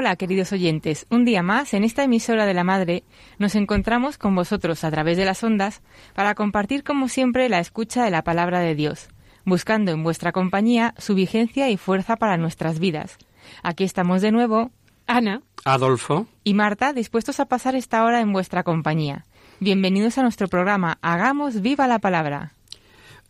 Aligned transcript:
Hola, 0.00 0.14
queridos 0.14 0.52
oyentes. 0.52 1.08
Un 1.10 1.24
día 1.24 1.42
más, 1.42 1.74
en 1.74 1.82
esta 1.82 2.04
emisora 2.04 2.46
de 2.46 2.54
la 2.54 2.62
Madre, 2.62 3.02
nos 3.40 3.56
encontramos 3.56 4.16
con 4.16 4.32
vosotros 4.36 4.84
a 4.84 4.92
través 4.92 5.16
de 5.16 5.24
las 5.24 5.42
ondas 5.42 5.82
para 6.14 6.36
compartir, 6.36 6.84
como 6.84 7.08
siempre, 7.08 7.48
la 7.48 7.58
escucha 7.58 8.04
de 8.04 8.12
la 8.12 8.22
palabra 8.22 8.60
de 8.60 8.76
Dios, 8.76 9.08
buscando 9.44 9.90
en 9.90 10.04
vuestra 10.04 10.30
compañía 10.30 10.94
su 10.98 11.16
vigencia 11.16 11.68
y 11.68 11.76
fuerza 11.76 12.14
para 12.14 12.36
nuestras 12.36 12.78
vidas. 12.78 13.18
Aquí 13.64 13.82
estamos 13.82 14.22
de 14.22 14.30
nuevo, 14.30 14.70
Ana 15.08 15.42
Adolfo, 15.64 16.28
y 16.44 16.54
Marta, 16.54 16.92
dispuestos 16.92 17.40
a 17.40 17.46
pasar 17.46 17.74
esta 17.74 18.04
hora 18.04 18.20
en 18.20 18.32
vuestra 18.32 18.62
compañía. 18.62 19.26
Bienvenidos 19.58 20.16
a 20.16 20.22
nuestro 20.22 20.46
programa 20.46 20.98
Hagamos 21.02 21.60
viva 21.60 21.88
la 21.88 21.98
palabra. 21.98 22.52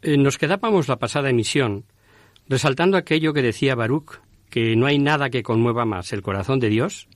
eh, 0.03 0.19
nos 0.19 0.37
quedábamos 0.37 0.87
la 0.87 0.97
pasada 0.97 1.31
emisión 1.31 1.87
resaltando 2.47 2.97
aquello 2.97 3.33
que 3.33 3.43
decía 3.43 3.75
Baruch, 3.75 4.21
que 4.51 4.77
no 4.77 4.87
hay 4.87 4.99
nada 4.99 5.31
que 5.31 5.43
conmueva 5.43 5.85
más 5.85 6.13
el 6.13 6.23
corazón 6.23 6.61
de 6.61 6.69
Dios 6.69 7.09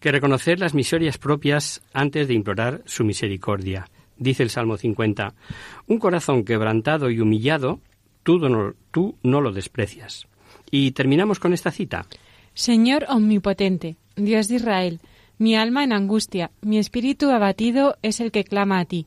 que 0.00 0.12
reconocer 0.12 0.60
las 0.60 0.74
miserias 0.74 1.18
propias 1.18 1.82
antes 1.92 2.28
de 2.28 2.34
implorar 2.34 2.82
su 2.86 3.04
misericordia. 3.04 3.88
Dice 4.18 4.42
el 4.42 4.50
Salmo 4.50 4.76
50, 4.76 5.34
un 5.86 5.98
corazón 5.98 6.44
quebrantado 6.44 7.10
y 7.10 7.20
humillado, 7.20 7.80
tú 8.22 8.38
no, 8.38 8.74
tú 8.90 9.16
no 9.22 9.40
lo 9.40 9.52
desprecias. 9.52 10.26
Y 10.70 10.92
terminamos 10.92 11.38
con 11.38 11.52
esta 11.52 11.70
cita. 11.70 12.06
Señor 12.54 13.06
omnipotente, 13.08 13.96
Dios 14.16 14.48
de 14.48 14.56
Israel, 14.56 15.00
mi 15.38 15.54
alma 15.54 15.84
en 15.84 15.92
angustia, 15.92 16.50
mi 16.62 16.78
espíritu 16.78 17.30
abatido 17.30 17.98
es 18.02 18.20
el 18.20 18.32
que 18.32 18.44
clama 18.44 18.80
a 18.80 18.84
ti. 18.86 19.06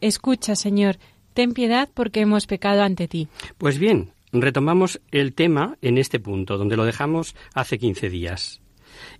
Escucha, 0.00 0.54
Señor, 0.54 0.98
ten 1.34 1.52
piedad 1.52 1.88
porque 1.92 2.20
hemos 2.20 2.46
pecado 2.46 2.82
ante 2.82 3.08
ti. 3.08 3.28
Pues 3.58 3.78
bien, 3.78 4.12
retomamos 4.42 5.00
el 5.10 5.34
tema 5.34 5.76
en 5.82 5.98
este 5.98 6.20
punto, 6.20 6.58
donde 6.58 6.76
lo 6.76 6.84
dejamos 6.84 7.34
hace 7.54 7.78
15 7.78 8.10
días. 8.10 8.60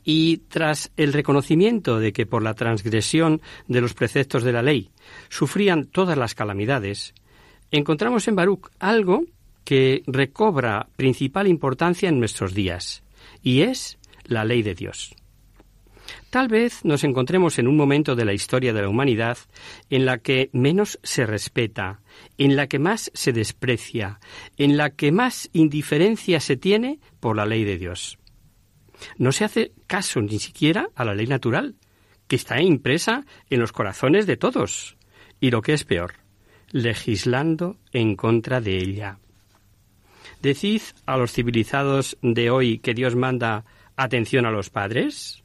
Y 0.04 0.38
tras 0.48 0.92
el 0.96 1.12
reconocimiento 1.12 1.98
de 1.98 2.12
que 2.12 2.26
por 2.26 2.42
la 2.42 2.54
transgresión 2.54 3.40
de 3.66 3.80
los 3.80 3.94
preceptos 3.94 4.44
de 4.44 4.52
la 4.52 4.62
ley 4.62 4.90
sufrían 5.28 5.86
todas 5.86 6.16
las 6.16 6.34
calamidades, 6.34 7.14
encontramos 7.70 8.28
en 8.28 8.36
Baruch 8.36 8.68
algo 8.78 9.24
que 9.64 10.02
recobra 10.06 10.88
principal 10.96 11.48
importancia 11.48 12.08
en 12.08 12.18
nuestros 12.18 12.54
días, 12.54 13.02
y 13.42 13.62
es 13.62 13.98
la 14.24 14.44
ley 14.44 14.62
de 14.62 14.74
Dios. 14.74 15.14
Tal 16.34 16.48
vez 16.48 16.84
nos 16.84 17.04
encontremos 17.04 17.60
en 17.60 17.68
un 17.68 17.76
momento 17.76 18.16
de 18.16 18.24
la 18.24 18.32
historia 18.32 18.72
de 18.72 18.82
la 18.82 18.88
humanidad 18.88 19.38
en 19.88 20.04
la 20.04 20.18
que 20.18 20.50
menos 20.52 20.98
se 21.04 21.26
respeta, 21.26 22.00
en 22.38 22.56
la 22.56 22.66
que 22.66 22.80
más 22.80 23.12
se 23.14 23.32
desprecia, 23.32 24.18
en 24.56 24.76
la 24.76 24.90
que 24.90 25.12
más 25.12 25.48
indiferencia 25.52 26.40
se 26.40 26.56
tiene 26.56 26.98
por 27.20 27.36
la 27.36 27.46
ley 27.46 27.62
de 27.62 27.78
Dios. 27.78 28.18
No 29.16 29.30
se 29.30 29.44
hace 29.44 29.74
caso 29.86 30.22
ni 30.22 30.40
siquiera 30.40 30.88
a 30.96 31.04
la 31.04 31.14
ley 31.14 31.28
natural, 31.28 31.76
que 32.26 32.34
está 32.34 32.60
impresa 32.60 33.24
en 33.48 33.60
los 33.60 33.70
corazones 33.70 34.26
de 34.26 34.36
todos, 34.36 34.96
y 35.38 35.52
lo 35.52 35.62
que 35.62 35.72
es 35.72 35.84
peor, 35.84 36.14
legislando 36.72 37.78
en 37.92 38.16
contra 38.16 38.60
de 38.60 38.78
ella. 38.78 39.20
Decid 40.42 40.82
a 41.06 41.16
los 41.16 41.30
civilizados 41.30 42.18
de 42.22 42.50
hoy 42.50 42.78
que 42.78 42.92
Dios 42.92 43.14
manda 43.14 43.64
atención 43.94 44.46
a 44.46 44.50
los 44.50 44.68
padres, 44.68 45.43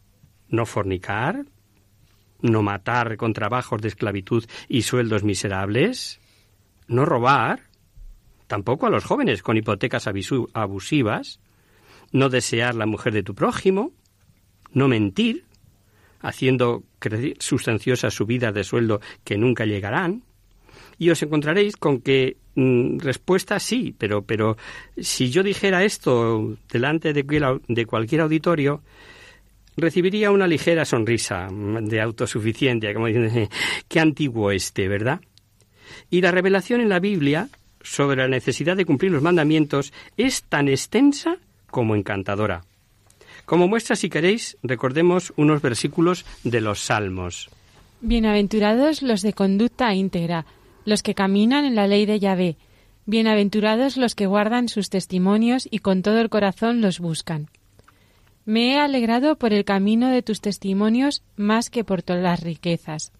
no 0.49 0.65
fornicar, 0.65 1.45
no 2.41 2.63
matar 2.63 3.17
con 3.17 3.33
trabajos 3.33 3.81
de 3.81 3.89
esclavitud 3.89 4.45
y 4.67 4.83
sueldos 4.83 5.23
miserables, 5.23 6.19
no 6.87 7.05
robar, 7.05 7.61
tampoco 8.47 8.87
a 8.87 8.89
los 8.89 9.03
jóvenes 9.03 9.43
con 9.43 9.57
hipotecas 9.57 10.07
abusivas, 10.07 11.39
no 12.11 12.29
desear 12.29 12.75
la 12.75 12.85
mujer 12.85 13.13
de 13.13 13.23
tu 13.23 13.35
prójimo, 13.35 13.91
no 14.73 14.87
mentir, 14.87 15.45
haciendo 16.21 16.83
crecer 16.99 17.35
sustanciosa 17.39 18.09
subida 18.09 18.51
de 18.51 18.63
sueldo 18.63 19.01
que 19.23 19.37
nunca 19.37 19.65
llegarán, 19.65 20.23
y 20.97 21.09
os 21.09 21.23
encontraréis 21.23 21.77
con 21.77 22.01
que 22.01 22.37
mm, 22.55 22.99
respuesta 22.99 23.59
sí, 23.59 23.95
pero, 23.97 24.23
pero 24.23 24.57
si 24.97 25.29
yo 25.29 25.43
dijera 25.43 25.85
esto 25.85 26.57
delante 26.69 27.13
de, 27.13 27.59
de 27.67 27.85
cualquier 27.85 28.21
auditorio, 28.21 28.81
recibiría 29.79 30.31
una 30.31 30.47
ligera 30.47 30.85
sonrisa 30.85 31.47
de 31.49 32.01
autosuficiencia, 32.01 32.93
como 32.93 33.07
diciendo, 33.07 33.49
qué 33.87 33.99
antiguo 33.99 34.51
este, 34.51 34.87
¿verdad? 34.87 35.21
Y 36.09 36.21
la 36.21 36.31
revelación 36.31 36.81
en 36.81 36.89
la 36.89 36.99
Biblia 36.99 37.49
sobre 37.81 38.17
la 38.17 38.27
necesidad 38.27 38.77
de 38.77 38.85
cumplir 38.85 39.11
los 39.11 39.21
mandamientos 39.21 39.93
es 40.17 40.43
tan 40.43 40.67
extensa 40.67 41.37
como 41.69 41.95
encantadora. 41.95 42.63
Como 43.45 43.67
muestra, 43.67 43.95
si 43.95 44.09
queréis, 44.09 44.57
recordemos 44.61 45.33
unos 45.35 45.61
versículos 45.61 46.25
de 46.43 46.61
los 46.61 46.79
Salmos. 46.81 47.49
Bienaventurados 48.01 49.01
los 49.01 49.21
de 49.21 49.33
conducta 49.33 49.93
íntegra, 49.93 50.45
los 50.85 51.03
que 51.03 51.15
caminan 51.15 51.65
en 51.65 51.75
la 51.75 51.87
ley 51.87 52.05
de 52.05 52.19
Yahvé. 52.19 52.57
Bienaventurados 53.05 53.97
los 53.97 54.13
que 54.13 54.27
guardan 54.27 54.69
sus 54.69 54.89
testimonios 54.89 55.67
y 55.69 55.79
con 55.79 56.03
todo 56.03 56.21
el 56.21 56.29
corazón 56.29 56.81
los 56.81 56.99
buscan. 56.99 57.49
Me 58.49 58.73
he 58.73 58.79
alegrado 58.79 59.35
por 59.35 59.53
el 59.53 59.63
camino 59.63 60.09
de 60.09 60.23
tus 60.23 60.41
testimonios 60.41 61.21
más 61.35 61.69
que 61.69 61.83
por 61.83 62.01
todas 62.01 62.23
las 62.23 62.39
riquezas. 62.39 63.11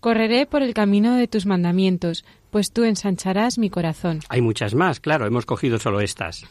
Correré 0.00 0.46
por 0.46 0.62
el 0.62 0.72
camino 0.72 1.14
de 1.16 1.28
tus 1.28 1.44
mandamientos, 1.44 2.24
pues 2.48 2.72
tú 2.72 2.84
ensancharás 2.84 3.58
mi 3.58 3.68
corazón. 3.68 4.20
Hay 4.30 4.40
muchas 4.40 4.74
más, 4.74 4.98
claro, 4.98 5.26
hemos 5.26 5.44
cogido 5.44 5.78
solo 5.78 6.00
estas. 6.00 6.46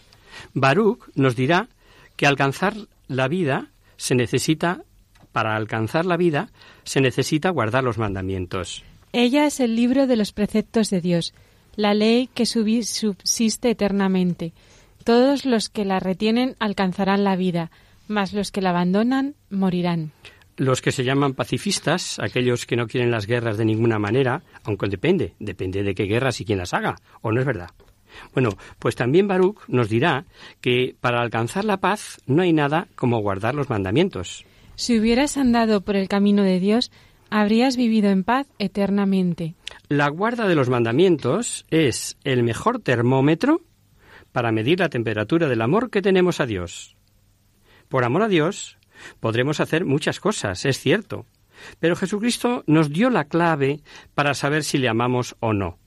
Baruch 0.54 1.00
nos 1.16 1.36
dirá 1.36 1.68
que 2.16 2.28
alcanzar 2.28 2.76
la 3.08 3.28
vida 3.28 3.72
se 3.98 4.14
necesita, 4.14 4.84
para 5.32 5.56
alcanzar 5.56 6.06
la 6.06 6.16
vida, 6.16 6.52
se 6.84 7.02
necesita 7.02 7.50
guardar 7.50 7.84
los 7.84 7.98
mandamientos. 7.98 8.84
Ella 9.14 9.48
es 9.48 9.60
el 9.60 9.76
libro 9.76 10.06
de 10.06 10.16
los 10.16 10.32
preceptos 10.32 10.92
de 10.92 11.02
Dios, 11.02 11.34
la 11.76 11.96
ley 11.96 12.30
que 12.36 12.46
subsiste 12.46 13.72
eternamente. 13.72 14.54
Todos 15.04 15.46
los 15.46 15.70
que 15.70 15.86
la 15.86 16.00
retienen 16.00 16.56
alcanzarán 16.60 17.24
la 17.24 17.36
vida, 17.36 17.72
mas 18.08 18.34
los 18.34 18.52
que 18.52 18.62
la 18.62 18.72
abandonan 18.72 19.36
morirán. 19.50 20.12
Los 20.58 20.82
que 20.82 20.92
se 20.92 21.06
llaman 21.06 21.36
pacifistas, 21.36 22.20
aquellos 22.20 22.66
que 22.66 22.76
no 22.76 22.88
quieren 22.88 23.12
las 23.12 23.28
guerras 23.28 23.58
de 23.58 23.66
ninguna 23.66 23.98
manera, 23.98 24.44
aunque 24.64 24.90
depende, 24.90 25.34
depende 25.40 25.84
de 25.84 25.96
qué 25.96 26.04
guerras 26.04 26.42
y 26.42 26.46
quién 26.46 26.60
las 26.60 26.74
haga, 26.74 26.98
¿o 27.22 27.32
no 27.32 27.40
es 27.40 27.46
verdad? 27.46 27.70
Bueno, 28.34 28.50
pues 28.80 28.96
también 28.96 29.28
Baruch 29.28 29.62
nos 29.68 29.88
dirá 29.88 30.26
que 30.60 30.96
para 31.00 31.22
alcanzar 31.22 31.64
la 31.64 31.78
paz 31.78 32.20
no 32.26 32.42
hay 32.42 32.52
nada 32.52 32.88
como 32.96 33.22
guardar 33.22 33.56
los 33.56 33.70
mandamientos. 33.70 34.46
Si 34.76 35.00
hubieras 35.00 35.38
andado 35.38 35.82
por 35.82 35.96
el 35.96 36.08
camino 36.08 36.44
de 36.44 36.60
Dios, 36.60 36.92
habrías 37.30 37.78
vivido 37.78 38.10
en 38.10 38.24
paz 38.24 38.48
eternamente. 38.60 39.56
La 39.88 40.10
guarda 40.10 40.48
de 40.48 40.56
los 40.56 40.70
mandamientos 40.70 41.66
es 41.70 42.18
el 42.24 42.44
mejor 42.44 42.80
termómetro 42.80 43.62
para 44.32 44.52
medir 44.52 44.80
la 44.80 44.90
temperatura 44.90 45.48
del 45.48 45.62
amor 45.62 45.90
que 45.90 46.02
tenemos 46.02 46.40
a 46.40 46.46
Dios. 46.46 46.96
Por 47.88 48.04
amor 48.04 48.24
a 48.24 48.28
Dios 48.28 48.78
podremos 49.20 49.60
hacer 49.60 49.86
muchas 49.86 50.20
cosas, 50.20 50.66
es 50.66 50.80
cierto, 50.80 51.26
pero 51.80 51.96
Jesucristo 51.96 52.64
nos 52.68 52.90
dio 52.92 53.10
la 53.10 53.26
clave 53.26 53.80
para 54.14 54.34
saber 54.34 54.64
si 54.64 54.78
le 54.78 54.90
amamos 54.90 55.36
o 55.40 55.54
no, 55.54 55.78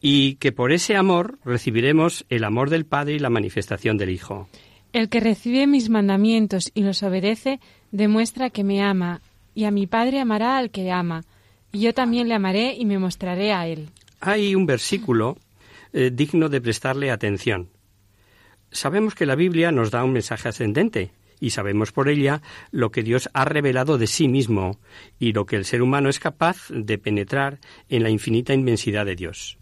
y 0.00 0.36
que 0.36 0.52
por 0.52 0.72
ese 0.72 0.96
amor 0.96 1.38
recibiremos 1.44 2.24
el 2.28 2.44
amor 2.44 2.70
del 2.70 2.86
Padre 2.86 3.14
y 3.14 3.18
la 3.18 3.30
manifestación 3.30 3.98
del 3.98 4.10
Hijo. 4.10 4.48
El 4.92 5.08
que 5.08 5.20
recibe 5.20 5.66
mis 5.66 5.90
mandamientos 5.90 6.70
y 6.74 6.82
los 6.82 7.02
obedece 7.02 7.60
demuestra 7.90 8.50
que 8.50 8.64
me 8.64 8.82
ama, 8.82 9.20
y 9.54 9.64
a 9.64 9.70
mi 9.70 9.86
Padre 9.86 10.20
amará 10.20 10.56
al 10.56 10.70
que 10.70 10.90
ama, 10.90 11.24
y 11.72 11.80
yo 11.80 11.92
también 11.92 12.28
le 12.28 12.34
amaré 12.34 12.74
y 12.74 12.86
me 12.86 12.98
mostraré 12.98 13.52
a 13.52 13.66
él. 13.66 13.90
Hay 14.20 14.54
un 14.54 14.66
versículo 14.66 15.36
eh, 15.92 16.10
digno 16.12 16.48
de 16.48 16.60
prestarle 16.60 17.10
atención. 17.10 17.70
Sabemos 18.70 19.14
que 19.14 19.26
la 19.26 19.36
Biblia 19.36 19.72
nos 19.72 19.90
da 19.90 20.04
un 20.04 20.12
mensaje 20.12 20.48
ascendente 20.48 21.12
y 21.40 21.50
sabemos 21.50 21.92
por 21.92 22.08
ella 22.08 22.42
lo 22.70 22.90
que 22.90 23.02
Dios 23.02 23.28
ha 23.32 23.44
revelado 23.44 23.98
de 23.98 24.06
sí 24.06 24.28
mismo 24.28 24.80
y 25.18 25.32
lo 25.32 25.46
que 25.46 25.56
el 25.56 25.64
ser 25.64 25.82
humano 25.82 26.08
es 26.08 26.18
capaz 26.18 26.68
de 26.70 26.98
penetrar 26.98 27.60
en 27.88 28.02
la 28.02 28.10
infinita 28.10 28.54
inmensidad 28.54 29.06
de 29.06 29.16
Dios. 29.16 29.58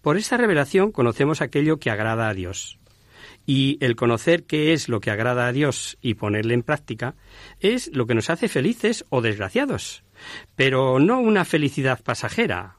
Por 0.00 0.16
esta 0.16 0.36
revelación 0.36 0.92
conocemos 0.92 1.40
aquello 1.40 1.78
que 1.78 1.90
agrada 1.90 2.28
a 2.28 2.34
Dios. 2.34 2.78
Y 3.46 3.78
el 3.80 3.96
conocer 3.96 4.44
qué 4.44 4.72
es 4.72 4.88
lo 4.88 5.00
que 5.00 5.10
agrada 5.10 5.46
a 5.46 5.52
Dios 5.52 5.98
y 6.00 6.14
ponerle 6.14 6.54
en 6.54 6.62
práctica 6.62 7.16
es 7.58 7.90
lo 7.94 8.06
que 8.06 8.14
nos 8.14 8.30
hace 8.30 8.48
felices 8.48 9.04
o 9.08 9.22
desgraciados, 9.22 10.04
pero 10.54 11.00
no 11.00 11.20
una 11.20 11.44
felicidad 11.44 12.00
pasajera. 12.02 12.76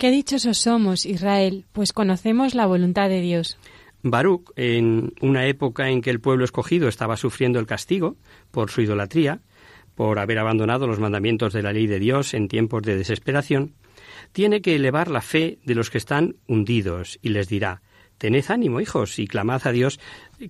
Qué 0.00 0.10
dichosos 0.10 0.56
somos, 0.56 1.04
Israel, 1.04 1.66
pues 1.72 1.92
conocemos 1.92 2.54
la 2.54 2.64
voluntad 2.64 3.10
de 3.10 3.20
Dios. 3.20 3.58
Baruch, 4.02 4.50
en 4.56 5.12
una 5.20 5.44
época 5.44 5.90
en 5.90 6.00
que 6.00 6.08
el 6.08 6.22
pueblo 6.22 6.46
escogido 6.46 6.88
estaba 6.88 7.18
sufriendo 7.18 7.60
el 7.60 7.66
castigo 7.66 8.16
por 8.50 8.70
su 8.70 8.80
idolatría, 8.80 9.42
por 9.94 10.18
haber 10.18 10.38
abandonado 10.38 10.86
los 10.86 11.00
mandamientos 11.00 11.52
de 11.52 11.62
la 11.62 11.74
ley 11.74 11.86
de 11.86 11.98
Dios 11.98 12.32
en 12.32 12.48
tiempos 12.48 12.80
de 12.80 12.96
desesperación, 12.96 13.74
tiene 14.32 14.62
que 14.62 14.74
elevar 14.74 15.10
la 15.10 15.20
fe 15.20 15.58
de 15.66 15.74
los 15.74 15.90
que 15.90 15.98
están 15.98 16.36
hundidos 16.46 17.18
y 17.20 17.28
les 17.28 17.48
dirá, 17.48 17.82
Tened 18.16 18.46
ánimo, 18.48 18.80
hijos, 18.80 19.18
y 19.18 19.26
clamad 19.26 19.66
a 19.66 19.72
Dios, 19.72 20.00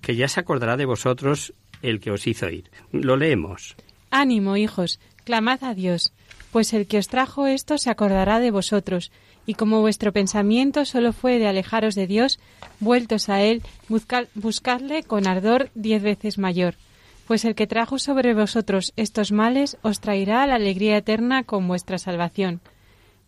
que 0.01 0.15
ya 0.15 0.29
se 0.29 0.39
acordará 0.39 0.77
de 0.77 0.85
vosotros 0.85 1.53
el 1.81 1.99
que 1.99 2.11
os 2.11 2.25
hizo 2.25 2.49
ir. 2.49 2.71
Lo 2.93 3.17
leemos. 3.17 3.75
Ánimo, 4.11 4.55
hijos, 4.55 5.01
clamad 5.25 5.61
a 5.65 5.73
Dios, 5.73 6.13
pues 6.51 6.73
el 6.73 6.87
que 6.87 6.97
os 6.97 7.07
trajo 7.07 7.47
esto 7.47 7.77
se 7.77 7.89
acordará 7.89 8.39
de 8.39 8.51
vosotros, 8.51 9.11
y 9.51 9.53
como 9.53 9.81
vuestro 9.81 10.13
pensamiento 10.13 10.85
solo 10.85 11.11
fue 11.11 11.37
de 11.37 11.45
alejaros 11.45 11.93
de 11.93 12.07
Dios, 12.07 12.39
vueltos 12.79 13.27
a 13.27 13.41
Él, 13.41 13.63
buscadle 14.33 15.03
con 15.03 15.27
ardor 15.27 15.71
diez 15.75 16.01
veces 16.01 16.37
mayor. 16.37 16.75
Pues 17.27 17.43
el 17.43 17.53
que 17.53 17.67
trajo 17.67 17.99
sobre 17.99 18.33
vosotros 18.33 18.93
estos 18.95 19.33
males 19.33 19.75
os 19.81 19.99
traerá 19.99 20.47
la 20.47 20.55
alegría 20.55 20.95
eterna 20.95 21.43
con 21.43 21.67
vuestra 21.67 21.97
salvación. 21.97 22.61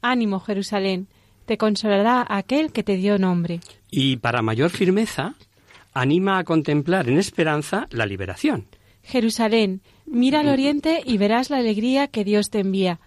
Ánimo, 0.01 0.39
Jerusalén, 0.39 1.07
te 1.45 1.57
consolará 1.57 2.25
aquel 2.29 2.71
que 2.71 2.83
te 2.83 2.95
dio 2.95 3.17
nombre. 3.17 3.59
Y 3.91 4.15
para 4.15 4.41
mayor 4.41 4.69
firmeza, 4.69 5.35
anima 5.93 6.37
a 6.37 6.45
contemplar 6.45 7.09
en 7.09 7.17
esperanza 7.17 7.85
la 7.91 8.05
liberación. 8.05 8.67
Jerusalén, 9.03 9.81
mira 10.05 10.39
al 10.39 10.47
oriente 10.47 11.01
y 11.03 11.17
verás 11.17 11.49
la 11.49 11.57
alegría 11.57 12.07
que 12.07 12.23
Dios 12.23 12.49
te 12.49 12.59
envía. 12.59 13.01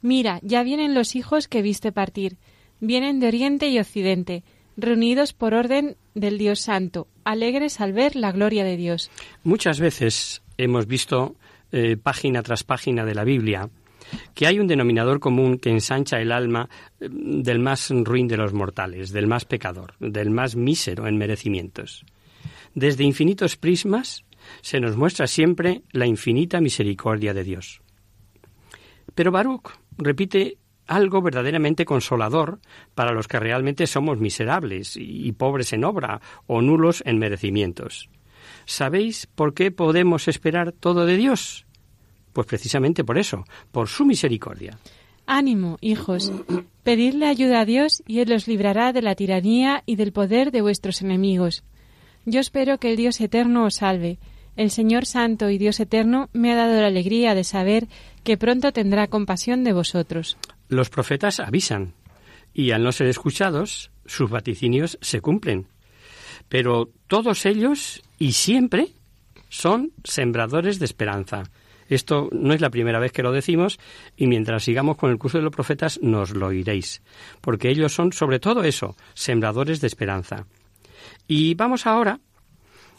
Mira, 0.00 0.40
ya 0.42 0.62
vienen 0.62 0.94
los 0.94 1.14
hijos 1.14 1.46
que 1.46 1.60
viste 1.60 1.92
partir. 1.92 2.38
Vienen 2.86 3.18
de 3.18 3.28
oriente 3.28 3.68
y 3.68 3.78
occidente, 3.78 4.42
reunidos 4.76 5.32
por 5.32 5.54
orden 5.54 5.96
del 6.14 6.36
Dios 6.36 6.60
Santo, 6.60 7.08
alegres 7.24 7.80
al 7.80 7.94
ver 7.94 8.14
la 8.14 8.30
gloria 8.30 8.62
de 8.62 8.76
Dios. 8.76 9.10
Muchas 9.42 9.80
veces 9.80 10.42
hemos 10.58 10.86
visto 10.86 11.34
eh, 11.72 11.96
página 11.96 12.42
tras 12.42 12.62
página 12.62 13.06
de 13.06 13.14
la 13.14 13.24
Biblia 13.24 13.70
que 14.34 14.46
hay 14.46 14.58
un 14.58 14.66
denominador 14.66 15.18
común 15.18 15.56
que 15.56 15.70
ensancha 15.70 16.20
el 16.20 16.30
alma 16.30 16.68
eh, 17.00 17.08
del 17.10 17.58
más 17.58 17.88
ruin 17.88 18.28
de 18.28 18.36
los 18.36 18.52
mortales, 18.52 19.12
del 19.12 19.28
más 19.28 19.46
pecador, 19.46 19.94
del 19.98 20.28
más 20.28 20.54
mísero 20.54 21.06
en 21.06 21.16
merecimientos. 21.16 22.04
Desde 22.74 23.02
infinitos 23.02 23.56
prismas 23.56 24.26
se 24.60 24.78
nos 24.78 24.94
muestra 24.94 25.26
siempre 25.26 25.80
la 25.92 26.04
infinita 26.04 26.60
misericordia 26.60 27.32
de 27.32 27.44
Dios. 27.44 27.80
Pero 29.14 29.32
Baruch 29.32 29.70
repite 29.96 30.58
algo 30.86 31.22
verdaderamente 31.22 31.84
consolador 31.84 32.60
para 32.94 33.12
los 33.12 33.28
que 33.28 33.40
realmente 33.40 33.86
somos 33.86 34.18
miserables 34.18 34.96
y 34.96 35.30
pobres 35.32 35.72
en 35.72 35.84
obra 35.84 36.20
o 36.46 36.62
nulos 36.62 37.02
en 37.06 37.18
merecimientos. 37.18 38.08
¿Sabéis 38.66 39.26
por 39.26 39.54
qué 39.54 39.70
podemos 39.70 40.28
esperar 40.28 40.72
todo 40.72 41.06
de 41.06 41.16
Dios? 41.16 41.66
Pues 42.32 42.46
precisamente 42.46 43.04
por 43.04 43.18
eso, 43.18 43.44
por 43.70 43.88
su 43.88 44.04
misericordia. 44.04 44.78
Ánimo, 45.26 45.78
hijos, 45.80 46.32
pedidle 46.82 47.26
ayuda 47.26 47.60
a 47.60 47.64
Dios 47.64 48.02
y 48.06 48.20
Él 48.20 48.32
os 48.32 48.46
librará 48.46 48.92
de 48.92 49.02
la 49.02 49.14
tiranía 49.14 49.82
y 49.86 49.96
del 49.96 50.12
poder 50.12 50.50
de 50.50 50.60
vuestros 50.60 51.00
enemigos. 51.00 51.64
Yo 52.26 52.40
espero 52.40 52.78
que 52.78 52.90
el 52.90 52.96
Dios 52.96 53.20
eterno 53.20 53.64
os 53.64 53.76
salve. 53.76 54.18
El 54.56 54.70
Señor 54.70 55.06
Santo 55.06 55.50
y 55.50 55.58
Dios 55.58 55.80
eterno 55.80 56.28
me 56.32 56.52
ha 56.52 56.56
dado 56.56 56.80
la 56.80 56.86
alegría 56.86 57.34
de 57.34 57.44
saber 57.44 57.88
que 58.22 58.36
pronto 58.36 58.72
tendrá 58.72 59.08
compasión 59.08 59.64
de 59.64 59.72
vosotros. 59.72 60.36
Los 60.74 60.90
profetas 60.90 61.38
avisan, 61.38 61.94
y 62.52 62.72
al 62.72 62.82
no 62.82 62.90
ser 62.90 63.06
escuchados, 63.06 63.92
sus 64.06 64.28
vaticinios 64.28 64.98
se 65.00 65.20
cumplen. 65.20 65.68
Pero 66.48 66.90
todos 67.06 67.46
ellos, 67.46 68.02
y 68.18 68.32
siempre, 68.32 68.88
son 69.48 69.92
sembradores 70.02 70.80
de 70.80 70.86
esperanza, 70.86 71.44
esto 71.88 72.28
no 72.32 72.54
es 72.54 72.60
la 72.60 72.70
primera 72.70 72.98
vez 72.98 73.12
que 73.12 73.22
lo 73.22 73.30
decimos 73.30 73.78
y 74.16 74.26
mientras 74.26 74.64
sigamos 74.64 74.96
con 74.96 75.12
el 75.12 75.18
curso 75.18 75.38
de 75.38 75.44
los 75.44 75.52
profetas 75.52 76.00
nos 76.02 76.32
lo 76.34 76.48
oiréis, 76.48 77.02
porque 77.40 77.68
ellos 77.68 77.94
son 77.94 78.12
sobre 78.12 78.40
todo 78.40 78.64
eso, 78.64 78.96
sembradores 79.12 79.80
de 79.80 79.86
esperanza. 79.86 80.44
Y 81.28 81.54
vamos 81.54 81.86
ahora 81.86 82.18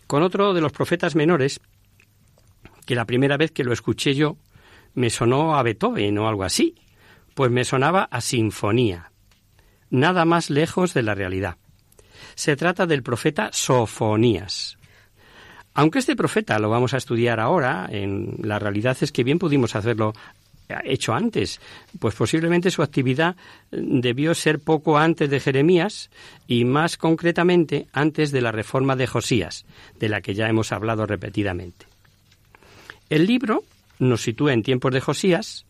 con 0.08 0.24
otro 0.24 0.54
de 0.54 0.62
los 0.62 0.72
profetas 0.72 1.14
menores, 1.14 1.60
que 2.86 2.96
la 2.96 3.04
primera 3.04 3.36
vez 3.36 3.52
que 3.52 3.66
lo 3.66 3.74
escuché 3.74 4.14
yo 4.14 4.38
me 4.94 5.10
sonó 5.10 5.58
a 5.58 5.64
Beethoven 5.64 6.18
o 6.20 6.30
algo 6.30 6.46
así, 6.46 6.76
pues 7.36 7.52
me 7.52 7.66
sonaba 7.66 8.08
a 8.10 8.22
sinfonía, 8.22 9.12
nada 9.92 10.26
más 10.26 10.50
lejos 10.50 10.96
de 10.96 11.04
la 11.04 11.14
realidad. 11.14 11.58
Se 12.34 12.56
trata 12.56 12.88
del 12.88 13.04
profeta 13.04 13.50
Sofonías. 13.54 14.78
Aunque 15.74 16.00
este 16.00 16.16
profeta 16.16 16.58
lo 16.58 16.70
vamos 16.70 16.94
a 16.94 16.98
estudiar 16.98 17.40
ahora, 17.40 17.88
en 17.92 18.38
la 18.42 18.58
realidad 18.58 18.98
es 19.02 19.12
que 19.12 19.26
bien 19.26 19.38
pudimos 19.38 19.76
hacerlo 19.76 20.14
hecho 20.86 21.14
antes, 21.14 21.60
pues 22.00 22.16
posiblemente 22.16 22.72
su 22.72 22.82
actividad 22.82 23.36
debió 23.72 24.34
ser 24.34 24.60
poco 24.60 24.98
antes 24.98 25.30
de 25.30 25.40
Jeremías 25.40 26.10
y 26.48 26.66
más 26.66 26.98
concretamente 26.98 27.88
antes 27.94 28.32
de 28.32 28.42
la 28.42 28.52
reforma 28.52 28.96
de 28.96 29.08
Josías, 29.08 29.66
de 30.00 30.10
la 30.10 30.22
que 30.22 30.34
ya 30.34 30.48
hemos 30.48 30.72
hablado 30.72 31.06
repetidamente. 31.06 31.86
El 33.10 33.28
libro 33.28 33.64
nos 34.00 34.22
sitúa 34.22 34.54
en 34.54 34.64
tiempos 34.64 34.92
de 34.94 35.02
Josías, 35.02 35.66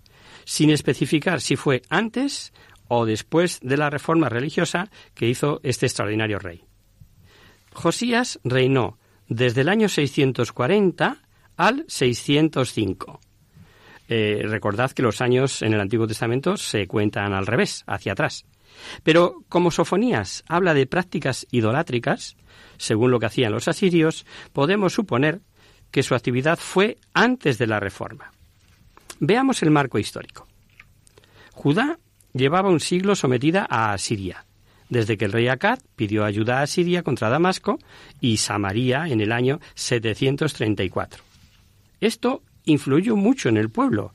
sin 0.45 0.69
especificar 0.69 1.41
si 1.41 1.55
fue 1.55 1.81
antes 1.89 2.53
o 2.87 3.05
después 3.05 3.59
de 3.61 3.77
la 3.77 3.89
reforma 3.89 4.29
religiosa 4.29 4.89
que 5.13 5.27
hizo 5.27 5.59
este 5.63 5.87
extraordinario 5.87 6.39
rey. 6.39 6.63
Josías 7.73 8.39
reinó 8.43 8.97
desde 9.27 9.61
el 9.61 9.69
año 9.69 9.89
640 9.89 11.17
al 11.57 11.85
605. 11.87 13.19
Eh, 14.07 14.43
recordad 14.43 14.91
que 14.91 15.01
los 15.01 15.19
años 15.21 15.61
en 15.61 15.73
el 15.73 15.81
Antiguo 15.81 16.07
Testamento 16.07 16.57
se 16.57 16.87
cuentan 16.87 17.33
al 17.33 17.47
revés, 17.47 17.83
hacia 17.87 18.13
atrás. 18.13 18.45
Pero 19.03 19.43
como 19.49 19.71
Sofonías 19.71 20.43
habla 20.47 20.73
de 20.73 20.85
prácticas 20.85 21.47
idolátricas, 21.49 22.37
según 22.77 23.11
lo 23.11 23.19
que 23.19 23.25
hacían 23.27 23.51
los 23.51 23.67
asirios, 23.67 24.25
podemos 24.53 24.93
suponer 24.93 25.41
que 25.91 26.03
su 26.03 26.13
actividad 26.13 26.59
fue 26.59 26.97
antes 27.13 27.57
de 27.57 27.67
la 27.67 27.79
reforma. 27.79 28.31
Veamos 29.19 29.63
el 29.63 29.71
marco 29.71 29.99
histórico. 29.99 30.47
Judá 31.51 31.99
llevaba 32.33 32.69
un 32.69 32.79
siglo 32.79 33.15
sometida 33.15 33.65
a 33.69 33.93
Asiria 33.93 34.45
desde 34.89 35.17
que 35.17 35.25
el 35.25 35.31
rey 35.31 35.47
Akkad 35.47 35.79
pidió 35.95 36.25
ayuda 36.25 36.61
a 36.61 36.67
Siria 36.67 37.03
contra 37.03 37.29
Damasco 37.29 37.79
y 38.21 38.37
Samaria 38.37 39.07
en 39.07 39.21
el 39.21 39.31
año 39.31 39.59
734. 39.75 41.23
Esto 42.01 42.43
influyó 42.65 43.15
mucho 43.15 43.49
en 43.49 43.57
el 43.57 43.69
pueblo, 43.69 44.13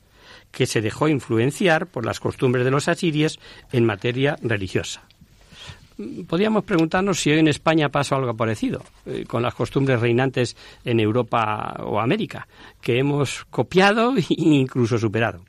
que 0.51 0.65
se 0.65 0.81
dejó 0.81 1.07
influenciar 1.07 1.87
por 1.87 2.05
las 2.05 2.19
costumbres 2.19 2.65
de 2.65 2.71
los 2.71 2.87
asirios 2.87 3.39
en 3.71 3.85
materia 3.85 4.37
religiosa. 4.41 5.03
Podríamos 6.27 6.63
preguntarnos 6.63 7.19
si 7.19 7.31
hoy 7.31 7.39
en 7.39 7.47
España 7.47 7.89
pasa 7.89 8.15
algo 8.15 8.35
parecido, 8.35 8.83
eh, 9.05 9.25
con 9.27 9.43
las 9.43 9.53
costumbres 9.53 9.99
reinantes 9.99 10.55
en 10.85 10.99
Europa 10.99 11.75
o 11.79 11.99
América, 11.99 12.47
que 12.81 12.97
hemos 12.97 13.45
copiado 13.45 14.15
e 14.17 14.25
incluso 14.29 14.97
superado. 14.97 15.43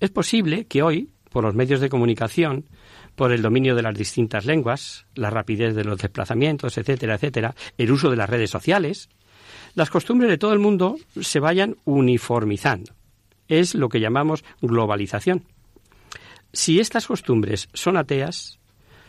Es 0.00 0.10
posible 0.10 0.64
que 0.64 0.82
hoy, 0.82 1.10
por 1.30 1.44
los 1.44 1.54
medios 1.54 1.80
de 1.80 1.88
comunicación, 1.88 2.64
por 3.14 3.32
el 3.32 3.42
dominio 3.42 3.74
de 3.74 3.82
las 3.82 3.94
distintas 3.94 4.44
lenguas, 4.44 5.06
la 5.14 5.30
rapidez 5.30 5.74
de 5.74 5.84
los 5.84 5.98
desplazamientos, 5.98 6.76
etcétera, 6.76 7.14
etcétera, 7.14 7.54
el 7.78 7.90
uso 7.90 8.10
de 8.10 8.16
las 8.16 8.28
redes 8.28 8.50
sociales, 8.50 9.08
las 9.74 9.90
costumbres 9.90 10.30
de 10.30 10.38
todo 10.38 10.52
el 10.52 10.58
mundo 10.58 10.96
se 11.20 11.40
vayan 11.40 11.76
uniformizando. 11.84 12.92
Es 13.48 13.74
lo 13.74 13.88
que 13.88 14.00
llamamos 14.00 14.44
globalización. 14.60 15.44
Si 16.52 16.80
estas 16.80 17.06
costumbres 17.06 17.68
son 17.72 17.96
ateas, 17.96 18.58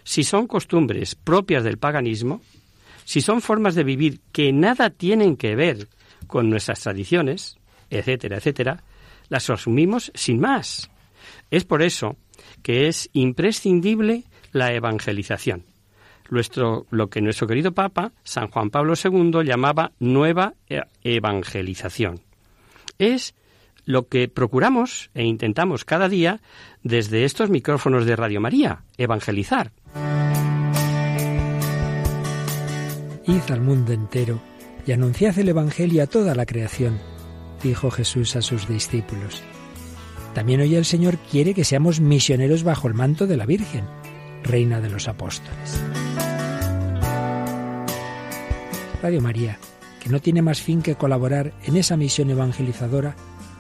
si 0.08 0.24
son 0.24 0.48
costumbres 0.48 1.16
propias 1.16 1.66
del 1.66 1.78
paganismo, 1.78 2.40
si 3.04 3.20
son 3.20 3.42
formas 3.42 3.76
de 3.76 3.84
vivir 3.84 4.22
que 4.32 4.54
nada 4.54 4.90
tienen 4.90 5.36
que 5.36 5.54
ver 5.54 5.90
con 6.28 6.50
nuestras 6.50 6.80
tradiciones, 6.80 7.58
etcétera, 7.90 8.38
etcétera, 8.38 8.84
las 9.28 9.50
asumimos 9.50 10.14
sin 10.16 10.40
más. 10.40 10.90
Es 11.52 11.66
por 11.66 11.82
eso 11.82 12.16
que 12.64 12.88
es 12.88 13.10
imprescindible 13.12 14.24
la 14.54 14.72
evangelización. 14.72 15.66
lo 16.30 17.10
que 17.10 17.22
nuestro 17.22 17.46
querido 17.46 17.74
Papa, 17.74 18.14
San 18.24 18.48
Juan 18.48 18.70
Pablo 18.70 18.94
II, 18.96 19.44
llamaba 19.44 19.92
nueva 20.00 20.54
e-, 20.70 20.80
evangelización. 21.04 22.22
Es 22.98 23.36
lo 23.88 24.10
que 24.10 24.28
procuramos 24.28 25.10
e 25.16 25.24
intentamos 25.24 25.86
cada 25.86 26.10
día 26.10 26.42
desde 26.84 27.24
estos 27.24 27.50
micrófonos 27.50 28.06
de 28.06 28.18
Radio 28.18 28.42
María, 28.42 28.84
evangelizar. 28.98 29.72
Id 33.26 33.50
al 33.50 33.62
mundo 33.62 33.94
entero 33.94 34.42
y 34.86 34.92
anunciad 34.92 35.40
el 35.40 35.50
Evangelio 35.50 36.04
a 36.04 36.08
toda 36.08 36.36
la 36.36 36.46
creación, 36.46 37.00
dijo 37.64 37.90
Jesús 37.90 38.36
a 38.36 38.42
sus 38.42 38.68
discípulos. 38.68 39.42
También 40.34 40.60
hoy 40.60 40.76
el 40.76 40.86
Señor 40.86 41.18
quiere 41.18 41.54
que 41.54 41.64
seamos 41.64 42.02
misioneros 42.02 42.64
bajo 42.64 42.90
el 42.90 42.94
manto 42.94 43.26
de 43.26 43.38
la 43.38 43.46
Virgen, 43.46 43.86
Reina 44.44 44.82
de 44.82 44.90
los 44.90 45.08
Apóstoles. 45.08 45.82
Radio 49.02 49.22
María, 49.22 49.60
que 50.02 50.10
no 50.10 50.20
tiene 50.20 50.42
más 50.42 50.62
fin 50.62 50.82
que 50.82 50.96
colaborar 50.96 51.54
en 51.66 51.78
esa 51.78 51.96
misión 51.96 52.30
evangelizadora, 52.30 53.16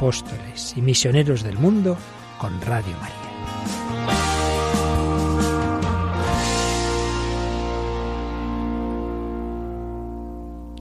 apóstoles 0.00 0.72
y 0.78 0.80
misioneros 0.80 1.42
del 1.42 1.58
mundo 1.58 1.94
con 2.38 2.58
Radio 2.62 2.96
María. 3.02 3.16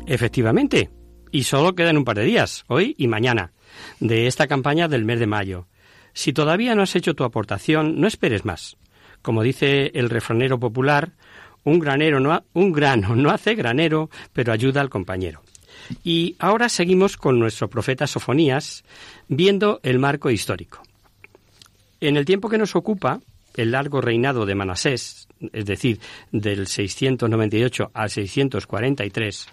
Efectivamente, 0.08 0.90
y 1.34 1.44
solo 1.44 1.76
quedan 1.76 1.98
un 1.98 2.06
par 2.06 2.16
de 2.16 2.24
días, 2.24 2.64
hoy 2.68 2.96
y 2.98 3.10
mañana, 3.10 3.52
de 4.00 4.26
esta 4.28 4.48
campaña 4.48 4.88
del 4.88 5.04
mes 5.04 5.20
de 5.20 5.28
mayo. 5.28 5.68
Si 6.14 6.32
todavía 6.32 6.74
no 6.74 6.84
has 6.84 6.96
hecho 6.96 7.14
tu 7.14 7.26
aportación, 7.26 8.00
no 8.00 8.08
esperes 8.08 8.46
más. 8.46 8.78
Como 9.22 9.44
dice 9.44 9.92
el 9.96 10.10
refranero 10.10 10.62
popular, 10.62 11.12
un 11.66 11.80
granero 11.80 12.22
no 12.22 12.42
un 12.54 12.72
grano 12.72 13.18
no 13.18 13.32
hace 13.32 13.56
granero, 13.56 14.10
pero 14.32 14.54
ayuda 14.54 14.80
al 14.80 14.90
compañero. 14.90 15.42
Y 16.04 16.36
ahora 16.40 16.70
seguimos 16.70 17.18
con 17.18 17.40
nuestro 17.40 17.70
profeta 17.70 18.08
Sofonías, 18.08 18.84
viendo 19.28 19.80
el 19.84 20.00
marco 20.00 20.30
histórico. 20.30 20.82
En 22.02 22.18
el 22.18 22.26
tiempo 22.26 22.50
que 22.50 22.58
nos 22.58 22.76
ocupa, 22.76 23.20
el 23.56 23.72
largo 23.72 24.02
reinado 24.02 24.46
de 24.46 24.56
Manasés, 24.56 25.28
es 25.54 25.66
decir, 25.66 26.00
del 26.32 26.68
698 26.68 27.92
al 27.94 28.10
643, 28.10 29.48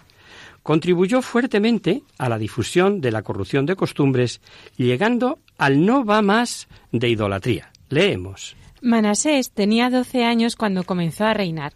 contribuyó 0.63 1.21
fuertemente 1.21 2.03
a 2.17 2.29
la 2.29 2.37
difusión 2.37 3.01
de 3.01 3.11
la 3.11 3.21
corrupción 3.21 3.65
de 3.65 3.75
costumbres, 3.75 4.41
llegando 4.75 5.39
al 5.57 5.85
no 5.85 6.05
va 6.05 6.21
más 6.21 6.67
de 6.91 7.09
idolatría. 7.09 7.71
Leemos. 7.89 8.55
Manasés 8.81 9.51
tenía 9.51 9.89
doce 9.89 10.23
años 10.23 10.55
cuando 10.55 10.83
comenzó 10.83 11.25
a 11.25 11.33
reinar, 11.33 11.73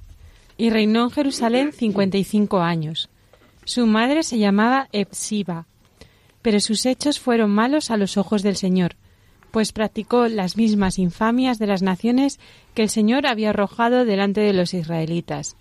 y 0.58 0.70
reinó 0.70 1.06
en 1.06 1.12
Jerusalén 1.12 1.72
cincuenta 1.74 2.18
y 2.18 2.24
cinco 2.24 2.62
años. 2.62 3.10
Su 3.74 3.88
madre 3.88 4.24
se 4.24 4.38
llamaba 4.38 4.90
Epsiba, 4.92 5.66
pero 6.42 6.60
sus 6.60 6.86
hechos 6.86 7.22
fueron 7.22 7.52
malos 7.52 7.90
a 7.90 7.96
los 7.96 8.18
ojos 8.18 8.44
del 8.44 8.58
Señor, 8.58 8.98
pues 9.52 9.72
practicó 9.72 10.28
las 10.28 10.58
mismas 10.58 11.00
infamias 11.00 11.58
de 11.58 11.68
las 11.68 11.82
naciones 11.82 12.38
que 12.74 12.82
el 12.82 12.90
Señor 12.90 13.26
había 13.26 13.52
arrojado 13.52 14.04
delante 14.04 14.42
de 14.42 14.52
los 14.52 14.74
israelitas. 14.74 15.56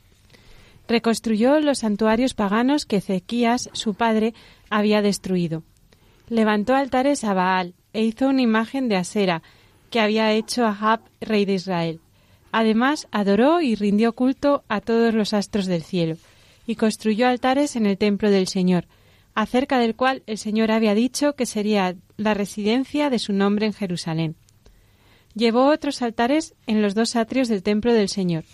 Reconstruyó 0.89 1.61
los 1.61 1.79
santuarios 1.79 2.35
paganos 2.35 2.85
que 2.85 2.97
Ezequías, 2.97 3.71
su 3.75 3.95
padre, 3.95 4.35
había 4.71 5.03
destruido. 5.03 5.63
Levantó 6.29 6.75
altares 6.75 7.23
a 7.23 7.33
Baal 7.33 7.75
e 7.93 8.03
hizo 8.03 8.27
una 8.27 8.43
imagen 8.43 8.89
de 8.89 8.97
Asera 8.97 9.41
que 9.89 10.01
había 10.01 10.33
hecho 10.33 10.67
Ahab, 10.67 10.99
rey 11.21 11.45
de 11.45 11.55
Israel. 11.55 12.01
Además, 12.51 13.07
adoró 13.13 13.61
y 13.61 13.77
rindió 13.77 14.15
culto 14.15 14.65
a 14.67 14.81
todos 14.81 15.15
los 15.15 15.33
astros 15.33 15.67
del 15.67 15.85
cielo 15.85 16.17
y 16.71 16.77
construyó 16.77 17.27
altares 17.27 17.75
en 17.75 17.85
el 17.85 17.99
templo 17.99 18.31
del 18.31 18.47
Señor, 18.47 18.87
acerca 19.35 19.81
del 19.81 19.97
cual 19.97 20.23
el 20.29 20.39
Señor 20.39 20.71
había 20.71 20.95
dicho 20.95 21.35
que 21.35 21.45
sería 21.45 21.97
la 22.17 22.33
residencia 22.33 23.11
de 23.11 23.19
su 23.19 23.33
nombre 23.33 23.67
en 23.67 23.73
Jerusalén. 23.73 24.37
Llevó 25.35 25.67
otros 25.67 26.01
altares 26.01 26.55
en 26.69 26.81
los 26.81 26.95
dos 26.95 27.17
atrios 27.17 27.49
del 27.49 27.65
templo 27.65 27.93
del 27.93 28.09
Señor, 28.09 28.45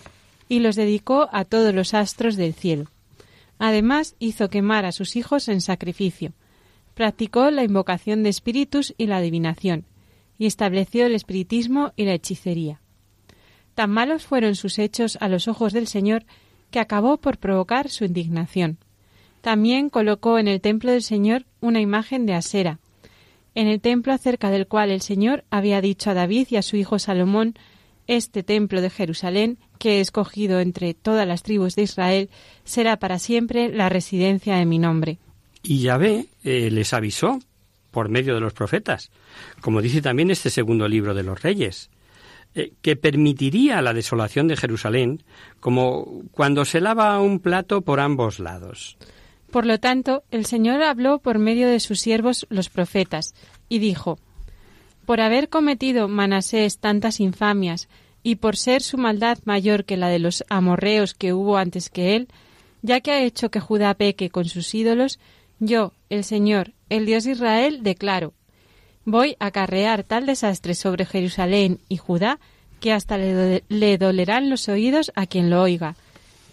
y 0.48 0.60
los 0.60 0.76
dedicó 0.76 1.28
a 1.30 1.44
todos 1.44 1.74
los 1.74 1.92
astros 1.92 2.36
del 2.36 2.54
cielo. 2.54 2.90
Además 3.58 4.16
hizo 4.18 4.48
quemar 4.48 4.86
a 4.86 4.92
sus 4.92 5.14
hijos 5.16 5.48
en 5.48 5.60
sacrificio, 5.60 6.32
practicó 6.94 7.50
la 7.50 7.64
invocación 7.64 8.22
de 8.22 8.30
espíritus 8.30 8.94
y 8.96 9.08
la 9.08 9.18
adivinación, 9.18 9.84
y 10.38 10.46
estableció 10.46 11.04
el 11.04 11.14
espiritismo 11.14 11.92
y 11.96 12.06
la 12.06 12.14
hechicería. 12.14 12.80
Tan 13.74 13.90
malos 13.90 14.24
fueron 14.24 14.54
sus 14.54 14.78
hechos 14.78 15.18
a 15.20 15.28
los 15.28 15.48
ojos 15.48 15.74
del 15.74 15.86
Señor 15.86 16.24
que 16.70 16.80
acabó 16.80 17.18
por 17.18 17.38
provocar 17.38 17.88
su 17.90 18.04
indignación. 18.04 18.78
También 19.40 19.90
colocó 19.90 20.38
en 20.38 20.48
el 20.48 20.60
templo 20.60 20.90
del 20.90 21.02
Señor 21.02 21.44
una 21.60 21.80
imagen 21.80 22.26
de 22.26 22.34
Asera, 22.34 22.80
en 23.54 23.68
el 23.68 23.80
templo 23.80 24.12
acerca 24.12 24.50
del 24.50 24.66
cual 24.66 24.90
el 24.90 25.00
Señor 25.00 25.44
había 25.50 25.80
dicho 25.80 26.10
a 26.10 26.14
David 26.14 26.48
y 26.50 26.56
a 26.56 26.62
su 26.62 26.76
hijo 26.76 26.98
Salomón, 26.98 27.54
este 28.06 28.42
templo 28.42 28.80
de 28.80 28.90
Jerusalén, 28.90 29.58
que 29.78 29.96
he 29.96 30.00
escogido 30.00 30.60
entre 30.60 30.94
todas 30.94 31.26
las 31.26 31.42
tribus 31.42 31.74
de 31.74 31.82
Israel, 31.82 32.30
será 32.64 32.98
para 32.98 33.18
siempre 33.18 33.68
la 33.70 33.88
residencia 33.88 34.56
de 34.56 34.66
mi 34.66 34.78
nombre. 34.78 35.18
Y 35.62 35.80
Yahvé 35.80 36.26
eh, 36.44 36.70
les 36.70 36.92
avisó 36.92 37.40
por 37.90 38.10
medio 38.10 38.34
de 38.34 38.40
los 38.40 38.52
profetas, 38.52 39.10
como 39.62 39.80
dice 39.80 40.02
también 40.02 40.30
este 40.30 40.50
segundo 40.50 40.86
libro 40.86 41.14
de 41.14 41.22
los 41.22 41.42
Reyes. 41.42 41.88
Eh, 42.58 42.72
que 42.80 42.96
permitiría 42.96 43.82
la 43.82 43.92
desolación 43.92 44.48
de 44.48 44.56
Jerusalén, 44.56 45.22
como 45.60 46.22
cuando 46.30 46.64
se 46.64 46.80
lava 46.80 47.20
un 47.20 47.38
plato 47.38 47.82
por 47.82 48.00
ambos 48.00 48.38
lados. 48.40 48.96
Por 49.50 49.66
lo 49.66 49.78
tanto, 49.78 50.24
el 50.30 50.46
Señor 50.46 50.82
habló 50.82 51.18
por 51.18 51.38
medio 51.38 51.68
de 51.68 51.80
sus 51.80 52.00
siervos 52.00 52.46
los 52.48 52.70
profetas, 52.70 53.34
y 53.68 53.78
dijo 53.78 54.18
Por 55.04 55.20
haber 55.20 55.50
cometido 55.50 56.08
Manasés 56.08 56.78
tantas 56.78 57.20
infamias, 57.20 57.90
y 58.22 58.36
por 58.36 58.56
ser 58.56 58.80
su 58.80 58.96
maldad 58.96 59.36
mayor 59.44 59.84
que 59.84 59.98
la 59.98 60.08
de 60.08 60.18
los 60.18 60.42
amorreos 60.48 61.12
que 61.12 61.34
hubo 61.34 61.58
antes 61.58 61.90
que 61.90 62.16
él, 62.16 62.26
ya 62.80 63.02
que 63.02 63.10
ha 63.10 63.22
hecho 63.22 63.50
que 63.50 63.60
Judá 63.60 63.92
peque 63.92 64.30
con 64.30 64.46
sus 64.46 64.74
ídolos, 64.74 65.18
yo, 65.58 65.92
el 66.08 66.24
Señor, 66.24 66.72
el 66.88 67.04
Dios 67.04 67.24
de 67.24 67.32
Israel, 67.32 67.82
declaro 67.82 68.32
Voy 69.08 69.36
a 69.38 69.46
acarrear 69.46 70.02
tal 70.02 70.26
desastre 70.26 70.74
sobre 70.74 71.06
Jerusalén 71.06 71.78
y 71.88 71.96
Judá 71.96 72.40
que 72.80 72.92
hasta 72.92 73.16
le, 73.16 73.98
dolerán 73.98 74.50
los 74.50 74.68
oídos 74.68 75.12
a 75.14 75.26
quien 75.26 75.48
lo 75.48 75.62
oiga. 75.62 75.94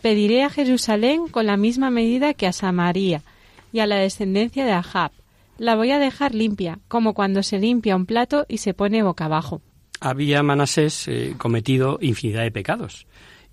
Pediré 0.04 0.44
a 0.44 0.52
Jerusalén 0.52 1.28
con 1.28 1.48
la 1.48 1.58
misma 1.58 1.90
medida 1.90 2.36
que 2.36 2.46
a 2.46 2.54
Samaria 2.54 3.24
y 3.72 3.80
a 3.80 3.88
la 3.88 3.96
descendencia 3.96 4.66
de 4.66 4.72
Ahab. 4.72 5.12
La 5.58 5.76
voy 5.76 5.90
a 5.90 5.98
dejar 5.98 6.36
limpia, 6.36 6.78
como 6.88 7.16
cuando 7.16 7.42
se 7.42 7.58
limpia 7.58 7.96
un 7.96 8.06
plato 8.06 8.46
y 8.48 8.60
se 8.60 8.76
pone 8.76 9.02
boca 9.02 9.26
abajo. 9.26 9.62
Había 10.00 10.44
Manasés 10.44 11.08
eh, 11.08 11.34
cometido 11.40 11.98
infinidad 12.02 12.44
de 12.44 12.52
pecados 12.52 13.08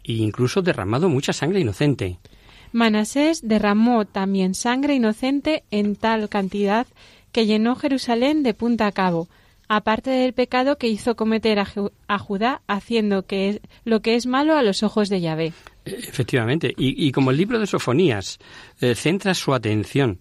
e 0.04 0.12
incluso 0.12 0.60
derramado 0.60 1.08
mucha 1.08 1.32
sangre 1.32 1.60
inocente. 1.60 2.18
Manasés 2.72 3.40
derramó 3.42 4.04
también 4.04 4.54
sangre 4.54 4.94
inocente 4.94 5.64
en 5.70 5.96
tal 5.96 6.28
cantidad 6.28 6.86
que 7.32 7.46
llenó 7.46 7.76
Jerusalén 7.76 8.42
de 8.42 8.54
punta 8.54 8.86
a 8.86 8.92
cabo, 8.92 9.28
aparte 9.68 10.10
del 10.10 10.32
pecado 10.32 10.78
que 10.78 10.88
hizo 10.88 11.14
cometer 11.14 11.60
a, 11.60 12.18
Judá, 12.18 12.60
haciendo 12.66 13.24
que 13.24 13.60
lo 13.84 14.00
que 14.00 14.16
es 14.16 14.26
malo 14.26 14.56
a 14.56 14.62
los 14.62 14.82
ojos 14.82 15.08
de 15.08 15.20
Yahvé. 15.20 15.52
Efectivamente, 15.84 16.74
y, 16.76 17.12
como 17.12 17.30
el 17.30 17.36
libro 17.36 17.58
de 17.58 17.66
Sofonías 17.66 18.38
eh, 18.80 18.94
centra 18.94 19.32
su 19.34 19.54
atención 19.54 20.18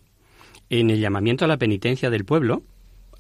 en 0.70 0.92
el 0.92 1.00
llamamiento 1.00 1.46
a 1.46 1.48
la 1.48 1.58
penitencia 1.58 2.12
del 2.12 2.26
pueblo, 2.26 2.62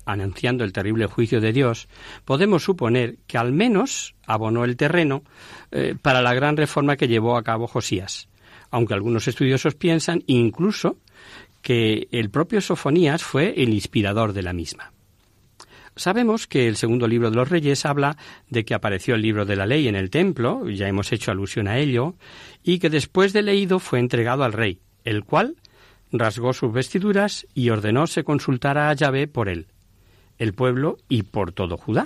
anunciando 0.05 0.63
el 0.63 0.73
terrible 0.73 1.07
juicio 1.07 1.41
de 1.41 1.51
Dios, 1.51 1.87
podemos 2.25 2.63
suponer 2.63 3.17
que 3.27 3.37
al 3.37 3.51
menos 3.51 4.15
abonó 4.25 4.65
el 4.65 4.77
terreno 4.77 5.23
eh, 5.71 5.95
para 5.99 6.21
la 6.21 6.33
gran 6.33 6.57
reforma 6.57 6.95
que 6.95 7.07
llevó 7.07 7.37
a 7.37 7.43
cabo 7.43 7.67
Josías, 7.67 8.29
aunque 8.69 8.93
algunos 8.93 9.27
estudiosos 9.27 9.75
piensan 9.75 10.23
incluso 10.27 10.97
que 11.61 12.07
el 12.11 12.29
propio 12.29 12.61
Sofonías 12.61 13.23
fue 13.23 13.53
el 13.57 13.73
inspirador 13.73 14.33
de 14.33 14.43
la 14.43 14.53
misma. 14.53 14.91
Sabemos 15.95 16.47
que 16.47 16.67
el 16.67 16.77
segundo 16.77 17.07
libro 17.07 17.29
de 17.29 17.35
los 17.35 17.49
Reyes 17.49 17.85
habla 17.85 18.15
de 18.49 18.63
que 18.63 18.73
apareció 18.73 19.15
el 19.15 19.21
libro 19.21 19.45
de 19.45 19.57
la 19.57 19.65
ley 19.65 19.87
en 19.87 19.95
el 19.95 20.09
templo, 20.09 20.69
ya 20.69 20.87
hemos 20.87 21.11
hecho 21.11 21.31
alusión 21.31 21.67
a 21.67 21.77
ello, 21.77 22.15
y 22.63 22.79
que 22.79 22.89
después 22.89 23.33
de 23.33 23.41
leído 23.41 23.79
fue 23.79 23.99
entregado 23.99 24.43
al 24.45 24.53
rey, 24.53 24.79
el 25.03 25.25
cual 25.25 25.57
rasgó 26.11 26.53
sus 26.53 26.71
vestiduras 26.71 27.45
y 27.53 27.69
ordenó 27.69 28.07
se 28.07 28.23
consultara 28.23 28.89
a 28.89 28.93
Yahvé 28.93 29.27
por 29.27 29.49
él, 29.49 29.67
el 30.37 30.53
pueblo 30.53 30.97
y 31.09 31.23
por 31.23 31.51
todo 31.51 31.77
Judá, 31.77 32.05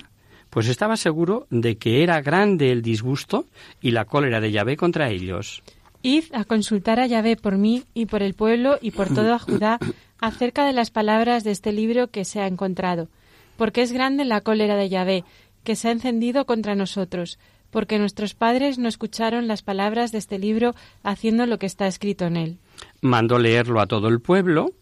pues 0.49 0.67
estaba 0.67 0.97
seguro 0.97 1.47
de 1.49 1.77
que 1.77 2.03
era 2.03 2.21
grande 2.21 2.71
el 2.71 2.81
disgusto 2.81 3.45
y 3.81 3.91
la 3.91 4.05
cólera 4.05 4.39
de 4.39 4.51
Yahvé 4.51 4.75
contra 4.77 5.09
ellos. 5.09 5.63
Id 6.05 6.25
a 6.33 6.43
consultar 6.43 6.99
a 6.99 7.07
Yahvé 7.07 7.37
por 7.37 7.57
mí 7.57 7.85
y 7.93 8.07
por 8.07 8.21
el 8.23 8.33
pueblo 8.33 8.77
y 8.81 8.91
por 8.91 9.07
toda 9.07 9.39
Judá 9.39 9.79
acerca 10.19 10.65
de 10.65 10.73
las 10.73 10.91
palabras 10.91 11.45
de 11.45 11.51
este 11.51 11.71
libro 11.71 12.09
que 12.09 12.25
se 12.25 12.41
ha 12.41 12.47
encontrado, 12.47 13.07
porque 13.55 13.81
es 13.81 13.93
grande 13.93 14.25
la 14.25 14.41
cólera 14.41 14.75
de 14.75 14.89
Yahvé, 14.89 15.23
que 15.63 15.77
se 15.77 15.87
ha 15.87 15.91
encendido 15.91 16.45
contra 16.45 16.75
nosotros, 16.75 17.39
porque 17.71 17.99
nuestros 17.99 18.33
padres 18.33 18.77
no 18.77 18.89
escucharon 18.89 19.47
las 19.47 19.61
palabras 19.61 20.11
de 20.11 20.17
este 20.17 20.39
libro 20.39 20.75
haciendo 21.03 21.45
lo 21.45 21.57
que 21.57 21.67
está 21.67 21.87
escrito 21.87 22.25
en 22.25 22.35
él. 22.35 22.57
Mandó 22.99 23.39
leerlo 23.39 23.79
a 23.79 23.87
todo 23.87 24.09
el 24.09 24.19
pueblo 24.19 24.73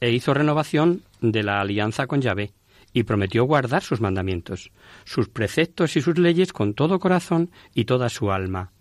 e 0.00 0.10
hizo 0.10 0.32
renovación 0.32 1.02
de 1.20 1.42
la 1.42 1.60
alianza 1.60 2.06
con 2.06 2.22
Yahvé 2.22 2.52
y 2.94 3.02
prometió 3.02 3.44
guardar 3.44 3.82
sus 3.82 4.00
mandamientos, 4.00 4.72
sus 5.04 5.28
preceptos 5.28 5.96
y 5.96 6.00
sus 6.00 6.16
leyes 6.16 6.54
con 6.54 6.72
todo 6.72 6.98
corazón 6.98 7.50
y 7.74 7.84
toda 7.84 8.08
su 8.08 8.32
alma, 8.32 8.72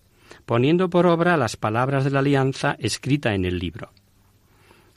poniendo 0.45 0.89
por 0.89 1.05
obra 1.05 1.37
las 1.37 1.57
palabras 1.57 2.03
de 2.03 2.11
la 2.11 2.19
alianza 2.19 2.75
escrita 2.79 3.33
en 3.33 3.45
el 3.45 3.59
libro. 3.59 3.91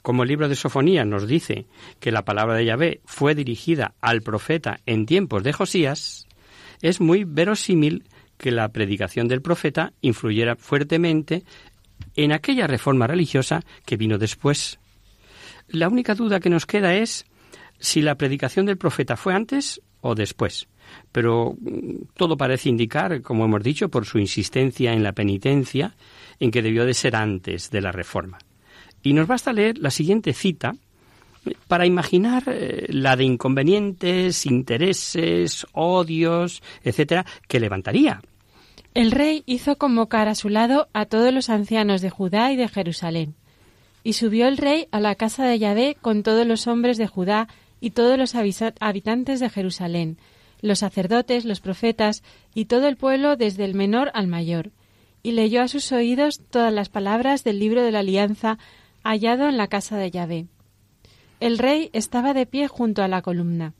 Como 0.01 0.23
el 0.23 0.29
libro 0.29 0.47
de 0.47 0.55
Sofonía 0.55 1.03
nos 1.03 1.27
dice 1.27 1.65
que 1.99 2.11
la 2.11 2.25
palabra 2.25 2.55
de 2.55 2.65
Yahvé 2.65 3.01
fue 3.05 3.33
dirigida 3.33 3.95
al 4.01 4.21
profeta 4.21 4.79
en 4.85 5.05
tiempos 5.05 5.43
de 5.43 5.53
Josías, 5.53 6.27
es 6.81 7.01
muy 7.01 7.23
verosímil 7.23 8.03
que 8.37 8.51
la 8.51 8.69
predicación 8.69 9.27
del 9.27 9.41
profeta 9.41 9.93
influyera 10.01 10.55
fuertemente 10.55 11.43
en 12.15 12.31
aquella 12.31 12.67
reforma 12.67 13.07
religiosa 13.07 13.63
que 13.85 13.97
vino 13.97 14.17
después. 14.17 14.79
La 15.67 15.87
única 15.87 16.13
duda 16.15 16.39
que 16.39 16.49
nos 16.49 16.65
queda 16.65 16.95
es 16.95 17.25
si 17.79 18.01
la 18.01 18.15
predicación 18.15 18.65
del 18.65 18.77
profeta 18.77 19.17
fue 19.17 19.33
antes 19.33 19.81
o 20.01 20.15
después. 20.15 20.67
Pero 21.11 21.55
mm, 21.59 22.13
todo 22.15 22.37
parece 22.37 22.69
indicar, 22.69 23.21
como 23.21 23.45
hemos 23.45 23.63
dicho, 23.63 23.89
por 23.89 24.05
su 24.05 24.19
insistencia 24.19 24.93
en 24.93 25.03
la 25.03 25.13
penitencia, 25.13 25.95
en 26.39 26.51
que 26.51 26.61
debió 26.61 26.85
de 26.85 26.93
ser 26.93 27.15
antes 27.15 27.71
de 27.71 27.81
la 27.81 27.91
reforma. 27.91 28.39
Y 29.03 29.13
nos 29.13 29.27
basta 29.27 29.53
leer 29.53 29.77
la 29.77 29.91
siguiente 29.91 30.33
cita 30.33 30.75
para 31.67 31.85
imaginar 31.85 32.43
eh, 32.47 32.87
la 32.89 33.15
de 33.15 33.23
inconvenientes, 33.23 34.45
intereses, 34.45 35.65
odios, 35.73 36.63
etcétera, 36.83 37.25
que 37.47 37.59
levantaría. 37.59 38.21
El 38.93 39.11
rey 39.11 39.43
hizo 39.45 39.77
convocar 39.77 40.27
a 40.27 40.35
su 40.35 40.49
lado 40.49 40.87
a 40.93 41.05
todos 41.05 41.33
los 41.33 41.49
ancianos 41.49 42.01
de 42.01 42.09
Judá 42.09 42.51
y 42.51 42.55
de 42.55 42.67
Jerusalén. 42.67 43.35
Y 44.03 44.13
subió 44.13 44.47
el 44.47 44.57
rey 44.57 44.87
a 44.91 44.99
la 44.99 45.15
casa 45.15 45.45
de 45.45 45.59
Yahvé 45.59 45.97
con 46.01 46.23
todos 46.23 46.47
los 46.47 46.67
hombres 46.67 46.97
de 46.97 47.07
Judá 47.07 47.47
y 47.81 47.91
todos 47.91 48.17
los 48.17 48.35
habitantes 48.35 49.39
de 49.39 49.49
Jerusalén, 49.49 50.17
los 50.65 50.79
sacerdotes, 50.79 51.45
los 51.45 51.59
profetas 51.59 52.23
y 52.53 52.65
todo 52.65 52.87
el 52.87 52.97
pueblo 52.97 53.35
desde 53.35 53.65
el 53.65 53.75
menor 53.75 54.11
al 54.13 54.27
mayor, 54.27 54.71
y 55.21 55.31
leyó 55.31 55.61
a 55.61 55.67
sus 55.67 55.91
oídos 55.91 56.41
todas 56.49 56.73
las 56.73 56.89
palabras 56.89 57.43
del 57.43 57.59
libro 57.59 57.83
de 57.83 57.91
la 57.91 57.99
alianza 57.99 58.57
hallado 59.03 59.47
en 59.47 59.57
la 59.57 59.67
casa 59.67 59.97
de 59.97 60.09
Yahvé. 60.11 60.47
El 61.39 61.59
rey 61.59 61.89
estaba 61.93 62.33
de 62.33 62.45
pie 62.45 62.67
junto 62.67 63.03
a 63.03 63.07
la 63.07 63.21
columna. 63.21 63.73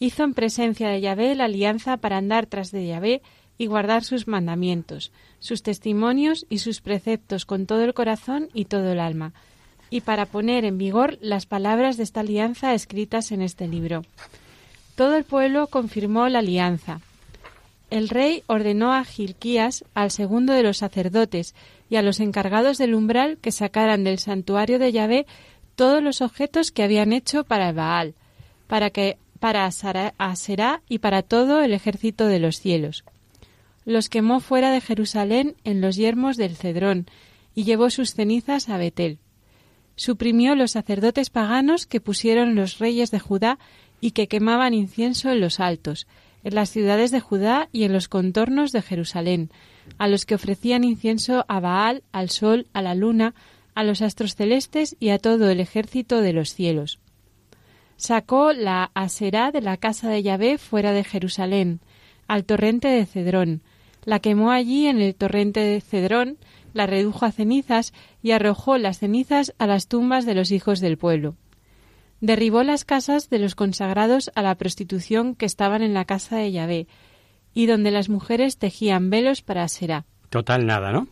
Hizo 0.00 0.24
en 0.24 0.34
presencia 0.34 0.88
de 0.88 1.00
Yahvé 1.00 1.34
la 1.36 1.44
alianza 1.44 1.98
para 1.98 2.16
andar 2.16 2.46
tras 2.46 2.72
de 2.72 2.86
Yahvé 2.86 3.22
y 3.56 3.66
guardar 3.66 4.02
sus 4.02 4.26
mandamientos, 4.26 5.12
sus 5.38 5.62
testimonios 5.62 6.46
y 6.48 6.58
sus 6.58 6.80
preceptos 6.80 7.46
con 7.46 7.66
todo 7.66 7.84
el 7.84 7.94
corazón 7.94 8.48
y 8.52 8.64
todo 8.64 8.90
el 8.90 8.98
alma, 8.98 9.34
y 9.90 10.00
para 10.00 10.26
poner 10.26 10.64
en 10.64 10.78
vigor 10.78 11.18
las 11.20 11.46
palabras 11.46 11.96
de 11.96 12.02
esta 12.02 12.20
alianza 12.20 12.74
escritas 12.74 13.30
en 13.30 13.42
este 13.42 13.68
libro. 13.68 14.02
Todo 14.94 15.16
el 15.16 15.24
pueblo 15.24 15.66
confirmó 15.66 16.28
la 16.28 16.38
alianza. 16.38 17.00
El 17.90 18.08
rey 18.08 18.42
ordenó 18.46 18.92
a 18.92 19.04
Gilquías, 19.04 19.84
al 19.94 20.10
segundo 20.10 20.52
de 20.52 20.62
los 20.62 20.78
sacerdotes, 20.78 21.54
y 21.90 21.96
a 21.96 22.02
los 22.02 22.20
encargados 22.20 22.78
del 22.78 22.94
umbral 22.94 23.38
que 23.38 23.52
sacaran 23.52 24.04
del 24.04 24.18
santuario 24.18 24.78
de 24.78 24.92
Yahvé 24.92 25.26
todos 25.76 26.02
los 26.02 26.22
objetos 26.22 26.70
que 26.70 26.82
habían 26.82 27.12
hecho 27.12 27.44
para 27.44 27.72
Baal, 27.72 28.14
para 28.66 28.90
que 28.90 29.18
para 29.40 29.66
Aserá 29.66 30.82
y 30.88 30.98
para 30.98 31.22
todo 31.22 31.60
el 31.60 31.72
ejército 31.74 32.26
de 32.26 32.38
los 32.38 32.58
cielos. 32.58 33.04
Los 33.84 34.08
quemó 34.08 34.40
fuera 34.40 34.70
de 34.70 34.80
Jerusalén 34.80 35.56
en 35.64 35.80
los 35.80 35.96
yermos 35.96 36.36
del 36.36 36.56
Cedrón 36.56 37.06
y 37.54 37.64
llevó 37.64 37.90
sus 37.90 38.14
cenizas 38.14 38.68
a 38.68 38.78
Betel 38.78 39.18
suprimió 39.96 40.54
los 40.54 40.72
sacerdotes 40.72 41.30
paganos 41.30 41.86
que 41.86 42.00
pusieron 42.00 42.54
los 42.54 42.78
reyes 42.78 43.10
de 43.10 43.20
Judá 43.20 43.58
y 44.04 44.10
que 44.10 44.28
quemaban 44.28 44.74
incienso 44.74 45.30
en 45.30 45.40
los 45.40 45.60
altos, 45.60 46.06
en 46.42 46.54
las 46.54 46.68
ciudades 46.68 47.10
de 47.10 47.20
Judá 47.20 47.70
y 47.72 47.84
en 47.84 47.94
los 47.94 48.06
contornos 48.06 48.70
de 48.70 48.82
Jerusalén, 48.82 49.50
a 49.96 50.08
los 50.08 50.26
que 50.26 50.34
ofrecían 50.34 50.84
incienso 50.84 51.46
a 51.48 51.58
Baal, 51.58 52.02
al 52.12 52.28
sol, 52.28 52.66
a 52.74 52.82
la 52.82 52.94
luna, 52.94 53.34
a 53.74 53.82
los 53.82 54.02
astros 54.02 54.34
celestes 54.34 54.94
y 55.00 55.08
a 55.08 55.18
todo 55.18 55.48
el 55.48 55.58
ejército 55.58 56.20
de 56.20 56.34
los 56.34 56.52
cielos. 56.52 56.98
Sacó 57.96 58.52
la 58.52 58.90
aserá 58.92 59.50
de 59.52 59.62
la 59.62 59.78
casa 59.78 60.10
de 60.10 60.22
Yahvé 60.22 60.58
fuera 60.58 60.92
de 60.92 61.02
Jerusalén, 61.02 61.80
al 62.28 62.44
torrente 62.44 62.88
de 62.88 63.06
Cedrón, 63.06 63.62
la 64.04 64.18
quemó 64.18 64.50
allí 64.50 64.86
en 64.86 65.00
el 65.00 65.14
torrente 65.14 65.60
de 65.60 65.80
Cedrón, 65.80 66.36
la 66.74 66.86
redujo 66.86 67.24
a 67.24 67.32
cenizas 67.32 67.94
y 68.22 68.32
arrojó 68.32 68.76
las 68.76 68.98
cenizas 68.98 69.54
a 69.56 69.66
las 69.66 69.88
tumbas 69.88 70.26
de 70.26 70.34
los 70.34 70.50
hijos 70.50 70.80
del 70.80 70.98
pueblo. 70.98 71.36
Derribó 72.24 72.62
las 72.62 72.86
casas 72.86 73.28
de 73.28 73.38
los 73.38 73.54
consagrados 73.54 74.30
a 74.34 74.40
la 74.40 74.54
prostitución 74.54 75.34
que 75.34 75.44
estaban 75.44 75.82
en 75.82 75.92
la 75.92 76.06
casa 76.06 76.38
de 76.38 76.52
Yahvé, 76.52 76.86
y 77.52 77.66
donde 77.66 77.90
las 77.90 78.08
mujeres 78.08 78.56
tejían 78.56 79.10
velos 79.10 79.42
para 79.42 79.68
Será. 79.68 80.06
Total 80.30 80.64
nada, 80.64 80.90
¿no? 80.90 81.06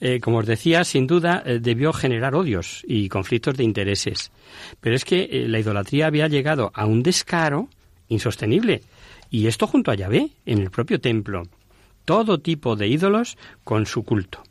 Eh, 0.00 0.20
como 0.20 0.38
os 0.38 0.46
decía, 0.46 0.82
sin 0.84 1.06
duda 1.06 1.42
eh, 1.44 1.58
debió 1.60 1.92
generar 1.92 2.34
odios 2.34 2.82
y 2.88 3.10
conflictos 3.10 3.58
de 3.58 3.64
intereses. 3.64 4.32
Pero 4.80 4.96
es 4.96 5.04
que 5.04 5.28
eh, 5.30 5.48
la 5.48 5.58
idolatría 5.58 6.06
había 6.06 6.28
llegado 6.28 6.72
a 6.72 6.86
un 6.86 7.02
descaro 7.02 7.68
insostenible. 8.08 8.80
Y 9.28 9.48
esto 9.48 9.66
junto 9.66 9.90
a 9.90 9.96
Yahvé, 9.96 10.30
en 10.46 10.60
el 10.60 10.70
propio 10.70 10.98
templo. 10.98 11.42
Todo 12.06 12.40
tipo 12.40 12.74
de 12.74 12.88
ídolos 12.88 13.36
con 13.64 13.84
su 13.84 14.02
culto. 14.02 14.42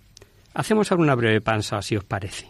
Hacemos 0.54 0.92
ahora 0.92 1.06
una 1.06 1.16
breve 1.16 1.42
panza, 1.42 1.82
si 1.82 1.98
os 1.98 2.04
parece. 2.04 2.50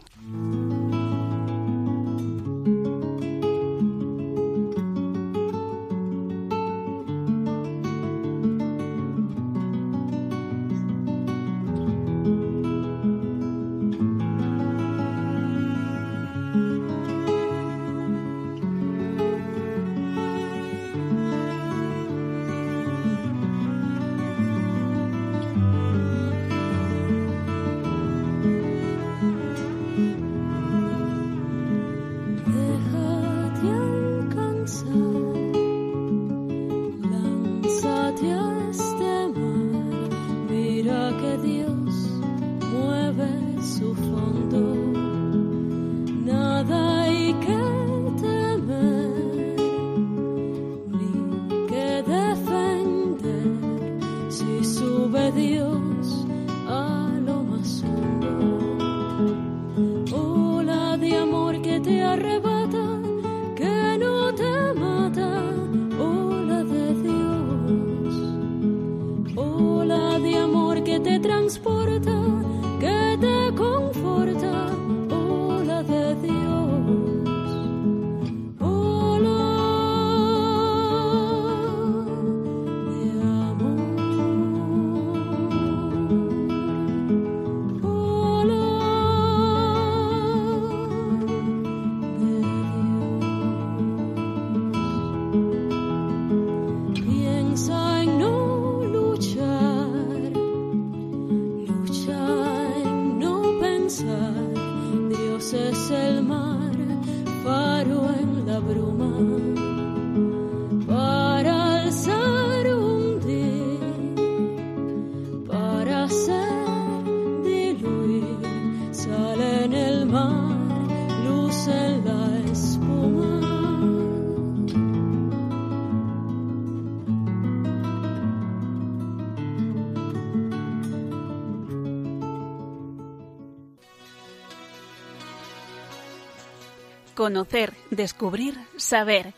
Conocer, 137.15 137.73
descubrir, 137.91 138.56
saber. 138.76 139.36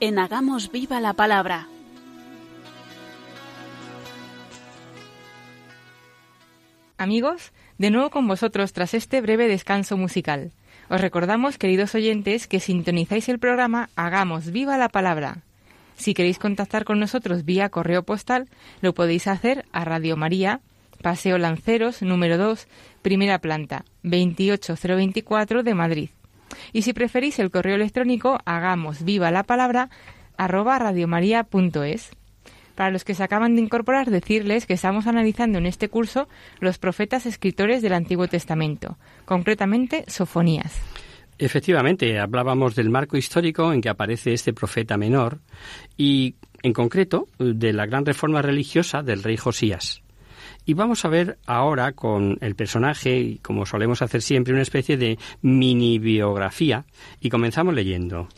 En 0.00 0.18
Hagamos 0.18 0.70
Viva 0.70 1.00
la 1.00 1.14
Palabra. 1.14 1.66
Amigos, 6.98 7.52
de 7.78 7.90
nuevo 7.90 8.10
con 8.10 8.28
vosotros 8.28 8.74
tras 8.74 8.92
este 8.92 9.22
breve 9.22 9.48
descanso 9.48 9.96
musical. 9.96 10.52
Os 10.90 11.00
recordamos, 11.00 11.56
queridos 11.56 11.94
oyentes, 11.94 12.46
que 12.46 12.60
sintonizáis 12.60 13.30
el 13.30 13.38
programa 13.38 13.88
Hagamos 13.96 14.50
Viva 14.50 14.76
la 14.76 14.90
Palabra. 14.90 15.38
Si 15.96 16.12
queréis 16.12 16.38
contactar 16.38 16.84
con 16.84 17.00
nosotros 17.00 17.46
vía 17.46 17.70
correo 17.70 18.02
postal, 18.02 18.50
lo 18.82 18.92
podéis 18.92 19.26
hacer 19.26 19.64
a 19.72 19.86
Radio 19.86 20.18
María, 20.18 20.60
Paseo 21.00 21.38
Lanceros, 21.38 22.02
número 22.02 22.36
2, 22.36 22.68
primera 23.00 23.38
planta, 23.38 23.86
28024 24.02 25.62
de 25.62 25.74
Madrid. 25.74 26.10
Y 26.72 26.82
si 26.82 26.92
preferís 26.92 27.38
el 27.38 27.50
correo 27.50 27.76
electrónico, 27.76 28.38
hagamos 28.44 29.04
viva 29.04 29.30
la 29.30 29.44
palabra 29.44 29.90
arroba 30.36 30.78
radiomaria.es. 30.78 32.10
Para 32.74 32.90
los 32.90 33.04
que 33.04 33.14
se 33.14 33.22
acaban 33.22 33.56
de 33.56 33.62
incorporar, 33.62 34.10
decirles 34.10 34.66
que 34.66 34.74
estamos 34.74 35.06
analizando 35.06 35.58
en 35.58 35.66
este 35.66 35.88
curso 35.88 36.28
los 36.60 36.78
profetas 36.78 37.24
escritores 37.24 37.80
del 37.80 37.94
Antiguo 37.94 38.28
Testamento, 38.28 38.98
concretamente 39.24 40.04
Sofonías. 40.08 40.78
Efectivamente, 41.38 42.18
hablábamos 42.18 42.74
del 42.74 42.90
marco 42.90 43.16
histórico 43.16 43.72
en 43.72 43.80
que 43.80 43.88
aparece 43.88 44.32
este 44.32 44.52
profeta 44.52 44.96
menor 44.96 45.40
y, 45.96 46.36
en 46.62 46.72
concreto, 46.72 47.28
de 47.38 47.72
la 47.72 47.86
gran 47.86 48.06
reforma 48.06 48.40
religiosa 48.42 49.02
del 49.02 49.22
rey 49.22 49.36
Josías. 49.36 50.02
Y 50.66 50.74
vamos 50.74 51.04
a 51.04 51.08
ver 51.08 51.38
ahora 51.46 51.92
con 51.92 52.38
el 52.40 52.56
personaje, 52.56 53.18
y 53.20 53.38
como 53.38 53.64
solemos 53.66 54.02
hacer 54.02 54.20
siempre, 54.20 54.52
una 54.52 54.62
especie 54.62 54.96
de 54.96 55.16
mini 55.40 56.00
biografía. 56.00 56.84
Y 57.20 57.30
comenzamos 57.30 57.72
leyendo. 57.72 58.28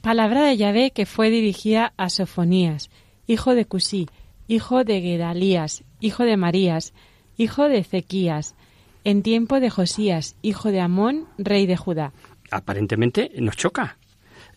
Palabra 0.00 0.44
de 0.44 0.56
Yahvé 0.56 0.90
que 0.90 1.06
fue 1.06 1.30
dirigida 1.30 1.92
a 1.96 2.10
Sofonías, 2.10 2.90
hijo 3.28 3.54
de 3.54 3.64
Cusí, 3.64 4.08
hijo 4.48 4.82
de 4.82 5.00
Gedalías, 5.00 5.84
hijo 6.00 6.24
de 6.24 6.36
Marías, 6.36 6.94
hijo 7.36 7.68
de 7.68 7.78
Ezequías, 7.78 8.56
en 9.04 9.22
tiempo 9.22 9.60
de 9.60 9.70
Josías, 9.70 10.36
hijo 10.42 10.72
de 10.72 10.80
Amón, 10.80 11.28
rey 11.38 11.66
de 11.66 11.76
Judá. 11.76 12.12
Aparentemente 12.50 13.30
nos 13.38 13.56
choca 13.56 13.98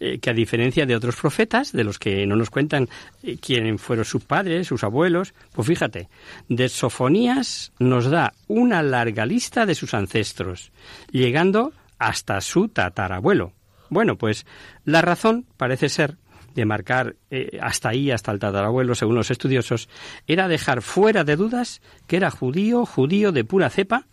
eh, 0.03 0.17
que 0.17 0.31
a 0.31 0.33
diferencia 0.33 0.87
de 0.87 0.95
otros 0.95 1.15
profetas, 1.15 1.71
de 1.71 1.83
los 1.83 1.99
que 1.99 2.25
no 2.25 2.35
nos 2.35 2.49
cuentan 2.49 2.89
eh, 3.21 3.37
quién 3.39 3.77
fueron 3.77 4.03
sus 4.03 4.23
padres, 4.23 4.65
sus 4.65 4.83
abuelos, 4.83 5.35
pues 5.53 5.67
fíjate, 5.67 6.09
de 6.49 6.69
Sofonías 6.69 7.71
nos 7.77 8.09
da 8.09 8.33
una 8.47 8.81
larga 8.81 9.27
lista 9.27 9.67
de 9.67 9.75
sus 9.75 9.93
ancestros, 9.93 10.71
llegando 11.11 11.71
hasta 11.99 12.41
su 12.41 12.69
tatarabuelo. 12.69 13.53
Bueno, 13.91 14.17
pues 14.17 14.47
la 14.85 15.03
razón 15.03 15.45
parece 15.55 15.87
ser 15.87 16.17
de 16.55 16.65
marcar 16.65 17.15
eh, 17.29 17.59
hasta 17.61 17.89
ahí, 17.89 18.09
hasta 18.09 18.31
el 18.31 18.39
tatarabuelo, 18.39 18.95
según 18.95 19.13
los 19.13 19.29
estudiosos, 19.29 19.87
era 20.25 20.47
dejar 20.47 20.81
fuera 20.81 21.23
de 21.23 21.35
dudas 21.35 21.79
que 22.07 22.17
era 22.17 22.31
judío, 22.31 22.87
judío 22.87 23.31
de 23.31 23.43
pura 23.43 23.69
cepa, 23.69 24.07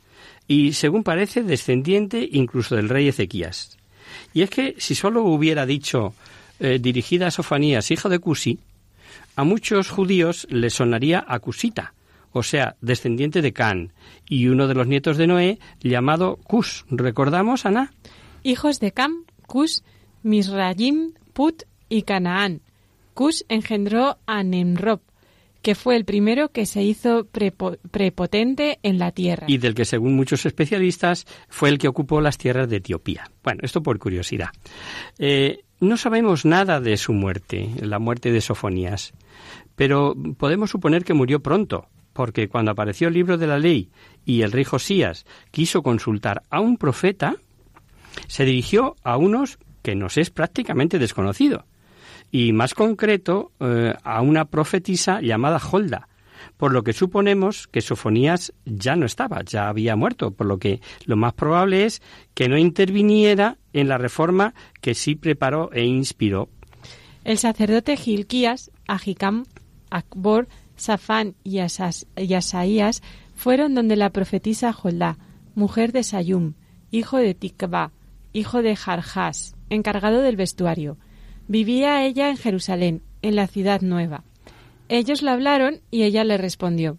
y, 0.47 0.75
según 0.75 1.03
parece, 1.03 1.43
descendiente 1.43 2.29
incluso 2.31 2.77
del 2.77 2.91
rey 2.91 3.09
Ezequías. 3.09 3.78
Y 4.33 4.43
es 4.43 4.51
que 4.51 4.75
si 4.79 4.95
solo 4.95 5.23
hubiera 5.25 5.67
dicho 5.67 6.15
eh, 6.61 6.79
dirigida 6.81 7.29
a 7.29 7.31
Sofonías, 7.31 7.91
hijo 7.91 8.09
de 8.09 8.19
Cusi, 8.19 8.59
a 9.37 9.45
muchos 9.45 9.91
judíos 9.91 10.47
les 10.51 10.75
sonaría 10.75 11.25
a 11.27 11.39
Cusita, 11.39 11.95
o 12.33 12.43
sea, 12.43 12.77
descendiente 12.81 13.43
de 13.43 13.53
Can, 13.53 13.93
y 14.29 14.49
uno 14.49 14.67
de 14.67 14.75
los 14.75 14.87
nietos 14.87 15.17
de 15.17 15.27
Noé 15.27 15.59
llamado 15.81 16.37
Cus. 16.37 16.85
¿Recordamos, 16.91 17.65
Ana? 17.65 17.93
Hijos 18.43 18.81
de 18.81 18.93
Cam, 18.93 19.25
Cus, 19.47 19.83
Misrayim, 20.23 21.15
Put 21.33 21.63
y 21.89 22.03
Canaán. 22.03 22.61
Cus 23.15 23.45
engendró 23.49 24.19
a 24.27 24.43
Nemrob, 24.43 25.01
que 25.69 25.75
fue 25.75 25.97
el 25.97 26.07
primero 26.07 26.49
que 26.49 26.65
se 26.65 26.83
hizo 26.83 27.27
prepo- 27.31 27.77
prepotente 27.91 28.79
en 28.83 28.99
la 28.99 29.13
tierra. 29.13 29.45
y 29.51 29.59
del 29.59 29.75
que 29.75 29.85
según 29.85 30.17
muchos 30.17 30.47
especialistas 30.47 31.27
fue 31.51 31.69
el 31.69 31.77
que 31.77 31.89
ocupó 31.89 32.23
las 32.23 32.39
tierras 32.39 32.71
de 32.71 32.77
Etiopía. 32.77 33.31
Bueno, 33.45 33.61
esto 33.63 33.83
por 33.83 33.99
curiosidad. 33.99 34.49
Eh, 35.19 35.59
no 35.81 35.99
sabemos 35.99 36.47
nada 36.47 36.81
de 36.81 36.97
su 36.97 37.13
muerte, 37.13 37.69
la 37.83 37.99
muerte 37.99 38.33
de 38.33 38.41
Sofonías, 38.41 39.13
pero 39.77 40.15
podemos 40.39 40.71
suponer 40.71 41.05
que 41.05 41.13
murió 41.13 41.41
pronto, 41.41 41.85
porque 42.15 42.49
cuando 42.49 42.71
apareció 42.71 43.09
el 43.09 43.15
libro 43.15 43.37
de 43.37 43.47
la 43.47 43.59
ley 43.59 43.91
y 44.25 44.41
el 44.41 44.53
rey 44.53 44.65
Josías 44.65 45.27
quiso 45.51 45.83
consultar 45.83 46.45
a 46.49 46.61
un 46.61 46.79
profeta, 46.79 47.37
se 48.27 48.47
dirigió 48.47 48.97
a 49.05 49.19
unos 49.19 49.59
que 49.83 49.95
nos 49.95 50.17
es 50.17 50.31
prácticamente 50.31 50.99
desconocido, 50.99 51.67
y 52.31 52.53
más 52.53 52.75
concreto 52.75 53.53
eh, 53.61 53.95
a 54.03 54.21
una 54.23 54.47
profetisa 54.47 55.21
llamada 55.21 55.59
Holda, 55.59 56.09
por 56.57 56.73
lo 56.73 56.83
que 56.83 56.93
suponemos 56.93 57.69
que 57.69 57.81
Sofonías 57.81 58.53
ya 58.65 58.97
no 58.97 59.07
estaba, 59.07 59.43
ya 59.45 59.69
había 59.69 59.97
muerto, 59.97 60.33
por 60.33 60.47
lo 60.47 60.59
que 60.59 60.81
lo 61.05 61.17
más 61.17 61.33
probable 61.35 61.85
es 61.85 62.03
que 62.35 62.49
no 62.49 62.59
interviniera 62.59 63.59
en 63.73 63.89
la 63.89 63.99
reforma 63.99 64.55
que 64.81 64.95
sí 64.95 65.15
preparó 65.15 65.71
e 65.73 65.85
inspiró. 65.85 66.49
El 67.25 67.39
sacerdote 67.39 67.97
Gilquías, 67.97 68.71
Ahikam, 68.87 69.45
Akbor, 69.91 70.49
Safán 70.77 71.35
y, 71.45 71.59
Asaías 71.59 73.03
fueron 73.35 73.75
donde 73.75 73.97
la 73.97 74.11
profetisa 74.11 74.73
Joldá, 74.73 75.19
mujer 75.55 75.93
de 75.93 76.03
Sayum, 76.03 76.55
hijo 76.91 77.19
de 77.19 77.35
Tikva, 77.35 77.93
hijo 78.33 78.63
de 78.63 78.77
Jarjas, 78.77 79.55
encargado 79.71 80.21
del 80.23 80.37
vestuario. 80.37 80.97
Vivía 81.49 82.05
ella 82.05 82.29
en 82.31 82.37
Jerusalén, 82.37 83.03
en 83.23 83.35
la 83.37 83.47
ciudad 83.47 83.81
nueva. 83.81 84.23
Ellos 84.89 85.23
la 85.23 85.33
hablaron 85.33 85.81
y 85.91 86.03
ella 86.05 86.25
le 86.25 86.39
respondió, 86.39 86.99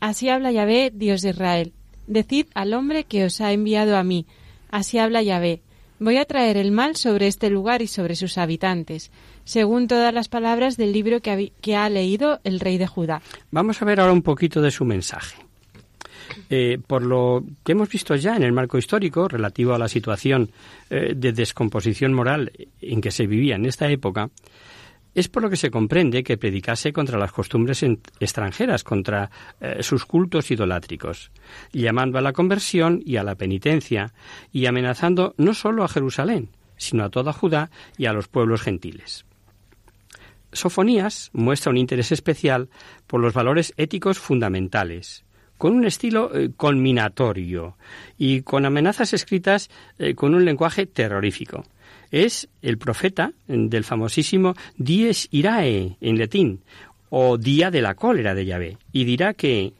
Así 0.00 0.28
habla 0.28 0.50
Yahvé, 0.50 0.90
Dios 0.94 1.22
de 1.22 1.30
Israel. 1.30 1.72
Decid 2.06 2.46
al 2.54 2.74
hombre 2.74 3.04
que 3.04 3.24
os 3.24 3.40
ha 3.40 3.52
enviado 3.52 3.96
a 3.96 4.02
mí. 4.02 4.26
Así 4.70 4.98
habla 4.98 5.22
Yahvé. 5.22 5.62
Voy 6.00 6.16
a 6.16 6.24
traer 6.24 6.56
el 6.56 6.72
mal 6.72 6.96
sobre 6.96 7.28
este 7.28 7.48
lugar 7.48 7.80
y 7.80 7.86
sobre 7.86 8.16
sus 8.16 8.36
habitantes, 8.36 9.12
según 9.44 9.86
todas 9.86 10.12
las 10.12 10.28
palabras 10.28 10.76
del 10.76 10.92
libro 10.92 11.20
que, 11.20 11.30
habi- 11.30 11.52
que 11.60 11.76
ha 11.76 11.88
leído 11.88 12.40
el 12.42 12.58
rey 12.58 12.76
de 12.76 12.88
Judá. 12.88 13.22
Vamos 13.52 13.80
a 13.80 13.84
ver 13.84 14.00
ahora 14.00 14.12
un 14.12 14.22
poquito 14.22 14.60
de 14.60 14.72
su 14.72 14.84
mensaje. 14.84 15.36
Eh, 16.50 16.78
por 16.86 17.02
lo 17.02 17.44
que 17.64 17.72
hemos 17.72 17.88
visto 17.88 18.14
ya 18.14 18.36
en 18.36 18.42
el 18.42 18.52
marco 18.52 18.78
histórico 18.78 19.28
relativo 19.28 19.74
a 19.74 19.78
la 19.78 19.88
situación 19.88 20.50
eh, 20.90 21.14
de 21.16 21.32
descomposición 21.32 22.12
moral 22.12 22.52
en 22.80 23.00
que 23.00 23.10
se 23.10 23.26
vivía 23.26 23.56
en 23.56 23.66
esta 23.66 23.90
época, 23.90 24.30
es 25.14 25.28
por 25.28 25.42
lo 25.42 25.50
que 25.50 25.56
se 25.56 25.70
comprende 25.70 26.22
que 26.22 26.38
predicase 26.38 26.92
contra 26.92 27.18
las 27.18 27.32
costumbres 27.32 27.82
extranjeras, 28.20 28.82
contra 28.82 29.30
eh, 29.60 29.82
sus 29.82 30.06
cultos 30.06 30.50
idolátricos, 30.50 31.30
llamando 31.72 32.18
a 32.18 32.22
la 32.22 32.32
conversión 32.32 33.02
y 33.04 33.16
a 33.16 33.24
la 33.24 33.34
penitencia, 33.34 34.12
y 34.52 34.66
amenazando 34.66 35.34
no 35.36 35.54
solo 35.54 35.84
a 35.84 35.88
Jerusalén, 35.88 36.50
sino 36.76 37.04
a 37.04 37.10
toda 37.10 37.32
Judá 37.32 37.70
y 37.98 38.06
a 38.06 38.12
los 38.12 38.28
pueblos 38.28 38.62
gentiles. 38.62 39.24
Sofonías 40.52 41.30
muestra 41.32 41.70
un 41.70 41.78
interés 41.78 42.12
especial 42.12 42.68
por 43.06 43.20
los 43.20 43.32
valores 43.32 43.72
éticos 43.76 44.18
fundamentales, 44.18 45.24
con 45.62 45.76
un 45.76 45.84
estilo 45.84 46.34
eh, 46.34 46.50
conminatorio 46.56 47.76
y 48.18 48.42
con 48.42 48.66
amenazas 48.66 49.12
escritas 49.12 49.70
eh, 49.96 50.16
con 50.16 50.34
un 50.34 50.44
lenguaje 50.44 50.86
terrorífico. 50.86 51.62
Es 52.10 52.48
el 52.62 52.78
profeta 52.78 53.30
eh, 53.46 53.54
del 53.68 53.84
famosísimo 53.84 54.54
Dies 54.76 55.28
Irae 55.30 55.98
en 56.00 56.18
latín, 56.18 56.62
o 57.10 57.38
Día 57.38 57.70
de 57.70 57.80
la 57.80 57.94
cólera 57.94 58.34
de 58.34 58.44
Yahvé, 58.44 58.78
y 58.90 59.04
dirá 59.04 59.34
que 59.34 59.72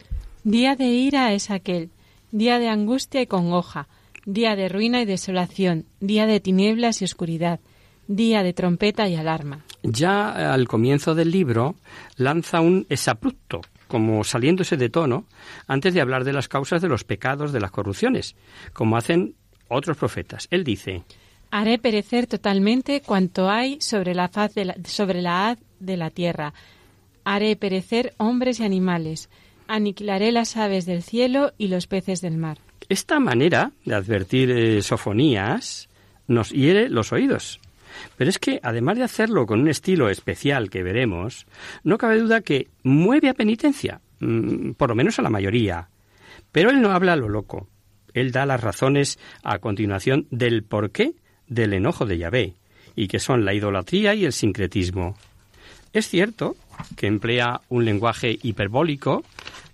Día 0.44 0.76
de 0.76 0.84
ira 0.84 1.32
es 1.32 1.50
aquel, 1.50 1.90
día 2.30 2.60
de 2.60 2.68
angustia 2.68 3.20
y 3.20 3.26
congoja, 3.26 3.88
día 4.24 4.54
de 4.54 4.68
ruina 4.68 5.02
y 5.02 5.04
desolación, 5.04 5.86
día 5.98 6.26
de 6.26 6.38
tinieblas 6.38 7.02
y 7.02 7.06
oscuridad, 7.06 7.58
día 8.06 8.44
de 8.44 8.52
trompeta 8.52 9.08
y 9.08 9.16
alarma. 9.16 9.64
ya 9.82 10.52
al 10.52 10.68
comienzo 10.68 11.16
del 11.16 11.32
libro 11.32 11.74
lanza 12.16 12.60
un 12.60 12.86
exabrupto, 12.88 13.62
como 13.92 14.24
saliéndose 14.24 14.78
de 14.78 14.88
tono, 14.88 15.26
antes 15.66 15.92
de 15.92 16.00
hablar 16.00 16.24
de 16.24 16.32
las 16.32 16.48
causas 16.48 16.80
de 16.80 16.88
los 16.88 17.04
pecados, 17.04 17.52
de 17.52 17.60
las 17.60 17.70
corrupciones, 17.70 18.36
como 18.72 18.96
hacen 18.96 19.34
otros 19.68 19.98
profetas. 19.98 20.48
Él 20.50 20.64
dice, 20.64 21.02
Haré 21.50 21.76
perecer 21.78 22.26
totalmente 22.26 23.02
cuanto 23.02 23.50
hay 23.50 23.82
sobre 23.82 24.14
la 24.14 24.28
faz 24.28 24.54
de 24.54 24.64
la, 24.64 24.76
sobre 24.86 25.20
la 25.20 25.50
haz 25.50 25.58
de 25.78 25.98
la 25.98 26.08
tierra. 26.08 26.54
Haré 27.24 27.54
perecer 27.54 28.14
hombres 28.16 28.60
y 28.60 28.64
animales. 28.64 29.28
aniquilaré 29.68 30.32
las 30.32 30.56
aves 30.56 30.86
del 30.86 31.02
cielo 31.02 31.52
y 31.58 31.68
los 31.68 31.86
peces 31.86 32.22
del 32.22 32.38
mar. 32.38 32.56
Esta 32.88 33.20
manera 33.20 33.72
de 33.84 33.94
advertir 33.94 34.50
eh, 34.50 34.80
sofonías 34.80 35.90
nos 36.28 36.48
hiere 36.48 36.88
los 36.88 37.12
oídos. 37.12 37.60
Pero 38.16 38.30
es 38.30 38.38
que, 38.38 38.60
además 38.62 38.98
de 38.98 39.04
hacerlo 39.04 39.46
con 39.46 39.60
un 39.60 39.68
estilo 39.68 40.08
especial 40.08 40.70
que 40.70 40.82
veremos, 40.82 41.46
no 41.84 41.98
cabe 41.98 42.18
duda 42.18 42.40
que 42.40 42.68
mueve 42.82 43.28
a 43.28 43.34
penitencia, 43.34 44.00
mm, 44.20 44.72
por 44.72 44.90
lo 44.90 44.94
menos 44.94 45.18
a 45.18 45.22
la 45.22 45.30
mayoría. 45.30 45.88
Pero 46.50 46.70
él 46.70 46.80
no 46.80 46.92
habla 46.92 47.14
a 47.14 47.16
lo 47.16 47.28
loco. 47.28 47.68
Él 48.14 48.30
da 48.32 48.46
las 48.46 48.60
razones 48.60 49.18
a 49.42 49.58
continuación 49.58 50.26
del 50.30 50.62
porqué 50.62 51.14
del 51.46 51.72
enojo 51.72 52.06
de 52.06 52.18
Yahvé, 52.18 52.54
y 52.94 53.08
que 53.08 53.18
son 53.18 53.44
la 53.44 53.54
idolatría 53.54 54.14
y 54.14 54.24
el 54.24 54.32
sincretismo. 54.32 55.16
Es 55.92 56.08
cierto 56.08 56.56
que 56.96 57.06
emplea 57.06 57.60
un 57.68 57.84
lenguaje 57.84 58.38
hiperbólico, 58.42 59.22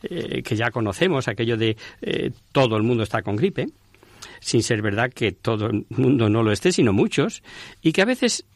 eh, 0.02 0.42
que 0.42 0.56
ya 0.56 0.70
conocemos, 0.70 1.28
aquello 1.28 1.56
de 1.56 1.76
eh, 2.02 2.30
todo 2.52 2.76
el 2.76 2.82
mundo 2.82 3.02
está 3.02 3.22
con 3.22 3.36
gripe, 3.36 3.66
sin 4.40 4.62
ser 4.62 4.82
verdad 4.82 5.12
que 5.12 5.32
todo 5.32 5.66
el 5.66 5.86
mundo 5.90 6.28
no 6.28 6.42
lo 6.42 6.52
esté, 6.52 6.72
sino 6.72 6.92
muchos, 6.92 7.42
y 7.82 7.92
que 7.92 8.02
a 8.02 8.06
veces 8.06 8.46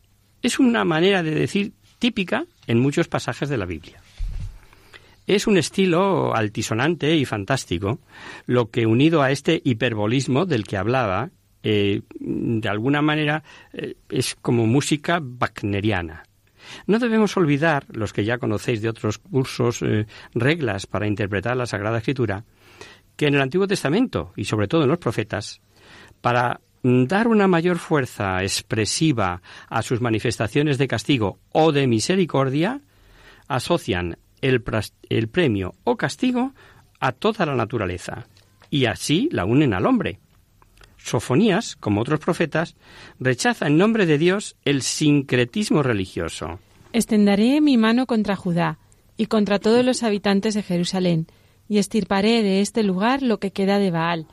es 0.42 0.58
una 0.58 0.84
manera 0.84 1.22
de 1.22 1.34
decir 1.34 1.72
típica 1.98 2.46
en 2.66 2.80
muchos 2.80 3.08
pasajes 3.08 3.48
de 3.48 3.58
la 3.58 3.66
Biblia. 3.66 4.00
Es 5.26 5.46
un 5.46 5.56
estilo 5.56 6.34
altisonante 6.34 7.14
y 7.16 7.24
fantástico, 7.24 8.00
lo 8.46 8.70
que 8.70 8.86
unido 8.86 9.22
a 9.22 9.30
este 9.30 9.60
hiperbolismo 9.64 10.46
del 10.46 10.64
que 10.64 10.76
hablaba, 10.76 11.30
eh, 11.62 12.02
de 12.18 12.68
alguna 12.68 13.02
manera 13.02 13.44
es 14.08 14.34
como 14.34 14.66
música 14.66 15.22
wagneriana. 15.22 16.24
No 16.86 16.98
debemos 16.98 17.36
olvidar, 17.36 17.86
los 17.90 18.12
que 18.12 18.24
ya 18.24 18.38
conocéis 18.38 18.82
de 18.82 18.88
otros 18.88 19.18
cursos, 19.18 19.82
eh, 19.82 20.06
reglas 20.34 20.86
para 20.86 21.06
interpretar 21.06 21.56
la 21.56 21.66
Sagrada 21.66 21.98
Escritura, 21.98 22.44
que 23.16 23.26
en 23.26 23.34
el 23.34 23.40
Antiguo 23.40 23.66
Testamento, 23.66 24.32
y 24.36 24.44
sobre 24.44 24.68
todo 24.68 24.82
en 24.82 24.88
los 24.88 24.98
profetas, 24.98 25.60
para 26.22 26.62
dar 26.82 27.28
una 27.28 27.46
mayor 27.46 27.78
fuerza 27.78 28.42
expresiva 28.42 29.42
a 29.68 29.82
sus 29.82 30.00
manifestaciones 30.00 30.78
de 30.78 30.88
castigo 30.88 31.38
o 31.52 31.72
de 31.72 31.86
misericordia, 31.86 32.80
asocian 33.46 34.16
el, 34.40 34.62
premio 35.30 35.74
o 35.84 35.96
castigo 35.96 36.52
a 36.98 37.12
toda 37.12 37.46
la 37.46 37.54
naturaleza, 37.54 38.26
y 38.70 38.86
así 38.86 39.28
la 39.30 39.44
unen 39.44 39.74
al 39.74 39.86
hombre. 39.86 40.18
Sofonías, 40.96 41.76
como 41.76 42.00
otros 42.00 42.20
profetas, 42.20 42.76
rechaza 43.18 43.66
en 43.66 43.76
nombre 43.76 44.06
de 44.06 44.18
Dios 44.18 44.56
el 44.64 44.82
sincretismo 44.82 45.82
religioso. 45.82 46.60
Extenderé 46.92 47.60
mi 47.60 47.76
mano 47.76 48.06
contra 48.06 48.36
Judá 48.36 48.78
y 49.16 49.26
contra 49.26 49.58
todos 49.58 49.84
los 49.84 50.02
habitantes 50.02 50.54
de 50.54 50.62
Jerusalén, 50.62 51.26
y 51.68 51.78
estirparé 51.78 52.42
de 52.42 52.60
este 52.60 52.82
lugar 52.82 53.22
lo 53.22 53.38
que 53.38 53.52
queda 53.52 53.78
de 53.78 53.90
Baal, 53.90 54.26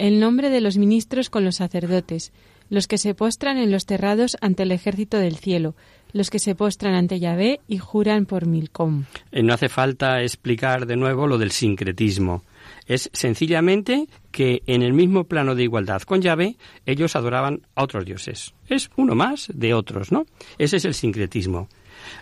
el 0.00 0.18
nombre 0.18 0.48
de 0.48 0.62
los 0.62 0.78
ministros 0.78 1.28
con 1.28 1.44
los 1.44 1.56
sacerdotes, 1.56 2.32
los 2.70 2.88
que 2.88 2.96
se 2.96 3.14
postran 3.14 3.58
en 3.58 3.70
los 3.70 3.84
terrados 3.84 4.38
ante 4.40 4.62
el 4.62 4.72
ejército 4.72 5.18
del 5.18 5.36
cielo, 5.36 5.74
los 6.12 6.30
que 6.30 6.38
se 6.38 6.54
postran 6.54 6.94
ante 6.94 7.20
Yahvé 7.20 7.60
y 7.68 7.76
juran 7.76 8.24
por 8.24 8.46
Milcom. 8.46 9.04
Eh, 9.30 9.42
no 9.42 9.52
hace 9.52 9.68
falta 9.68 10.22
explicar 10.22 10.86
de 10.86 10.96
nuevo 10.96 11.26
lo 11.26 11.36
del 11.36 11.50
sincretismo. 11.50 12.44
Es 12.86 13.10
sencillamente 13.12 14.06
que 14.30 14.62
en 14.66 14.82
el 14.82 14.94
mismo 14.94 15.24
plano 15.24 15.54
de 15.54 15.64
igualdad 15.64 16.00
con 16.02 16.22
Yahvé, 16.22 16.56
ellos 16.86 17.14
adoraban 17.14 17.66
a 17.74 17.82
otros 17.82 18.06
dioses. 18.06 18.54
Es 18.68 18.90
uno 18.96 19.14
más 19.14 19.50
de 19.52 19.74
otros, 19.74 20.12
¿no? 20.12 20.24
Ese 20.56 20.78
es 20.78 20.86
el 20.86 20.94
sincretismo. 20.94 21.68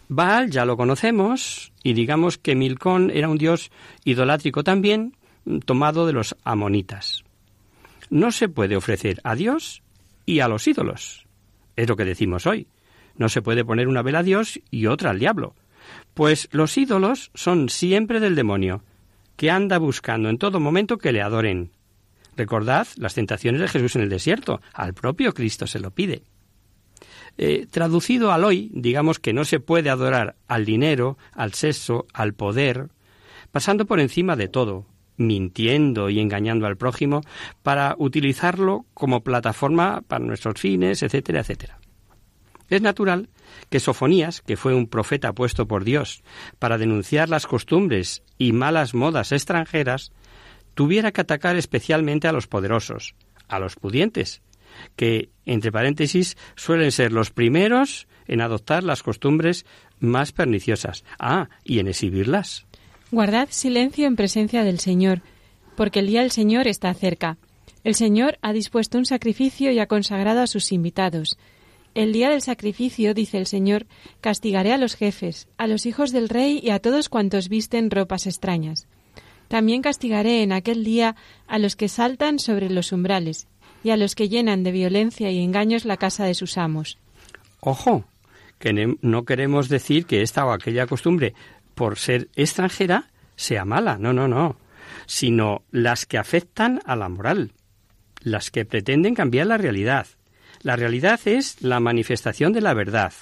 Baal 0.08 0.50
ya 0.50 0.64
lo 0.64 0.76
conocemos 0.76 1.72
y 1.84 1.92
digamos 1.92 2.38
que 2.38 2.56
Milcón 2.56 3.12
era 3.14 3.28
un 3.28 3.38
dios 3.38 3.70
idolátrico 4.04 4.64
también, 4.64 5.16
tomado 5.64 6.06
de 6.06 6.12
los 6.12 6.36
amonitas. 6.42 7.24
No 8.10 8.32
se 8.32 8.48
puede 8.48 8.76
ofrecer 8.76 9.20
a 9.24 9.34
Dios 9.34 9.82
y 10.24 10.40
a 10.40 10.48
los 10.48 10.66
ídolos. 10.66 11.26
Es 11.76 11.88
lo 11.88 11.96
que 11.96 12.04
decimos 12.04 12.46
hoy. 12.46 12.68
No 13.16 13.28
se 13.28 13.42
puede 13.42 13.64
poner 13.64 13.88
una 13.88 14.02
vela 14.02 14.20
a 14.20 14.22
Dios 14.22 14.60
y 14.70 14.86
otra 14.86 15.10
al 15.10 15.18
diablo. 15.18 15.54
Pues 16.14 16.48
los 16.52 16.76
ídolos 16.76 17.30
son 17.34 17.68
siempre 17.68 18.20
del 18.20 18.34
demonio 18.34 18.82
que 19.36 19.50
anda 19.52 19.78
buscando 19.78 20.28
en 20.28 20.38
todo 20.38 20.58
momento 20.58 20.98
que 20.98 21.12
le 21.12 21.22
adoren. 21.22 21.70
Recordad 22.36 22.88
las 22.96 23.14
tentaciones 23.14 23.60
de 23.60 23.68
Jesús 23.68 23.94
en 23.96 24.02
el 24.02 24.08
desierto, 24.08 24.60
al 24.72 24.94
propio 24.94 25.32
Cristo 25.32 25.66
se 25.66 25.78
lo 25.78 25.92
pide. 25.92 26.22
Eh, 27.36 27.66
traducido 27.70 28.32
al 28.32 28.44
hoy, 28.44 28.70
digamos 28.74 29.20
que 29.20 29.32
no 29.32 29.44
se 29.44 29.60
puede 29.60 29.90
adorar 29.90 30.34
al 30.48 30.64
dinero, 30.64 31.18
al 31.32 31.54
sexo, 31.54 32.06
al 32.12 32.34
poder, 32.34 32.88
pasando 33.52 33.86
por 33.86 34.00
encima 34.00 34.34
de 34.34 34.48
todo, 34.48 34.86
mintiendo 35.18 36.08
y 36.08 36.20
engañando 36.20 36.66
al 36.66 36.76
prójimo 36.76 37.20
para 37.62 37.94
utilizarlo 37.98 38.86
como 38.94 39.22
plataforma 39.22 40.02
para 40.06 40.24
nuestros 40.24 40.58
fines, 40.58 41.02
etcétera, 41.02 41.40
etcétera. 41.40 41.78
Es 42.70 42.82
natural 42.82 43.28
que 43.70 43.80
Sofonías, 43.80 44.42
que 44.42 44.56
fue 44.56 44.74
un 44.74 44.86
profeta 44.86 45.32
puesto 45.32 45.66
por 45.66 45.84
Dios 45.84 46.22
para 46.58 46.78
denunciar 46.78 47.28
las 47.28 47.46
costumbres 47.46 48.22
y 48.36 48.52
malas 48.52 48.94
modas 48.94 49.32
extranjeras, 49.32 50.12
tuviera 50.74 51.12
que 51.12 51.20
atacar 51.20 51.56
especialmente 51.56 52.28
a 52.28 52.32
los 52.32 52.46
poderosos, 52.46 53.14
a 53.48 53.58
los 53.58 53.76
pudientes, 53.76 54.42
que, 54.96 55.30
entre 55.44 55.72
paréntesis, 55.72 56.36
suelen 56.54 56.92
ser 56.92 57.12
los 57.12 57.30
primeros 57.30 58.06
en 58.26 58.42
adoptar 58.42 58.84
las 58.84 59.02
costumbres 59.02 59.66
más 59.98 60.32
perniciosas. 60.32 61.04
Ah, 61.18 61.48
y 61.64 61.80
en 61.80 61.88
exhibirlas. 61.88 62.67
Guardad 63.10 63.48
silencio 63.50 64.06
en 64.06 64.16
presencia 64.16 64.64
del 64.64 64.80
Señor, 64.80 65.22
porque 65.76 66.00
el 66.00 66.08
día 66.08 66.20
del 66.20 66.30
Señor 66.30 66.68
está 66.68 66.92
cerca. 66.92 67.38
El 67.82 67.94
Señor 67.94 68.38
ha 68.42 68.52
dispuesto 68.52 68.98
un 68.98 69.06
sacrificio 69.06 69.72
y 69.72 69.78
ha 69.78 69.86
consagrado 69.86 70.40
a 70.40 70.46
sus 70.46 70.72
invitados. 70.72 71.38
El 71.94 72.12
día 72.12 72.28
del 72.28 72.42
sacrificio, 72.42 73.14
dice 73.14 73.38
el 73.38 73.46
Señor, 73.46 73.86
castigaré 74.20 74.74
a 74.74 74.78
los 74.78 74.94
jefes, 74.94 75.48
a 75.56 75.66
los 75.66 75.86
hijos 75.86 76.12
del 76.12 76.28
rey 76.28 76.60
y 76.62 76.68
a 76.68 76.80
todos 76.80 77.08
cuantos 77.08 77.48
visten 77.48 77.90
ropas 77.90 78.26
extrañas. 78.26 78.86
También 79.48 79.80
castigaré 79.80 80.42
en 80.42 80.52
aquel 80.52 80.84
día 80.84 81.16
a 81.46 81.58
los 81.58 81.76
que 81.76 81.88
saltan 81.88 82.38
sobre 82.38 82.68
los 82.68 82.92
umbrales 82.92 83.48
y 83.82 83.90
a 83.90 83.96
los 83.96 84.14
que 84.14 84.28
llenan 84.28 84.64
de 84.64 84.72
violencia 84.72 85.30
y 85.30 85.42
engaños 85.42 85.86
la 85.86 85.96
casa 85.96 86.26
de 86.26 86.34
sus 86.34 86.58
amos. 86.58 86.98
Ojo, 87.60 88.04
que 88.58 88.96
no 89.00 89.24
queremos 89.24 89.68
decir 89.68 90.04
que 90.04 90.22
esta 90.22 90.44
o 90.44 90.52
aquella 90.52 90.86
costumbre, 90.86 91.34
por 91.78 91.96
ser 91.96 92.28
extranjera, 92.34 93.08
sea 93.36 93.64
mala, 93.64 93.98
no, 93.98 94.12
no, 94.12 94.26
no, 94.26 94.56
sino 95.06 95.62
las 95.70 96.06
que 96.06 96.18
afectan 96.18 96.80
a 96.84 96.96
la 96.96 97.08
moral, 97.08 97.52
las 98.20 98.50
que 98.50 98.64
pretenden 98.64 99.14
cambiar 99.14 99.46
la 99.46 99.58
realidad, 99.58 100.08
la 100.60 100.74
realidad 100.74 101.20
es 101.24 101.62
la 101.62 101.78
manifestación 101.78 102.52
de 102.52 102.60
la 102.60 102.74
verdad. 102.74 103.12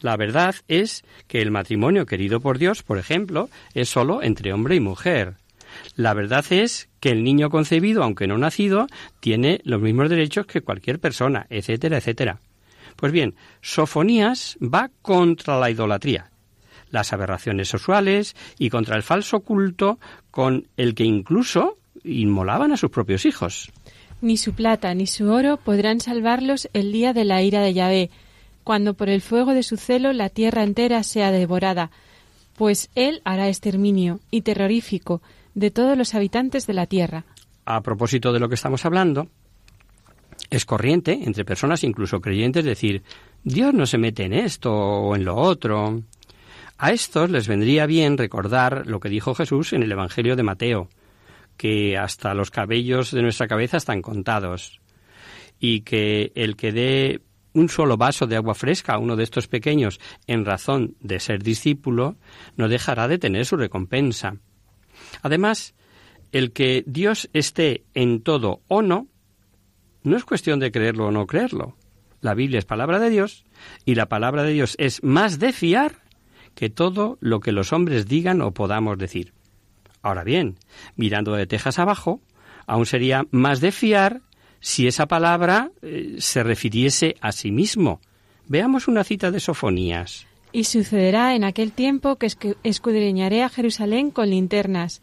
La 0.00 0.16
verdad 0.16 0.54
es 0.68 1.04
que 1.26 1.42
el 1.42 1.50
matrimonio 1.50 2.06
querido 2.06 2.38
por 2.40 2.58
Dios, 2.58 2.84
por 2.84 2.98
ejemplo, 2.98 3.50
es 3.74 3.88
solo 3.88 4.22
entre 4.22 4.52
hombre 4.52 4.76
y 4.76 4.80
mujer. 4.80 5.34
La 5.96 6.14
verdad 6.14 6.44
es 6.50 6.88
que 7.00 7.10
el 7.10 7.24
niño 7.24 7.50
concebido, 7.50 8.04
aunque 8.04 8.28
no 8.28 8.38
nacido, 8.38 8.86
tiene 9.18 9.60
los 9.64 9.80
mismos 9.80 10.10
derechos 10.10 10.46
que 10.46 10.60
cualquier 10.60 11.00
persona, 11.00 11.48
etcétera, 11.50 11.98
etcétera. 11.98 12.38
Pues 12.94 13.10
bien, 13.10 13.34
Sofonías 13.62 14.56
va 14.62 14.90
contra 15.02 15.58
la 15.58 15.70
idolatría, 15.70 16.30
las 16.90 17.12
aberraciones 17.12 17.68
sexuales 17.68 18.34
y 18.58 18.70
contra 18.70 18.96
el 18.96 19.02
falso 19.02 19.40
culto 19.40 19.98
con 20.30 20.68
el 20.76 20.94
que 20.94 21.04
incluso 21.04 21.78
inmolaban 22.04 22.72
a 22.72 22.76
sus 22.76 22.90
propios 22.90 23.26
hijos. 23.26 23.70
Ni 24.20 24.36
su 24.36 24.54
plata 24.54 24.94
ni 24.94 25.06
su 25.06 25.30
oro 25.30 25.58
podrán 25.58 26.00
salvarlos 26.00 26.68
el 26.72 26.92
día 26.92 27.12
de 27.12 27.24
la 27.24 27.42
ira 27.42 27.60
de 27.60 27.74
Yahvé, 27.74 28.10
cuando 28.64 28.94
por 28.94 29.08
el 29.08 29.20
fuego 29.20 29.52
de 29.52 29.62
su 29.62 29.76
celo 29.76 30.12
la 30.12 30.28
tierra 30.28 30.62
entera 30.62 31.02
sea 31.02 31.30
devorada, 31.30 31.90
pues 32.56 32.90
él 32.94 33.20
hará 33.24 33.48
exterminio 33.48 34.20
y 34.30 34.40
terrorífico 34.42 35.20
de 35.54 35.70
todos 35.70 35.96
los 35.96 36.14
habitantes 36.14 36.66
de 36.66 36.74
la 36.74 36.86
tierra. 36.86 37.24
A 37.64 37.80
propósito 37.82 38.32
de 38.32 38.40
lo 38.40 38.48
que 38.48 38.54
estamos 38.54 38.84
hablando, 38.84 39.28
es 40.50 40.64
corriente 40.64 41.20
entre 41.24 41.44
personas 41.44 41.84
incluso 41.84 42.20
creyentes 42.20 42.64
decir 42.64 43.02
Dios 43.42 43.74
no 43.74 43.86
se 43.86 43.98
mete 43.98 44.24
en 44.24 44.32
esto 44.32 44.72
o 44.72 45.16
en 45.16 45.24
lo 45.24 45.36
otro. 45.36 46.02
A 46.78 46.92
estos 46.92 47.30
les 47.30 47.48
vendría 47.48 47.86
bien 47.86 48.18
recordar 48.18 48.86
lo 48.86 49.00
que 49.00 49.08
dijo 49.08 49.34
Jesús 49.34 49.72
en 49.72 49.82
el 49.82 49.92
Evangelio 49.92 50.36
de 50.36 50.42
Mateo, 50.42 50.90
que 51.56 51.96
hasta 51.96 52.34
los 52.34 52.50
cabellos 52.50 53.12
de 53.12 53.22
nuestra 53.22 53.48
cabeza 53.48 53.78
están 53.78 54.02
contados 54.02 54.80
y 55.58 55.80
que 55.80 56.32
el 56.34 56.54
que 56.54 56.72
dé 56.72 57.22
un 57.54 57.70
solo 57.70 57.96
vaso 57.96 58.26
de 58.26 58.36
agua 58.36 58.54
fresca 58.54 58.92
a 58.92 58.98
uno 58.98 59.16
de 59.16 59.24
estos 59.24 59.48
pequeños 59.48 59.98
en 60.26 60.44
razón 60.44 60.96
de 61.00 61.18
ser 61.18 61.42
discípulo, 61.42 62.16
no 62.56 62.68
dejará 62.68 63.08
de 63.08 63.16
tener 63.16 63.46
su 63.46 63.56
recompensa. 63.56 64.36
Además, 65.22 65.74
el 66.32 66.52
que 66.52 66.84
Dios 66.86 67.30
esté 67.32 67.84
en 67.94 68.20
todo 68.20 68.60
o 68.68 68.82
no, 68.82 69.08
no 70.02 70.16
es 70.18 70.26
cuestión 70.26 70.60
de 70.60 70.70
creerlo 70.70 71.06
o 71.06 71.10
no 71.10 71.26
creerlo. 71.26 71.78
La 72.20 72.34
Biblia 72.34 72.58
es 72.58 72.66
palabra 72.66 72.98
de 72.98 73.08
Dios 73.08 73.46
y 73.86 73.94
la 73.94 74.10
palabra 74.10 74.42
de 74.42 74.52
Dios 74.52 74.74
es 74.78 75.02
más 75.02 75.38
de 75.38 75.54
fiar 75.54 76.05
que 76.56 76.70
todo 76.70 77.18
lo 77.20 77.38
que 77.38 77.52
los 77.52 77.72
hombres 77.72 78.08
digan 78.08 78.42
o 78.42 78.50
podamos 78.50 78.98
decir 78.98 79.32
Ahora 80.06 80.22
bien, 80.22 80.54
mirando 80.94 81.32
de 81.34 81.48
tejas 81.48 81.80
abajo, 81.80 82.20
aún 82.68 82.86
sería 82.86 83.26
más 83.32 83.60
de 83.60 83.72
fiar 83.72 84.22
si 84.60 84.86
esa 84.86 85.06
palabra 85.06 85.72
eh, 85.82 86.18
se 86.20 86.44
refiriese 86.44 87.16
a 87.20 87.32
sí 87.32 87.50
mismo. 87.50 88.00
Veamos 88.46 88.86
una 88.86 89.02
cita 89.02 89.32
de 89.32 89.40
Sofonías. 89.40 90.28
Y 90.52 90.62
sucederá 90.62 91.34
en 91.34 91.42
aquel 91.42 91.72
tiempo 91.72 92.14
que 92.16 92.28
escudriñaré 92.62 93.42
a 93.42 93.48
Jerusalén 93.48 94.12
con 94.12 94.30
linternas, 94.30 95.02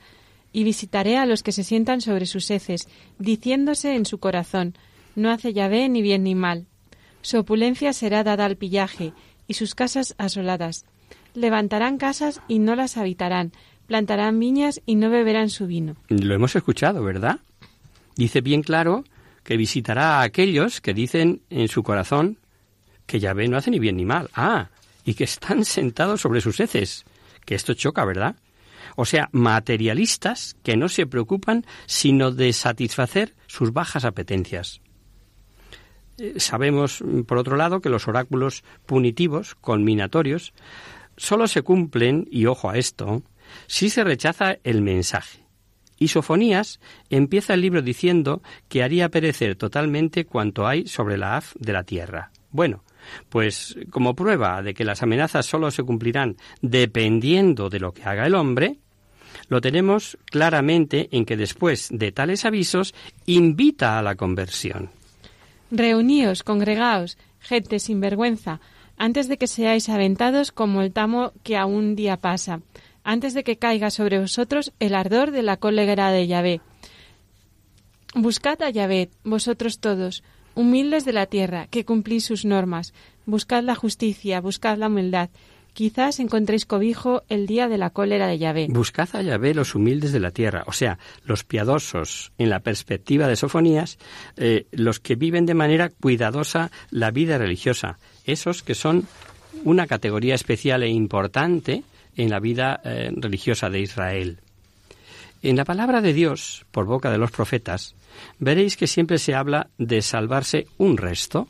y 0.53 0.63
visitaré 0.63 1.17
a 1.17 1.25
los 1.25 1.43
que 1.43 1.51
se 1.51 1.65
sientan 1.65 1.99
sobre 1.99 2.25
sus 2.25 2.49
heces, 2.49 2.87
diciéndose 3.19 3.95
en 3.95 4.05
su 4.05 4.19
corazón, 4.19 4.73
no 5.17 5.31
hace 5.31 5.51
Yahvé 5.51 5.89
ni 5.89 6.01
bien 6.01 6.23
ni 6.23 6.33
mal. 6.33 6.65
Su 7.21 7.39
opulencia 7.39 7.91
será 7.91 8.23
dada 8.23 8.45
al 8.45 8.55
pillaje, 8.55 9.11
y 9.49 9.55
sus 9.55 9.75
casas 9.75 10.15
asoladas. 10.17 10.85
Levantarán 11.33 11.97
casas 11.97 12.41
y 12.47 12.59
no 12.59 12.75
las 12.75 12.97
habitarán, 12.97 13.51
plantarán 13.87 14.39
viñas 14.39 14.81
y 14.85 14.95
no 14.95 15.09
beberán 15.09 15.49
su 15.49 15.67
vino. 15.67 15.95
Lo 16.09 16.33
hemos 16.33 16.55
escuchado, 16.55 17.03
¿verdad? 17.03 17.39
Dice 18.15 18.41
bien 18.41 18.61
claro 18.61 19.03
que 19.43 19.57
visitará 19.57 20.19
a 20.19 20.23
aquellos 20.23 20.81
que 20.81 20.93
dicen 20.93 21.41
en 21.49 21.67
su 21.67 21.83
corazón 21.83 22.37
que 23.05 23.19
Yahvé 23.19 23.47
no 23.47 23.57
hace 23.57 23.71
ni 23.71 23.79
bien 23.79 23.97
ni 23.97 24.05
mal. 24.05 24.29
Ah, 24.33 24.69
y 25.03 25.15
que 25.15 25.25
están 25.25 25.65
sentados 25.65 26.21
sobre 26.21 26.41
sus 26.41 26.59
heces. 26.59 27.05
Que 27.45 27.55
esto 27.55 27.73
choca, 27.73 28.05
¿verdad? 28.05 28.35
O 28.95 29.05
sea, 29.05 29.29
materialistas 29.31 30.55
que 30.63 30.77
no 30.77 30.87
se 30.87 31.07
preocupan 31.07 31.65
sino 31.85 32.31
de 32.31 32.53
satisfacer 32.53 33.33
sus 33.47 33.73
bajas 33.73 34.05
apetencias. 34.05 34.81
Eh, 36.19 36.35
sabemos, 36.37 37.03
por 37.27 37.39
otro 37.39 37.57
lado, 37.57 37.81
que 37.81 37.89
los 37.89 38.07
oráculos 38.07 38.63
punitivos, 38.85 39.55
conminatorios, 39.55 40.53
solo 41.17 41.47
se 41.47 41.61
cumplen, 41.61 42.27
y 42.31 42.45
ojo 42.45 42.69
a 42.69 42.77
esto, 42.77 43.23
si 43.67 43.89
se 43.89 44.03
rechaza 44.03 44.57
el 44.63 44.81
mensaje. 44.81 45.39
Y 45.99 46.09
Sofonías 46.09 46.79
empieza 47.09 47.53
el 47.53 47.61
libro 47.61 47.81
diciendo 47.81 48.41
que 48.67 48.83
haría 48.83 49.09
perecer 49.09 49.55
totalmente 49.55 50.25
cuanto 50.25 50.67
hay 50.67 50.87
sobre 50.87 51.17
la 51.17 51.37
haz 51.37 51.53
de 51.59 51.73
la 51.73 51.83
tierra. 51.83 52.31
Bueno, 52.51 52.83
pues 53.29 53.77
como 53.89 54.15
prueba 54.15 54.61
de 54.61 54.73
que 54.73 54.85
las 54.85 55.03
amenazas 55.03 55.45
solo 55.45 55.71
se 55.71 55.83
cumplirán 55.83 56.37
dependiendo 56.61 57.69
de 57.69 57.79
lo 57.79 57.93
que 57.93 58.03
haga 58.03 58.25
el 58.25 58.35
hombre, 58.35 58.79
lo 59.49 59.61
tenemos 59.61 60.17
claramente 60.25 61.09
en 61.11 61.25
que 61.25 61.37
después 61.37 61.89
de 61.91 62.11
tales 62.11 62.45
avisos 62.45 62.93
invita 63.25 63.97
a 63.97 64.01
la 64.01 64.15
conversión. 64.15 64.89
Reuníos, 65.71 66.43
congregaos, 66.43 67.17
gente 67.39 67.79
sin 67.79 67.99
vergüenza, 67.99 68.59
antes 68.97 69.27
de 69.27 69.37
que 69.37 69.47
seáis 69.47 69.89
aventados 69.89 70.51
como 70.51 70.81
el 70.81 70.91
tamo 70.91 71.33
que 71.43 71.57
a 71.57 71.65
un 71.65 71.95
día 71.95 72.17
pasa, 72.17 72.61
antes 73.03 73.33
de 73.33 73.43
que 73.43 73.57
caiga 73.57 73.89
sobre 73.89 74.19
vosotros 74.19 74.73
el 74.79 74.95
ardor 74.95 75.31
de 75.31 75.43
la 75.43 75.57
cólera 75.57 76.11
de 76.11 76.27
Yahvé. 76.27 76.61
Buscad 78.15 78.61
a 78.61 78.69
Yahvé, 78.69 79.09
vosotros 79.23 79.79
todos, 79.79 80.23
humildes 80.55 81.03
de 81.05 81.13
la 81.13 81.25
tierra, 81.25 81.67
que 81.67 81.85
cumplís 81.85 82.25
sus 82.25 82.45
normas. 82.45 82.93
Buscad 83.25 83.63
la 83.63 83.75
justicia, 83.75 84.39
buscad 84.39 84.77
la 84.77 84.87
humildad. 84.87 85.29
Quizás 85.73 86.19
encontréis 86.19 86.67
cobijo 86.67 87.23
el 87.29 87.47
día 87.47 87.67
de 87.67 87.79
la 87.79 87.89
cólera 87.89 88.27
de 88.27 88.37
Yahvé. 88.37 88.67
Buscad 88.69 89.09
a 89.13 89.23
Yahvé 89.23 89.55
los 89.55 89.73
humildes 89.73 90.11
de 90.11 90.19
la 90.19 90.29
tierra, 90.29 90.63
o 90.67 90.71
sea, 90.71 90.99
los 91.25 91.43
piadosos 91.43 92.31
en 92.37 92.51
la 92.51 92.59
perspectiva 92.59 93.27
de 93.27 93.35
Sofonías, 93.35 93.97
eh, 94.37 94.67
los 94.71 94.99
que 94.99 95.15
viven 95.15 95.47
de 95.47 95.55
manera 95.55 95.89
cuidadosa 95.89 96.69
la 96.91 97.09
vida 97.09 97.39
religiosa, 97.39 97.97
esos 98.25 98.63
que 98.63 98.75
son 98.75 99.07
una 99.63 99.87
categoría 99.87 100.35
especial 100.35 100.83
e 100.83 100.89
importante 100.89 101.83
en 102.15 102.29
la 102.29 102.39
vida 102.39 102.81
eh, 102.83 103.11
religiosa 103.15 103.69
de 103.69 103.81
Israel. 103.81 104.39
En 105.41 105.57
la 105.57 105.65
palabra 105.65 106.01
de 106.01 106.13
Dios, 106.13 106.65
por 106.71 106.85
boca 106.85 107.11
de 107.11 107.17
los 107.17 107.31
profetas, 107.31 107.95
veréis 108.39 108.77
que 108.77 108.87
siempre 108.87 109.17
se 109.17 109.35
habla 109.35 109.69
de 109.77 110.01
salvarse 110.01 110.67
un 110.77 110.97
resto. 110.97 111.47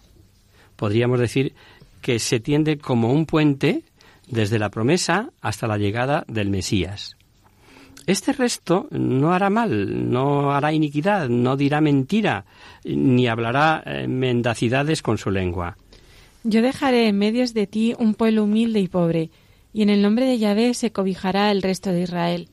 Podríamos 0.75 1.19
decir 1.19 1.53
que 2.01 2.19
se 2.19 2.39
tiende 2.39 2.77
como 2.77 3.13
un 3.13 3.25
puente 3.25 3.83
desde 4.27 4.59
la 4.59 4.69
promesa 4.69 5.29
hasta 5.41 5.67
la 5.67 5.77
llegada 5.77 6.25
del 6.27 6.49
Mesías. 6.49 7.17
Este 8.05 8.33
resto 8.33 8.88
no 8.91 9.33
hará 9.33 9.49
mal, 9.49 10.12
no 10.12 10.51
hará 10.51 10.73
iniquidad, 10.73 11.29
no 11.29 11.55
dirá 11.55 11.79
mentira, 11.79 12.45
ni 12.83 13.27
hablará 13.27 13.81
eh, 13.86 14.07
mendacidades 14.07 15.01
con 15.01 15.17
su 15.17 15.31
lengua. 15.31 15.77
Yo 16.43 16.62
dejaré 16.62 17.08
en 17.08 17.17
medios 17.17 17.53
de 17.53 17.67
ti 17.67 17.95
un 17.97 18.15
pueblo 18.15 18.43
humilde 18.43 18.79
y 18.82 18.89
pobre, 18.89 19.32
y 19.71 19.82
en 19.82 19.89
el 19.89 20.01
nombre 20.01 20.25
de 20.25 20.38
Yahvé 20.38 20.73
se 20.73 20.91
cobijará 20.91 21.51
el 21.51 21.62
resto 21.62 21.91
de 21.91 22.01
Israel. 22.01 22.49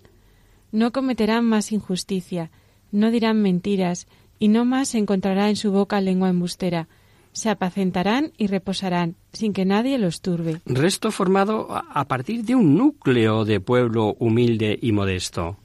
No 0.70 0.92
cometerán 0.92 1.44
más 1.44 1.72
injusticia, 1.72 2.50
no 2.92 3.10
dirán 3.10 3.42
mentiras, 3.42 4.06
y 4.38 4.48
no 4.48 4.64
más 4.64 4.90
se 4.90 4.98
encontrará 4.98 5.48
en 5.48 5.56
su 5.56 5.72
boca 5.72 6.00
lengua 6.00 6.28
embustera. 6.28 6.88
Se 7.32 7.50
apacentarán 7.50 8.32
y 8.38 8.46
reposarán, 8.46 9.16
sin 9.32 9.52
que 9.52 9.64
nadie 9.64 9.98
los 9.98 10.20
turbe. 10.20 10.60
Resto 10.66 11.10
formado 11.10 11.68
a 11.70 12.04
partir 12.06 12.44
de 12.44 12.54
un 12.54 12.76
núcleo 12.76 13.44
de 13.44 13.60
pueblo 13.60 14.14
humilde 14.18 14.78
y 14.80 14.92
modesto, 14.92 15.56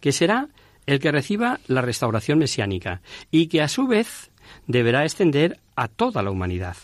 que 0.00 0.12
será 0.12 0.48
el 0.84 1.00
que 1.00 1.10
reciba 1.10 1.58
la 1.66 1.80
restauración 1.80 2.38
mesiánica 2.38 3.00
y 3.30 3.48
que 3.48 3.62
a 3.62 3.68
su 3.68 3.86
vez 3.86 4.30
deberá 4.66 5.04
extender 5.04 5.58
a 5.74 5.88
toda 5.88 6.22
la 6.22 6.30
humanidad. 6.30 6.76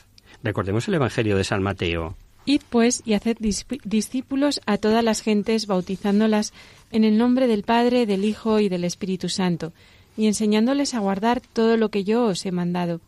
Recordemos 0.42 0.88
el 0.88 0.94
Evangelio 0.94 1.36
de 1.36 1.44
San 1.44 1.62
Mateo. 1.62 2.16
Id 2.44 2.62
pues 2.70 3.02
y 3.04 3.14
haced 3.14 3.36
discípulos 3.84 4.60
a 4.66 4.76
todas 4.76 5.04
las 5.04 5.22
gentes, 5.22 5.66
bautizándolas 5.66 6.52
en 6.90 7.04
el 7.04 7.16
nombre 7.16 7.46
del 7.46 7.62
Padre, 7.62 8.06
del 8.06 8.24
Hijo 8.24 8.58
y 8.58 8.68
del 8.68 8.84
Espíritu 8.84 9.28
Santo, 9.28 9.72
y 10.16 10.26
enseñándoles 10.26 10.94
a 10.94 11.00
guardar 11.00 11.40
todo 11.40 11.76
lo 11.76 11.90
que 11.90 12.02
yo 12.04 12.24
os 12.24 12.44
he 12.44 12.52
mandado. 12.52 13.00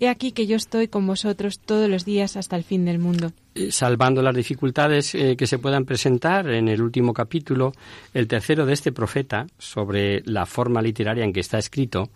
He 0.00 0.08
aquí 0.08 0.32
que 0.32 0.48
yo 0.48 0.56
estoy 0.56 0.88
con 0.88 1.06
vosotros 1.06 1.60
todos 1.60 1.88
los 1.88 2.04
días 2.04 2.36
hasta 2.36 2.56
el 2.56 2.64
fin 2.64 2.84
del 2.84 2.98
mundo. 2.98 3.30
Eh, 3.54 3.70
salvando 3.70 4.20
las 4.20 4.34
dificultades 4.34 5.14
eh, 5.14 5.36
que 5.36 5.46
se 5.46 5.58
puedan 5.58 5.84
presentar 5.84 6.48
en 6.48 6.66
el 6.66 6.82
último 6.82 7.12
capítulo, 7.12 7.72
el 8.12 8.26
tercero 8.26 8.66
de 8.66 8.72
este 8.72 8.90
profeta, 8.90 9.46
sobre 9.58 10.22
la 10.24 10.44
forma 10.46 10.82
literaria 10.82 11.24
en 11.24 11.32
que 11.32 11.38
está 11.38 11.58
escrito, 11.58 12.10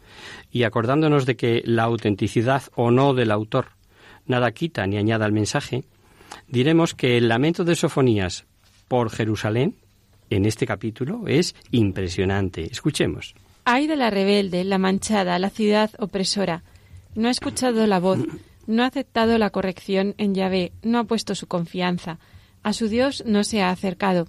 y 0.50 0.64
acordándonos 0.64 1.26
de 1.26 1.36
que 1.36 1.62
la 1.64 1.84
autenticidad 1.84 2.64
o 2.74 2.90
no 2.90 3.14
del 3.14 3.30
autor 3.30 3.75
nada 4.26 4.52
quita 4.52 4.86
ni 4.86 4.96
añada 4.96 5.24
al 5.24 5.32
mensaje, 5.32 5.84
diremos 6.48 6.94
que 6.94 7.16
el 7.16 7.28
lamento 7.28 7.64
de 7.64 7.74
Sofonías 7.74 8.46
por 8.88 9.10
Jerusalén 9.10 9.76
en 10.30 10.44
este 10.44 10.66
capítulo 10.66 11.28
es 11.28 11.54
impresionante. 11.70 12.64
Escuchemos. 12.70 13.34
Ay 13.64 13.86
de 13.86 13.96
la 13.96 14.10
rebelde, 14.10 14.64
la 14.64 14.78
manchada, 14.78 15.38
la 15.38 15.50
ciudad 15.50 15.90
opresora. 15.98 16.62
No 17.14 17.28
ha 17.28 17.30
escuchado 17.30 17.86
la 17.86 17.98
voz, 17.98 18.20
no 18.66 18.82
ha 18.82 18.86
aceptado 18.86 19.38
la 19.38 19.50
corrección 19.50 20.14
en 20.18 20.34
Yahvé, 20.34 20.72
no 20.82 20.98
ha 20.98 21.04
puesto 21.04 21.34
su 21.34 21.46
confianza. 21.46 22.18
A 22.62 22.72
su 22.72 22.88
Dios 22.88 23.24
no 23.26 23.44
se 23.44 23.62
ha 23.62 23.70
acercado. 23.70 24.28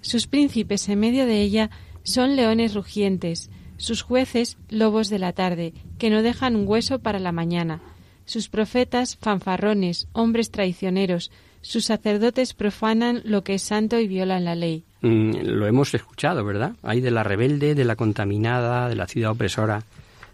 Sus 0.00 0.26
príncipes 0.26 0.88
en 0.88 1.00
medio 1.00 1.26
de 1.26 1.40
ella 1.40 1.70
son 2.02 2.36
leones 2.36 2.74
rugientes, 2.74 3.50
sus 3.76 4.02
jueces 4.02 4.58
lobos 4.68 5.08
de 5.08 5.18
la 5.18 5.32
tarde, 5.32 5.72
que 5.98 6.10
no 6.10 6.22
dejan 6.22 6.56
un 6.56 6.68
hueso 6.68 6.98
para 6.98 7.18
la 7.18 7.32
mañana 7.32 7.80
sus 8.24 8.48
profetas 8.48 9.16
fanfarrones, 9.16 10.08
hombres 10.12 10.50
traicioneros, 10.50 11.30
sus 11.60 11.86
sacerdotes 11.86 12.52
profanan 12.52 13.22
lo 13.24 13.42
que 13.42 13.54
es 13.54 13.62
santo 13.62 13.98
y 13.98 14.06
violan 14.06 14.44
la 14.44 14.54
ley. 14.54 14.84
Mm, 15.00 15.32
lo 15.44 15.66
hemos 15.66 15.94
escuchado, 15.94 16.44
¿verdad? 16.44 16.76
Hay 16.82 17.00
de 17.00 17.10
la 17.10 17.22
rebelde, 17.22 17.74
de 17.74 17.84
la 17.84 17.96
contaminada, 17.96 18.88
de 18.88 18.96
la 18.96 19.06
ciudad 19.06 19.30
opresora. 19.30 19.82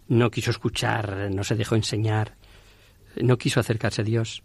No 0.09 0.31
quiso 0.31 0.51
escuchar, 0.51 1.31
no 1.33 1.45
se 1.45 1.55
dejó 1.55 1.77
enseñar, 1.77 2.35
no 3.21 3.39
quiso 3.39 3.61
acercarse 3.61 4.03
a 4.03 4.05
Dios. 4.05 4.43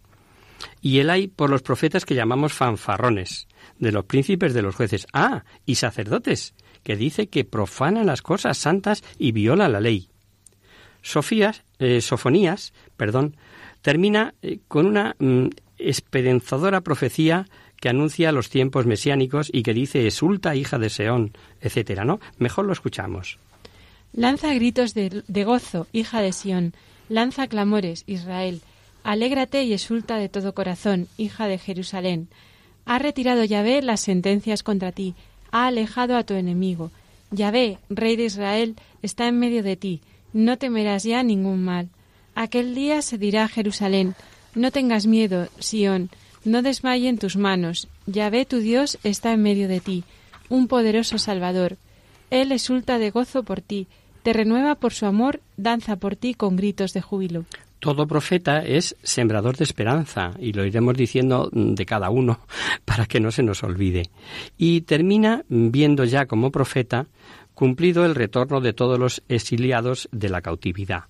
Y 0.80 1.00
el 1.00 1.10
hay 1.10 1.28
por 1.28 1.50
los 1.50 1.62
profetas 1.62 2.04
que 2.04 2.14
llamamos 2.14 2.52
fanfarrones, 2.52 3.48
de 3.78 3.92
los 3.92 4.04
príncipes 4.04 4.54
de 4.54 4.62
los 4.62 4.74
jueces. 4.74 5.06
Ah, 5.12 5.44
y 5.64 5.74
sacerdotes, 5.74 6.54
que 6.82 6.96
dice 6.96 7.26
que 7.26 7.44
profanan 7.44 8.06
las 8.06 8.22
cosas 8.22 8.58
santas 8.58 9.02
y 9.18 9.32
violan 9.32 9.72
la 9.72 9.80
ley. 9.80 10.08
Sofías, 11.06 11.62
eh, 11.78 12.00
Sofonías, 12.00 12.72
perdón, 12.96 13.36
termina 13.80 14.34
eh, 14.42 14.58
con 14.66 14.86
una 14.86 15.14
mm, 15.20 15.50
esperanzadora 15.78 16.80
profecía 16.80 17.46
que 17.80 17.88
anuncia 17.88 18.32
los 18.32 18.50
tiempos 18.50 18.86
mesiánicos 18.86 19.48
y 19.52 19.62
que 19.62 19.72
dice 19.72 20.04
exulta 20.08 20.56
hija 20.56 20.80
de 20.80 20.90
Seón, 20.90 21.30
etcétera, 21.60 22.04
¿no? 22.04 22.18
Mejor 22.38 22.64
lo 22.64 22.72
escuchamos. 22.72 23.38
Lanza 24.14 24.52
gritos 24.54 24.94
de, 24.94 25.44
gozo, 25.44 25.86
hija 25.92 26.20
de 26.20 26.32
Sión, 26.32 26.74
lanza 27.08 27.46
clamores, 27.46 28.02
Israel, 28.08 28.60
alégrate 29.04 29.62
y 29.62 29.74
exulta 29.74 30.16
de 30.16 30.28
todo 30.28 30.54
corazón, 30.54 31.06
hija 31.18 31.46
de 31.46 31.58
Jerusalén. 31.58 32.28
Ha 32.84 32.98
retirado 32.98 33.44
Yahvé 33.44 33.80
las 33.80 34.00
sentencias 34.00 34.64
contra 34.64 34.90
ti, 34.90 35.14
ha 35.52 35.68
alejado 35.68 36.16
a 36.16 36.24
tu 36.24 36.34
enemigo. 36.34 36.90
Yahvé, 37.30 37.78
rey 37.90 38.16
de 38.16 38.24
Israel, 38.24 38.74
está 39.02 39.28
en 39.28 39.38
medio 39.38 39.62
de 39.62 39.76
ti, 39.76 40.00
no 40.32 40.58
temerás 40.58 41.04
ya 41.04 41.22
ningún 41.22 41.64
mal. 41.64 41.88
Aquel 42.34 42.74
día 42.74 43.02
se 43.02 43.18
dirá 43.18 43.44
a 43.44 43.48
Jerusalén, 43.48 44.14
no 44.54 44.70
tengas 44.70 45.06
miedo, 45.06 45.48
Sión, 45.58 46.10
no 46.44 46.62
desmayen 46.62 47.18
tus 47.18 47.36
manos, 47.36 47.88
Yahvé 48.06 48.44
tu 48.44 48.58
Dios 48.58 48.98
está 49.04 49.32
en 49.32 49.42
medio 49.42 49.68
de 49.68 49.80
ti, 49.80 50.04
un 50.48 50.68
poderoso 50.68 51.18
Salvador. 51.18 51.76
Él 52.30 52.52
exulta 52.52 52.98
de 52.98 53.10
gozo 53.10 53.42
por 53.42 53.60
ti, 53.60 53.86
te 54.22 54.32
renueva 54.32 54.74
por 54.74 54.92
su 54.92 55.06
amor, 55.06 55.40
danza 55.56 55.96
por 55.96 56.16
ti 56.16 56.34
con 56.34 56.56
gritos 56.56 56.92
de 56.92 57.00
júbilo. 57.00 57.44
Todo 57.78 58.06
profeta 58.06 58.64
es 58.64 58.96
sembrador 59.02 59.56
de 59.56 59.64
esperanza, 59.64 60.32
y 60.38 60.52
lo 60.52 60.64
iremos 60.64 60.96
diciendo 60.96 61.48
de 61.52 61.86
cada 61.86 62.10
uno 62.10 62.40
para 62.84 63.06
que 63.06 63.20
no 63.20 63.30
se 63.30 63.42
nos 63.42 63.62
olvide. 63.62 64.04
Y 64.56 64.80
termina 64.82 65.44
viendo 65.48 66.04
ya 66.04 66.26
como 66.26 66.50
profeta 66.50 67.06
cumplido 67.56 68.04
el 68.04 68.14
retorno 68.14 68.60
de 68.60 68.74
todos 68.74 68.98
los 69.00 69.22
exiliados 69.28 70.08
de 70.12 70.28
la 70.28 70.42
cautividad. 70.42 71.04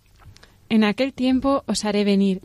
En 0.70 0.84
aquel 0.84 1.12
tiempo 1.12 1.64
os 1.66 1.84
haré 1.84 2.04
venir, 2.04 2.40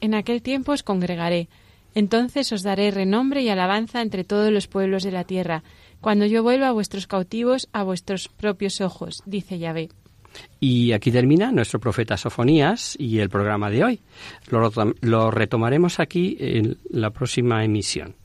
en 0.00 0.14
aquel 0.14 0.42
tiempo 0.42 0.72
os 0.72 0.82
congregaré, 0.82 1.48
entonces 1.94 2.52
os 2.52 2.64
daré 2.64 2.90
renombre 2.90 3.42
y 3.42 3.48
alabanza 3.48 4.02
entre 4.02 4.24
todos 4.24 4.52
los 4.52 4.66
pueblos 4.66 5.04
de 5.04 5.12
la 5.12 5.22
tierra, 5.22 5.62
cuando 6.00 6.26
yo 6.26 6.42
vuelva 6.42 6.68
a 6.68 6.72
vuestros 6.72 7.06
cautivos 7.06 7.68
a 7.72 7.84
vuestros 7.84 8.28
propios 8.28 8.80
ojos, 8.80 9.22
dice 9.24 9.58
Yahvé. 9.58 9.88
Y 10.58 10.90
aquí 10.90 11.12
termina 11.12 11.52
nuestro 11.52 11.78
profeta 11.78 12.16
Sofonías 12.16 12.96
y 12.98 13.20
el 13.20 13.30
programa 13.30 13.70
de 13.70 13.84
hoy. 13.84 14.00
Lo, 14.50 14.68
lo 15.00 15.30
retomaremos 15.30 16.00
aquí 16.00 16.36
en 16.40 16.76
la 16.90 17.10
próxima 17.10 17.64
emisión. 17.64 18.16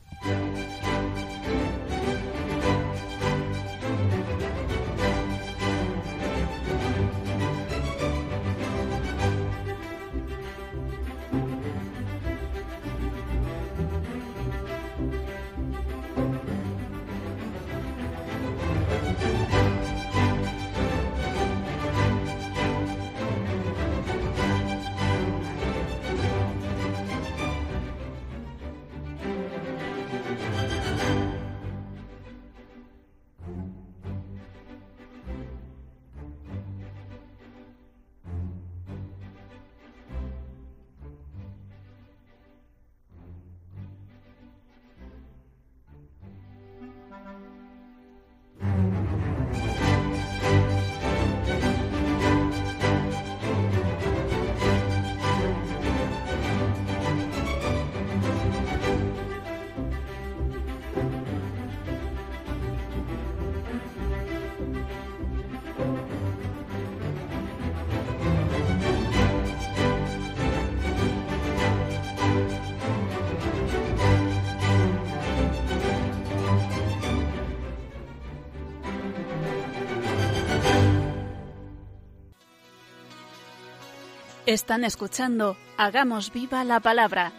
Están 84.50 84.82
escuchando 84.82 85.56
Hagamos 85.76 86.32
viva 86.32 86.64
la 86.64 86.80
palabra 86.80 87.32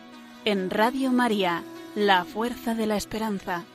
en 0.45 0.69
Radio 0.69 1.11
María, 1.11 1.61
la 1.93 2.23
fuerza 2.23 2.73
de 2.73 2.87
la 2.87 2.95
esperanza. 2.95 3.65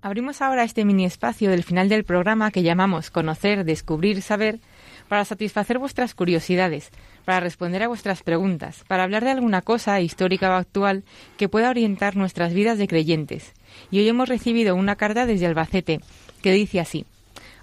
Abrimos 0.00 0.40
ahora 0.40 0.64
este 0.64 0.86
mini 0.86 1.04
espacio 1.04 1.50
del 1.50 1.64
final 1.64 1.90
del 1.90 2.04
programa 2.04 2.50
que 2.50 2.62
llamamos 2.62 3.10
Conocer, 3.10 3.64
Descubrir, 3.64 4.22
Saber 4.22 4.58
para 5.06 5.26
satisfacer 5.26 5.78
vuestras 5.78 6.14
curiosidades, 6.14 6.88
para 7.26 7.40
responder 7.40 7.82
a 7.82 7.88
vuestras 7.88 8.22
preguntas, 8.22 8.84
para 8.88 9.02
hablar 9.02 9.22
de 9.22 9.32
alguna 9.32 9.60
cosa 9.60 10.00
histórica 10.00 10.48
o 10.48 10.54
actual 10.54 11.04
que 11.36 11.50
pueda 11.50 11.68
orientar 11.68 12.16
nuestras 12.16 12.54
vidas 12.54 12.78
de 12.78 12.88
creyentes. 12.88 13.52
Y 13.90 13.98
hoy 13.98 14.08
hemos 14.08 14.30
recibido 14.30 14.76
una 14.76 14.96
carta 14.96 15.26
desde 15.26 15.44
Albacete 15.44 16.00
que 16.40 16.52
dice 16.52 16.80
así. 16.80 17.04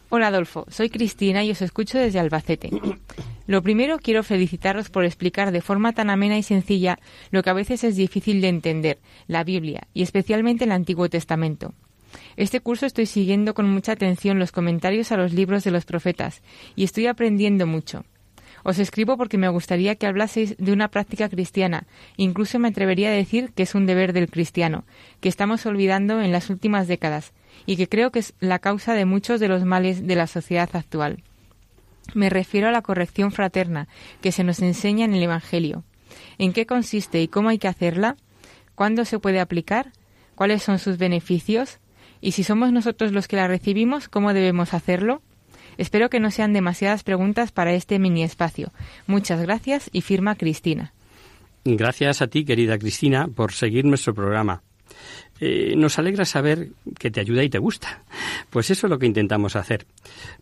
Hola 0.09 0.27
Adolfo, 0.27 0.65
soy 0.69 0.89
Cristina 0.89 1.43
y 1.43 1.51
os 1.51 1.61
escucho 1.61 1.97
desde 1.97 2.19
Albacete. 2.19 2.69
Lo 3.45 3.61
primero 3.61 3.99
quiero 3.99 4.23
felicitaros 4.23 4.89
por 4.89 5.03
explicar 5.03 5.51
de 5.51 5.59
forma 5.59 5.91
tan 5.91 6.09
amena 6.09 6.37
y 6.37 6.43
sencilla 6.43 6.97
lo 7.29 7.43
que 7.43 7.49
a 7.49 7.53
veces 7.53 7.83
es 7.83 7.97
difícil 7.97 8.39
de 8.39 8.47
entender, 8.47 8.99
la 9.27 9.43
Biblia, 9.43 9.87
y 9.93 10.03
especialmente 10.03 10.63
el 10.63 10.71
Antiguo 10.71 11.09
Testamento. 11.09 11.73
Este 12.37 12.61
curso 12.61 12.85
estoy 12.85 13.05
siguiendo 13.05 13.53
con 13.53 13.69
mucha 13.69 13.91
atención 13.91 14.39
los 14.39 14.53
comentarios 14.53 15.11
a 15.11 15.17
los 15.17 15.33
libros 15.33 15.65
de 15.65 15.71
los 15.71 15.83
profetas 15.83 16.41
y 16.77 16.85
estoy 16.85 17.07
aprendiendo 17.07 17.67
mucho. 17.67 18.05
Os 18.63 18.79
escribo 18.79 19.17
porque 19.17 19.37
me 19.37 19.49
gustaría 19.49 19.95
que 19.95 20.07
hablaseis 20.07 20.55
de 20.57 20.71
una 20.71 20.87
práctica 20.87 21.27
cristiana, 21.27 21.85
incluso 22.15 22.59
me 22.59 22.69
atrevería 22.69 23.09
a 23.09 23.13
decir 23.13 23.51
que 23.53 23.63
es 23.63 23.75
un 23.75 23.85
deber 23.85 24.13
del 24.13 24.29
cristiano, 24.29 24.85
que 25.19 25.29
estamos 25.29 25.65
olvidando 25.65 26.21
en 26.21 26.31
las 26.31 26.49
últimas 26.49 26.87
décadas, 26.87 27.33
y 27.65 27.77
que 27.77 27.87
creo 27.87 28.11
que 28.11 28.19
es 28.19 28.33
la 28.39 28.59
causa 28.59 28.93
de 28.93 29.05
muchos 29.05 29.39
de 29.39 29.47
los 29.47 29.63
males 29.63 30.05
de 30.05 30.15
la 30.15 30.27
sociedad 30.27 30.69
actual. 30.73 31.23
Me 32.13 32.29
refiero 32.29 32.67
a 32.67 32.71
la 32.71 32.81
corrección 32.81 33.31
fraterna 33.31 33.87
que 34.21 34.31
se 34.31 34.43
nos 34.43 34.61
enseña 34.61 35.05
en 35.05 35.13
el 35.13 35.23
Evangelio. 35.23 35.83
¿En 36.37 36.53
qué 36.53 36.65
consiste 36.65 37.21
y 37.21 37.27
cómo 37.27 37.49
hay 37.49 37.57
que 37.57 37.67
hacerla? 37.67 38.15
¿Cuándo 38.75 39.05
se 39.05 39.19
puede 39.19 39.39
aplicar? 39.39 39.91
¿Cuáles 40.35 40.63
son 40.63 40.79
sus 40.79 40.97
beneficios? 40.97 41.79
Y 42.21 42.31
si 42.31 42.43
somos 42.43 42.71
nosotros 42.71 43.11
los 43.11 43.27
que 43.27 43.35
la 43.35 43.47
recibimos, 43.47 44.07
¿cómo 44.07 44.33
debemos 44.33 44.73
hacerlo? 44.73 45.21
Espero 45.77 46.09
que 46.09 46.19
no 46.19 46.31
sean 46.31 46.53
demasiadas 46.53 47.03
preguntas 47.03 47.51
para 47.51 47.73
este 47.73 47.99
mini 47.99 48.23
espacio. 48.23 48.71
Muchas 49.05 49.41
gracias 49.41 49.89
y 49.91 50.01
firma 50.01 50.35
Cristina. 50.35 50.93
Gracias 51.63 52.21
a 52.21 52.27
ti, 52.27 52.45
querida 52.45 52.77
Cristina, 52.77 53.27
por 53.27 53.51
seguir 53.51 53.85
nuestro 53.85 54.13
programa. 54.13 54.63
Eh, 55.39 55.75
nos 55.77 55.99
alegra 55.99 56.25
saber 56.25 56.69
que 56.97 57.11
te 57.11 57.19
ayuda 57.19 57.43
y 57.43 57.49
te 57.49 57.59
gusta. 57.59 58.03
Pues 58.49 58.71
eso 58.71 58.87
es 58.87 58.91
lo 58.91 58.99
que 58.99 59.05
intentamos 59.05 59.55
hacer, 59.55 59.85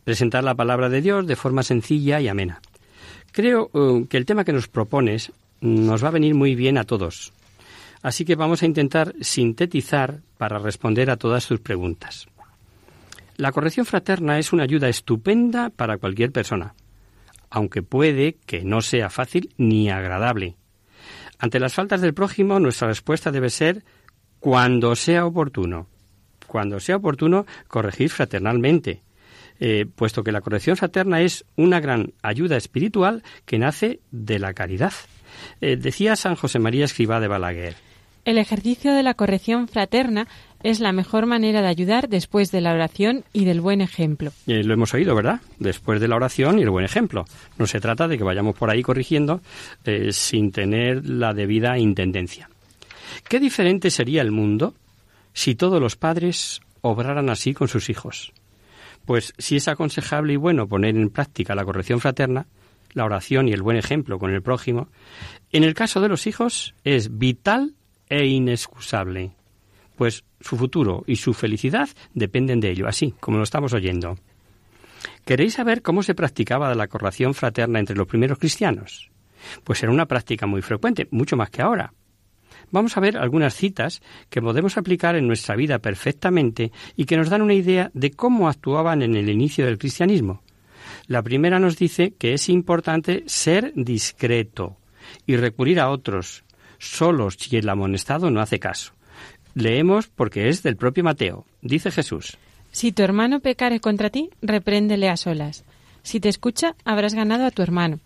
presentar 0.04 0.44
la 0.44 0.56
palabra 0.56 0.90
de 0.90 1.02
Dios 1.02 1.28
de 1.28 1.36
forma 1.36 1.64
sencilla 1.64 2.22
y 2.22 2.28
amena. 2.28 2.62
Creo 3.32 3.70
eh, 3.74 4.06
que 4.10 4.18
el 4.18 4.26
tema 4.26 4.46
que 4.46 4.54
nos 4.54 4.68
propones 4.68 5.32
nos 5.60 6.04
va 6.04 6.10
a 6.10 6.12
venir 6.12 6.36
muy 6.36 6.56
bien 6.56 6.78
a 6.78 6.86
todos. 6.86 7.34
Así 8.02 8.24
que 8.24 8.36
vamos 8.36 8.62
a 8.62 8.68
intentar 8.68 9.14
sintetizar 9.20 10.22
para 10.38 10.60
responder 10.60 11.10
a 11.10 11.18
todas 11.18 11.48
tus 11.48 11.60
preguntas. 11.60 12.28
La 13.38 13.52
corrección 13.52 13.86
fraterna 13.86 14.40
es 14.40 14.54
una 14.54 14.64
ayuda 14.64 14.88
estupenda 14.88 15.70
para 15.70 15.98
cualquier 15.98 16.32
persona, 16.32 16.76
aunque 17.50 17.82
puede 17.82 18.38
que 18.46 18.64
no 18.64 18.82
sea 18.82 19.10
fácil 19.10 19.50
ni 19.58 19.90
agradable. 19.90 20.56
Ante 21.40 21.60
las 21.60 21.74
faltas 21.74 22.00
del 22.00 22.14
prójimo, 22.14 22.60
nuestra 22.60 22.88
respuesta 22.88 23.32
debe 23.32 23.50
ser 23.50 23.84
cuando 24.46 24.96
sea 24.96 25.26
oportuno. 25.26 25.88
Cuando 26.46 26.80
sea 26.80 26.98
oportuno, 26.98 27.48
corregir 27.68 28.12
fraternalmente, 28.12 29.02
eh, 29.60 29.88
puesto 29.88 30.24
que 30.24 30.32
la 30.32 30.42
corrección 30.42 30.78
fraterna 30.78 31.22
es 31.22 31.46
una 31.56 31.80
gran 31.80 32.14
ayuda 32.22 32.56
espiritual 32.56 33.24
que 33.48 33.58
nace 33.58 34.02
de 34.12 34.38
la 34.38 34.54
caridad. 34.54 34.94
Eh, 35.62 35.78
decía 35.78 36.16
San 36.16 36.36
José 36.36 36.60
María 36.60 36.86
Escribá 36.86 37.20
de 37.20 37.28
Balaguer. 37.28 37.76
El 38.24 38.38
ejercicio 38.38 38.94
de 38.94 39.02
la 39.02 39.16
corrección 39.16 39.68
fraterna 39.68 40.28
es 40.62 40.80
la 40.80 40.92
mejor 40.92 41.26
manera 41.26 41.64
de 41.64 41.68
ayudar 41.68 42.08
después 42.08 42.52
de 42.52 42.62
la 42.62 42.74
oración 42.74 43.24
y 43.34 43.46
del 43.46 43.62
buen 43.62 43.82
ejemplo. 43.82 44.32
Eh, 44.46 44.64
lo 44.64 44.76
hemos 44.76 44.94
oído, 44.94 45.16
¿verdad? 45.16 45.42
Después 45.58 46.00
de 46.00 46.08
la 46.08 46.18
oración 46.18 46.60
y 46.60 46.62
el 46.62 46.70
buen 46.70 46.86
ejemplo. 46.86 47.26
No 47.58 47.66
se 47.66 47.80
trata 47.80 48.08
de 48.08 48.16
que 48.20 48.24
vayamos 48.24 48.56
por 48.56 48.70
ahí 48.70 48.84
corrigiendo 48.84 49.42
sin 50.12 50.52
tener 50.52 51.04
la 51.10 51.34
debida 51.34 51.80
intendencia. 51.80 52.48
¿Qué 53.28 53.40
diferente 53.40 53.90
sería 53.90 54.22
el 54.22 54.32
mundo 54.32 54.76
si 55.34 55.56
todos 55.56 55.82
los 55.82 55.96
padres 55.96 56.62
obraran 56.82 57.30
así 57.32 57.56
con 57.56 57.68
sus 57.68 57.90
hijos? 57.90 58.32
Pues 59.06 59.34
si 59.40 59.56
es 59.56 59.68
aconsejable 59.68 60.34
y 60.34 60.38
bueno 60.38 60.68
poner 60.68 60.96
en 60.96 61.10
práctica 61.10 61.56
la 61.56 61.66
corrección 61.66 62.00
fraterna, 62.00 62.46
la 62.94 63.04
oración 63.04 63.48
y 63.48 63.54
el 63.54 63.64
buen 63.64 63.78
ejemplo 63.78 64.20
con 64.20 64.32
el 64.32 64.44
prójimo, 64.44 64.90
en 65.52 65.64
el 65.64 65.74
caso 65.74 66.02
de 66.02 66.08
los 66.08 66.28
hijos 66.28 66.76
es 66.84 67.18
vital 67.18 67.74
e 68.10 68.26
inexcusable, 68.28 69.32
pues 69.96 70.24
su 70.40 70.56
futuro 70.56 71.04
y 71.08 71.16
su 71.16 71.34
felicidad 71.34 71.90
dependen 72.14 72.60
de 72.60 72.70
ello, 72.70 72.88
así 72.88 73.16
como 73.20 73.38
lo 73.38 73.44
estamos 73.44 73.74
oyendo. 73.74 74.20
¿Queréis 75.26 75.54
saber 75.54 75.82
cómo 75.82 76.04
se 76.04 76.14
practicaba 76.14 76.74
la 76.76 76.88
corrección 76.88 77.34
fraterna 77.34 77.80
entre 77.80 77.96
los 77.96 78.08
primeros 78.08 78.38
cristianos? 78.38 79.10
Pues 79.64 79.82
era 79.82 79.92
una 79.92 80.06
práctica 80.06 80.46
muy 80.46 80.62
frecuente, 80.62 81.08
mucho 81.10 81.36
más 81.36 81.50
que 81.50 81.64
ahora. 81.64 81.92
Vamos 82.72 82.98
a 82.98 83.00
ver 83.00 83.18
algunas 83.18 83.56
citas 83.56 84.02
que 84.30 84.42
podemos 84.42 84.78
aplicar 84.78 85.16
en 85.16 85.28
nuestra 85.28 85.56
vida 85.56 85.80
perfectamente 85.80 86.72
y 86.96 87.06
que 87.06 87.18
nos 87.18 87.30
dan 87.30 87.42
una 87.42 87.54
idea 87.54 87.92
de 87.94 88.12
cómo 88.12 88.50
actuaban 88.50 89.02
en 89.02 89.16
el 89.16 89.30
inicio 89.30 89.66
del 89.66 89.78
cristianismo. 89.78 90.42
La 91.08 91.22
primera 91.22 91.60
nos 91.60 91.78
dice 91.78 92.14
que 92.18 92.34
es 92.34 92.50
importante 92.50 93.24
ser 93.28 93.74
discreto 93.76 94.78
y 95.26 95.36
recurrir 95.38 95.80
a 95.80 95.90
otros, 95.90 96.44
solos 96.80 97.38
si 97.40 97.56
el 97.58 97.70
amonestado 97.70 98.32
no 98.32 98.42
hace 98.42 98.60
caso. 98.60 98.94
Leemos 99.54 100.08
porque 100.08 100.50
es 100.50 100.64
del 100.64 100.76
propio 100.76 101.04
Mateo. 101.04 101.46
Dice 101.62 101.92
Jesús. 101.92 102.38
Si 102.72 102.92
tu 102.92 103.04
hermano 103.04 103.40
pecare 103.40 103.80
contra 103.80 104.10
ti, 104.10 104.30
repréndele 104.42 105.08
a 105.10 105.16
solas. 105.16 105.64
Si 106.04 106.20
te 106.20 106.28
escucha, 106.28 106.76
habrás 106.84 107.14
ganado 107.14 107.46
a 107.46 107.52
tu 107.52 107.62
hermano. 107.62 108.00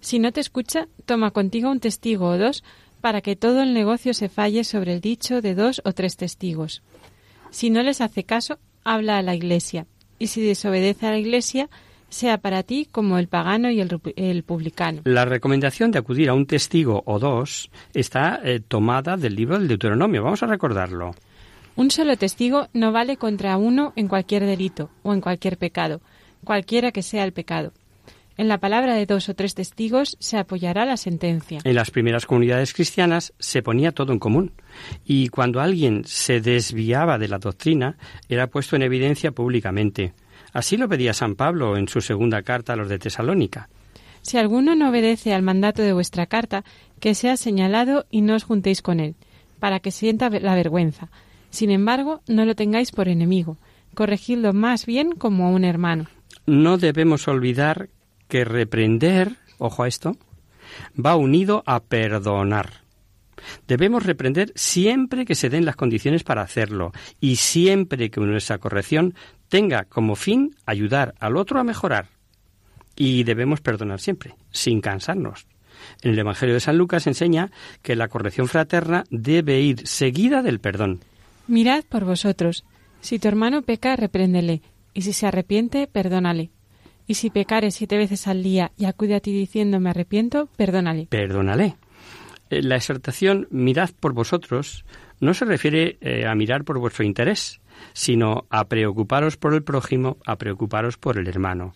Si 0.00 0.20
no 0.20 0.30
te 0.30 0.40
escucha, 0.40 0.86
toma 1.06 1.32
contigo 1.32 1.70
un 1.70 1.80
testigo 1.80 2.28
o 2.28 2.38
dos 2.38 2.62
para 3.06 3.20
que 3.20 3.36
todo 3.36 3.62
el 3.62 3.72
negocio 3.72 4.14
se 4.14 4.28
falle 4.28 4.64
sobre 4.64 4.92
el 4.94 5.00
dicho 5.00 5.40
de 5.40 5.54
dos 5.54 5.80
o 5.84 5.92
tres 5.92 6.16
testigos. 6.16 6.82
Si 7.50 7.70
no 7.70 7.84
les 7.84 8.00
hace 8.00 8.24
caso, 8.24 8.58
habla 8.82 9.16
a 9.16 9.22
la 9.22 9.36
Iglesia, 9.36 9.86
y 10.18 10.26
si 10.26 10.44
desobedece 10.44 11.06
a 11.06 11.12
la 11.12 11.18
Iglesia, 11.18 11.70
sea 12.08 12.38
para 12.38 12.64
ti 12.64 12.88
como 12.90 13.18
el 13.18 13.28
pagano 13.28 13.70
y 13.70 13.80
el, 13.80 14.42
publicano. 14.42 15.02
La 15.04 15.24
recomendación 15.24 15.92
de 15.92 16.00
acudir 16.00 16.28
a 16.28 16.34
un 16.34 16.46
testigo 16.46 17.04
o 17.06 17.20
dos 17.20 17.70
está 17.94 18.40
eh, 18.42 18.58
tomada 18.58 19.16
del 19.16 19.36
libro 19.36 19.56
del 19.56 19.68
Deuteronomio. 19.68 20.24
Vamos 20.24 20.42
a 20.42 20.48
recordarlo. 20.48 21.14
Un 21.76 21.92
solo 21.92 22.16
testigo 22.16 22.66
no 22.72 22.90
vale 22.90 23.18
contra 23.18 23.56
uno 23.56 23.92
en 23.94 24.08
cualquier 24.08 24.44
delito 24.44 24.90
o 25.04 25.14
en 25.14 25.20
cualquier 25.20 25.58
pecado, 25.58 26.00
cualquiera 26.42 26.90
que 26.90 27.04
sea 27.04 27.22
el 27.22 27.32
pecado. 27.32 27.72
En 28.38 28.48
la 28.48 28.58
palabra 28.58 28.94
de 28.94 29.06
dos 29.06 29.30
o 29.30 29.34
tres 29.34 29.54
testigos 29.54 30.16
se 30.20 30.36
apoyará 30.36 30.84
la 30.84 30.98
sentencia. 30.98 31.60
En 31.64 31.74
las 31.74 31.90
primeras 31.90 32.26
comunidades 32.26 32.74
cristianas 32.74 33.32
se 33.38 33.62
ponía 33.62 33.92
todo 33.92 34.12
en 34.12 34.18
común 34.18 34.52
y 35.06 35.28
cuando 35.28 35.60
alguien 35.60 36.02
se 36.04 36.40
desviaba 36.42 37.18
de 37.18 37.28
la 37.28 37.38
doctrina 37.38 37.96
era 38.28 38.48
puesto 38.48 38.76
en 38.76 38.82
evidencia 38.82 39.32
públicamente. 39.32 40.12
Así 40.52 40.76
lo 40.76 40.88
pedía 40.88 41.14
San 41.14 41.34
Pablo 41.34 41.78
en 41.78 41.88
su 41.88 42.02
segunda 42.02 42.42
carta 42.42 42.74
a 42.74 42.76
los 42.76 42.88
de 42.88 42.98
Tesalónica. 42.98 43.70
Si 44.20 44.36
alguno 44.36 44.74
no 44.74 44.90
obedece 44.90 45.32
al 45.32 45.42
mandato 45.42 45.82
de 45.82 45.92
vuestra 45.92 46.26
carta, 46.26 46.64
que 47.00 47.14
sea 47.14 47.36
señalado 47.36 48.06
y 48.10 48.20
no 48.20 48.34
os 48.34 48.44
juntéis 48.44 48.82
con 48.82 49.00
él, 49.00 49.14
para 49.60 49.80
que 49.80 49.90
sienta 49.90 50.28
la 50.28 50.54
vergüenza. 50.54 51.08
Sin 51.50 51.70
embargo, 51.70 52.20
no 52.26 52.44
lo 52.44 52.54
tengáis 52.54 52.90
por 52.90 53.08
enemigo, 53.08 53.56
corregidlo 53.94 54.52
más 54.52 54.84
bien 54.84 55.12
como 55.12 55.46
a 55.46 55.50
un 55.50 55.64
hermano. 55.64 56.06
No 56.46 56.76
debemos 56.76 57.28
olvidar 57.28 57.88
que 58.28 58.44
reprender, 58.44 59.36
ojo 59.58 59.82
a 59.82 59.88
esto, 59.88 60.16
va 60.98 61.16
unido 61.16 61.62
a 61.66 61.80
perdonar. 61.80 62.86
Debemos 63.66 64.04
reprender 64.04 64.52
siempre 64.54 65.24
que 65.24 65.34
se 65.34 65.50
den 65.50 65.64
las 65.64 65.76
condiciones 65.76 66.24
para 66.24 66.42
hacerlo 66.42 66.92
y 67.20 67.36
siempre 67.36 68.10
que 68.10 68.20
nuestra 68.20 68.58
corrección 68.58 69.14
tenga 69.48 69.84
como 69.84 70.16
fin 70.16 70.56
ayudar 70.66 71.14
al 71.20 71.36
otro 71.36 71.60
a 71.60 71.64
mejorar. 71.64 72.08
Y 72.96 73.24
debemos 73.24 73.60
perdonar 73.60 74.00
siempre, 74.00 74.34
sin 74.50 74.80
cansarnos. 74.80 75.46
En 76.02 76.12
el 76.12 76.18
Evangelio 76.18 76.54
de 76.54 76.60
San 76.60 76.78
Lucas 76.78 77.06
enseña 77.06 77.50
que 77.82 77.96
la 77.96 78.08
corrección 78.08 78.48
fraterna 78.48 79.04
debe 79.10 79.60
ir 79.60 79.86
seguida 79.86 80.42
del 80.42 80.60
perdón. 80.60 81.00
Mirad 81.46 81.84
por 81.84 82.04
vosotros. 82.04 82.64
Si 83.00 83.18
tu 83.18 83.28
hermano 83.28 83.62
peca, 83.62 83.94
repréndele, 83.94 84.62
y 84.94 85.02
si 85.02 85.12
se 85.12 85.26
arrepiente, 85.26 85.86
perdónale. 85.86 86.50
Y 87.06 87.14
si 87.14 87.30
pecare 87.30 87.70
siete 87.70 87.96
veces 87.96 88.26
al 88.26 88.42
día 88.42 88.72
y 88.76 88.86
acude 88.86 89.14
a 89.14 89.20
ti 89.20 89.32
diciendo 89.32 89.78
me 89.78 89.90
arrepiento, 89.90 90.48
perdónale. 90.56 91.06
Perdónale. 91.08 91.76
Eh, 92.50 92.62
la 92.62 92.76
exhortación 92.76 93.46
mirad 93.50 93.90
por 93.98 94.12
vosotros 94.12 94.84
no 95.20 95.34
se 95.34 95.44
refiere 95.44 95.98
eh, 96.00 96.26
a 96.26 96.34
mirar 96.34 96.64
por 96.64 96.78
vuestro 96.78 97.04
interés, 97.04 97.60
sino 97.92 98.46
a 98.50 98.66
preocuparos 98.66 99.36
por 99.36 99.54
el 99.54 99.62
prójimo, 99.62 100.18
a 100.26 100.36
preocuparos 100.36 100.98
por 100.98 101.18
el 101.18 101.28
hermano. 101.28 101.74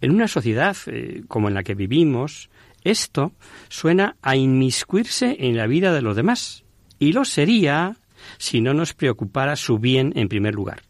En 0.00 0.12
una 0.12 0.28
sociedad 0.28 0.76
eh, 0.86 1.22
como 1.28 1.48
en 1.48 1.54
la 1.54 1.62
que 1.62 1.74
vivimos, 1.74 2.50
esto 2.84 3.32
suena 3.68 4.16
a 4.22 4.36
inmiscuirse 4.36 5.36
en 5.40 5.56
la 5.56 5.66
vida 5.66 5.92
de 5.92 6.02
los 6.02 6.16
demás, 6.16 6.64
y 6.98 7.12
lo 7.12 7.24
sería 7.24 7.96
si 8.38 8.60
no 8.60 8.74
nos 8.74 8.94
preocupara 8.94 9.56
su 9.56 9.78
bien 9.78 10.12
en 10.16 10.28
primer 10.28 10.54
lugar. 10.54 10.82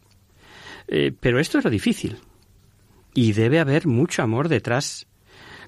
pero 1.19 1.39
esto 1.39 1.59
es 1.59 1.63
lo 1.63 1.69
difícil 1.69 2.17
y 3.13 3.33
debe 3.33 3.59
haber 3.59 3.87
mucho 3.87 4.21
amor 4.23 4.49
detrás. 4.49 5.07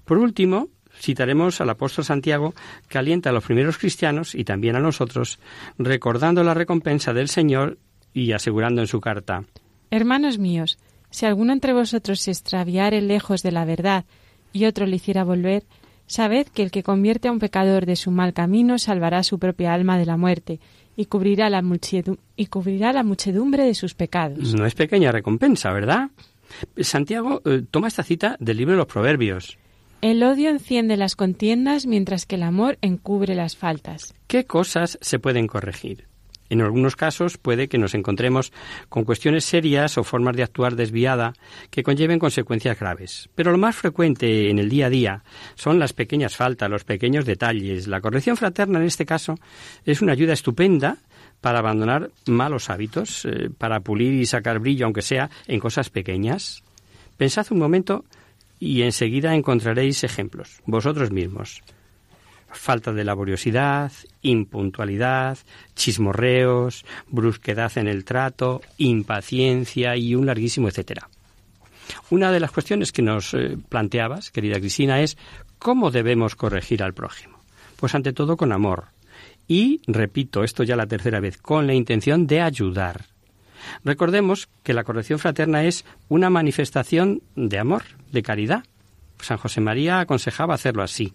Por 0.05 0.17
último, 0.17 0.69
citaremos 0.99 1.61
al 1.61 1.69
apóstol 1.69 2.05
Santiago 2.05 2.53
que 2.87 2.97
alienta 2.97 3.29
a 3.29 3.33
los 3.33 3.43
primeros 3.43 3.77
cristianos 3.77 4.35
y 4.35 4.43
también 4.43 4.75
a 4.75 4.79
nosotros, 4.79 5.39
recordando 5.77 6.43
la 6.43 6.53
recompensa 6.53 7.13
del 7.13 7.27
Señor 7.27 7.77
y 8.13 8.33
asegurando 8.33 8.81
en 8.81 8.87
su 8.87 8.99
carta 8.99 9.43
Hermanos 9.89 10.37
míos, 10.37 10.77
si 11.09 11.25
alguno 11.25 11.51
entre 11.51 11.73
vosotros 11.73 12.21
se 12.21 12.31
extraviare 12.31 13.01
lejos 13.01 13.43
de 13.43 13.51
la 13.51 13.65
verdad 13.65 14.05
y 14.53 14.65
otro 14.65 14.85
le 14.85 14.95
hiciera 14.95 15.25
volver, 15.25 15.65
sabed 16.07 16.47
que 16.47 16.63
el 16.63 16.71
que 16.71 16.81
convierte 16.81 17.27
a 17.27 17.31
un 17.33 17.39
pecador 17.39 17.85
de 17.85 17.97
su 17.97 18.09
mal 18.09 18.33
camino 18.33 18.79
salvará 18.79 19.21
su 19.23 19.37
propia 19.37 19.73
alma 19.73 19.97
de 19.97 20.05
la 20.05 20.15
muerte 20.15 20.61
y 20.95 21.05
cubrirá 21.05 21.49
la, 21.49 21.61
y 22.37 22.45
cubrirá 22.45 22.93
la 22.93 23.03
muchedumbre 23.03 23.65
de 23.65 23.75
sus 23.75 23.93
pecados. 23.93 24.53
No 24.55 24.65
es 24.65 24.75
pequeña 24.75 25.11
recompensa, 25.11 25.73
¿verdad? 25.73 26.09
Santiago 26.77 27.41
eh, 27.45 27.63
toma 27.69 27.87
esta 27.87 28.03
cita 28.03 28.35
del 28.39 28.57
libro 28.57 28.73
de 28.73 28.77
los 28.77 28.87
Proverbios. 28.87 29.57
El 30.01 30.23
odio 30.23 30.49
enciende 30.49 30.97
las 30.97 31.15
contiendas 31.15 31.85
mientras 31.85 32.25
que 32.25 32.35
el 32.35 32.43
amor 32.43 32.79
encubre 32.81 33.35
las 33.35 33.55
faltas. 33.55 34.15
¿Qué 34.25 34.45
cosas 34.45 34.97
se 35.01 35.19
pueden 35.19 35.45
corregir? 35.45 36.07
En 36.51 36.59
algunos 36.59 36.97
casos 36.97 37.37
puede 37.37 37.69
que 37.69 37.77
nos 37.77 37.93
encontremos 37.93 38.51
con 38.89 39.05
cuestiones 39.05 39.45
serias 39.45 39.97
o 39.97 40.03
formas 40.03 40.35
de 40.35 40.43
actuar 40.43 40.75
desviada 40.75 41.31
que 41.69 41.81
conlleven 41.81 42.19
consecuencias 42.19 42.77
graves. 42.77 43.29
Pero 43.35 43.51
lo 43.51 43.57
más 43.57 43.77
frecuente 43.77 44.49
en 44.49 44.59
el 44.59 44.67
día 44.67 44.87
a 44.87 44.89
día 44.89 45.23
son 45.55 45.79
las 45.79 45.93
pequeñas 45.93 46.35
faltas, 46.35 46.69
los 46.69 46.83
pequeños 46.83 47.25
detalles. 47.25 47.87
La 47.87 48.01
corrección 48.01 48.35
fraterna 48.35 48.79
en 48.79 48.85
este 48.85 49.05
caso 49.05 49.35
es 49.85 50.01
una 50.01 50.11
ayuda 50.11 50.33
estupenda 50.33 50.97
para 51.41 51.59
abandonar 51.59 52.11
malos 52.27 52.69
hábitos, 52.69 53.25
eh, 53.25 53.49
para 53.57 53.81
pulir 53.81 54.13
y 54.13 54.25
sacar 54.25 54.59
brillo, 54.59 54.85
aunque 54.85 55.01
sea 55.01 55.29
en 55.47 55.59
cosas 55.59 55.89
pequeñas? 55.89 56.63
Pensad 57.17 57.47
un 57.51 57.59
momento 57.59 58.05
y 58.59 58.83
enseguida 58.83 59.35
encontraréis 59.35 60.03
ejemplos, 60.03 60.61
vosotros 60.65 61.11
mismos. 61.11 61.63
Falta 62.53 62.93
de 62.93 63.03
laboriosidad, 63.03 63.91
impuntualidad, 64.21 65.37
chismorreos, 65.75 66.85
brusquedad 67.07 67.71
en 67.77 67.87
el 67.87 68.05
trato, 68.05 68.61
impaciencia 68.77 69.95
y 69.95 70.15
un 70.15 70.25
larguísimo 70.25 70.67
etcétera. 70.67 71.09
Una 72.09 72.31
de 72.31 72.39
las 72.39 72.51
cuestiones 72.51 72.91
que 72.91 73.01
nos 73.01 73.33
eh, 73.33 73.57
planteabas, 73.69 74.31
querida 74.31 74.59
Cristina, 74.59 75.01
es 75.01 75.17
cómo 75.59 75.91
debemos 75.91 76.35
corregir 76.35 76.83
al 76.83 76.93
prójimo. 76.93 77.39
Pues 77.77 77.95
ante 77.95 78.13
todo 78.13 78.37
con 78.37 78.51
amor, 78.51 78.85
y, 79.47 79.81
repito, 79.87 80.43
esto 80.43 80.63
ya 80.63 80.75
la 80.75 80.87
tercera 80.87 81.19
vez, 81.19 81.37
con 81.37 81.67
la 81.67 81.73
intención 81.73 82.27
de 82.27 82.41
ayudar. 82.41 83.05
Recordemos 83.83 84.49
que 84.63 84.73
la 84.73 84.83
corrección 84.83 85.19
fraterna 85.19 85.63
es 85.63 85.85
una 86.09 86.29
manifestación 86.29 87.21
de 87.35 87.59
amor, 87.59 87.83
de 88.11 88.23
caridad. 88.23 88.63
San 89.19 89.37
José 89.37 89.61
María 89.61 89.99
aconsejaba 89.99 90.55
hacerlo 90.55 90.83
así. 90.83 91.13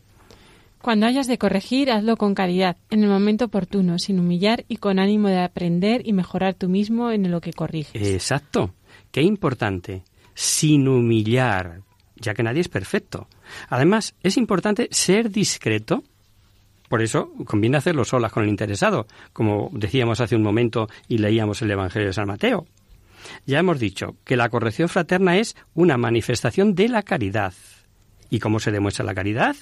Cuando 0.81 1.07
hayas 1.07 1.27
de 1.27 1.39
corregir, 1.39 1.91
hazlo 1.91 2.17
con 2.17 2.35
caridad, 2.35 2.77
en 2.91 3.03
el 3.03 3.09
momento 3.09 3.47
oportuno, 3.47 3.99
sin 3.99 4.21
humillar 4.21 4.65
y 4.69 4.77
con 4.77 4.99
ánimo 4.99 5.29
de 5.29 5.41
aprender 5.41 6.07
y 6.07 6.13
mejorar 6.13 6.55
tú 6.55 6.69
mismo 6.69 7.11
en 7.11 7.31
lo 7.31 7.41
que 7.41 7.53
corriges. 7.53 8.01
Exacto. 8.01 8.73
Qué 9.11 9.23
importante. 9.23 10.05
Sin 10.35 10.87
humillar, 10.87 11.81
ya 12.15 12.35
que 12.35 12.43
nadie 12.43 12.61
es 12.61 12.69
perfecto. 12.69 13.27
Además, 13.69 14.15
es 14.23 14.37
importante 14.37 14.89
ser 14.93 15.31
discreto 15.31 16.05
por 16.89 17.03
eso 17.03 17.33
conviene 17.45 17.77
hacerlo 17.77 18.05
solas 18.05 18.33
con 18.33 18.45
el 18.45 18.49
interesado, 18.49 19.07
como 19.33 19.71
decíamos 19.73 20.21
hace 20.21 20.37
un 20.37 20.43
momento 20.43 20.89
y 21.09 21.19
leíamos 21.19 21.63
el 21.63 21.71
Evangelio 21.71 22.09
de 22.09 22.13
San 22.13 22.29
Mateo. 22.29 22.67
Ya 23.47 23.59
hemos 23.59 23.81
dicho 23.81 24.17
que 24.25 24.37
la 24.37 24.49
corrección 24.49 24.89
fraterna 24.89 25.37
es 25.39 25.57
una 25.75 25.97
manifestación 25.97 26.75
de 26.75 26.89
la 26.89 27.03
caridad. 27.03 27.55
¿Y 28.31 28.39
cómo 28.39 28.61
se 28.61 28.73
demuestra 28.73 29.05
la 29.05 29.15
caridad? 29.15 29.57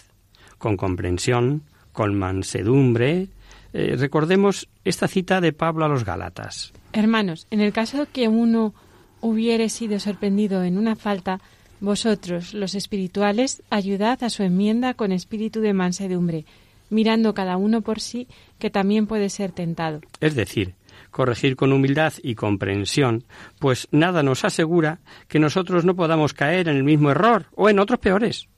Con 0.59 0.77
comprensión, 0.77 1.63
con 1.93 2.19
mansedumbre. 2.19 3.29
Eh, 3.73 3.97
recordemos 3.99 4.69
esta 4.85 5.09
cita 5.09 5.41
de 5.41 5.53
Pablo 5.53 5.85
a 5.85 5.89
los 5.89 6.05
Gálatas. 6.05 6.73
Hermanos, 6.93 7.47
en 7.51 7.61
el 7.61 7.73
caso 7.73 8.07
que 8.13 8.29
uno 8.29 8.75
hubiere 9.21 9.69
sido 9.69 9.99
sorprendido 9.99 10.63
en 10.63 10.79
una 10.79 10.97
falta, 10.97 11.41
vosotros, 11.81 12.55
los 12.55 12.75
espirituales, 12.75 13.63
ayudad 13.71 14.23
a 14.23 14.31
su 14.31 14.43
enmienda 14.43 14.95
con 14.95 15.13
espíritu 15.13 15.61
de 15.61 15.73
mansedumbre 15.73 16.45
mirando 16.95 17.35
cada 17.35 17.57
uno 17.57 17.83
por 17.83 18.01
sí, 18.01 18.29
que 18.59 18.71
también 18.71 19.07
puede 19.07 19.29
ser 19.29 19.53
tentado. 19.53 20.01
Es 20.21 20.35
decir, 20.35 20.75
corregir 21.11 21.57
con 21.57 21.73
humildad 21.73 22.13
y 22.23 22.35
comprensión, 22.35 23.25
pues 23.59 23.89
nada 23.91 24.23
nos 24.23 24.45
asegura 24.45 25.01
que 25.29 25.39
nosotros 25.39 25.85
no 25.85 25.95
podamos 25.95 26.33
caer 26.33 26.69
en 26.69 26.77
el 26.77 26.85
mismo 26.85 27.11
error 27.11 27.47
o 27.55 27.69
en 27.69 27.79
otros 27.79 27.99
peores. 27.99 28.49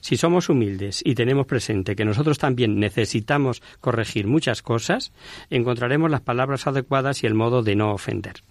Si 0.00 0.16
somos 0.16 0.48
humildes 0.48 1.00
y 1.04 1.14
tenemos 1.14 1.46
presente 1.46 1.96
que 1.96 2.04
nosotros 2.04 2.38
también 2.38 2.78
necesitamos 2.78 3.62
corregir 3.80 4.26
muchas 4.26 4.62
cosas, 4.62 5.12
encontraremos 5.50 6.10
las 6.10 6.20
palabras 6.20 6.66
adecuadas 6.66 7.22
y 7.22 7.26
el 7.26 7.34
modo 7.34 7.62
de 7.62 7.76
no 7.76 7.92
ofender. 7.92 8.42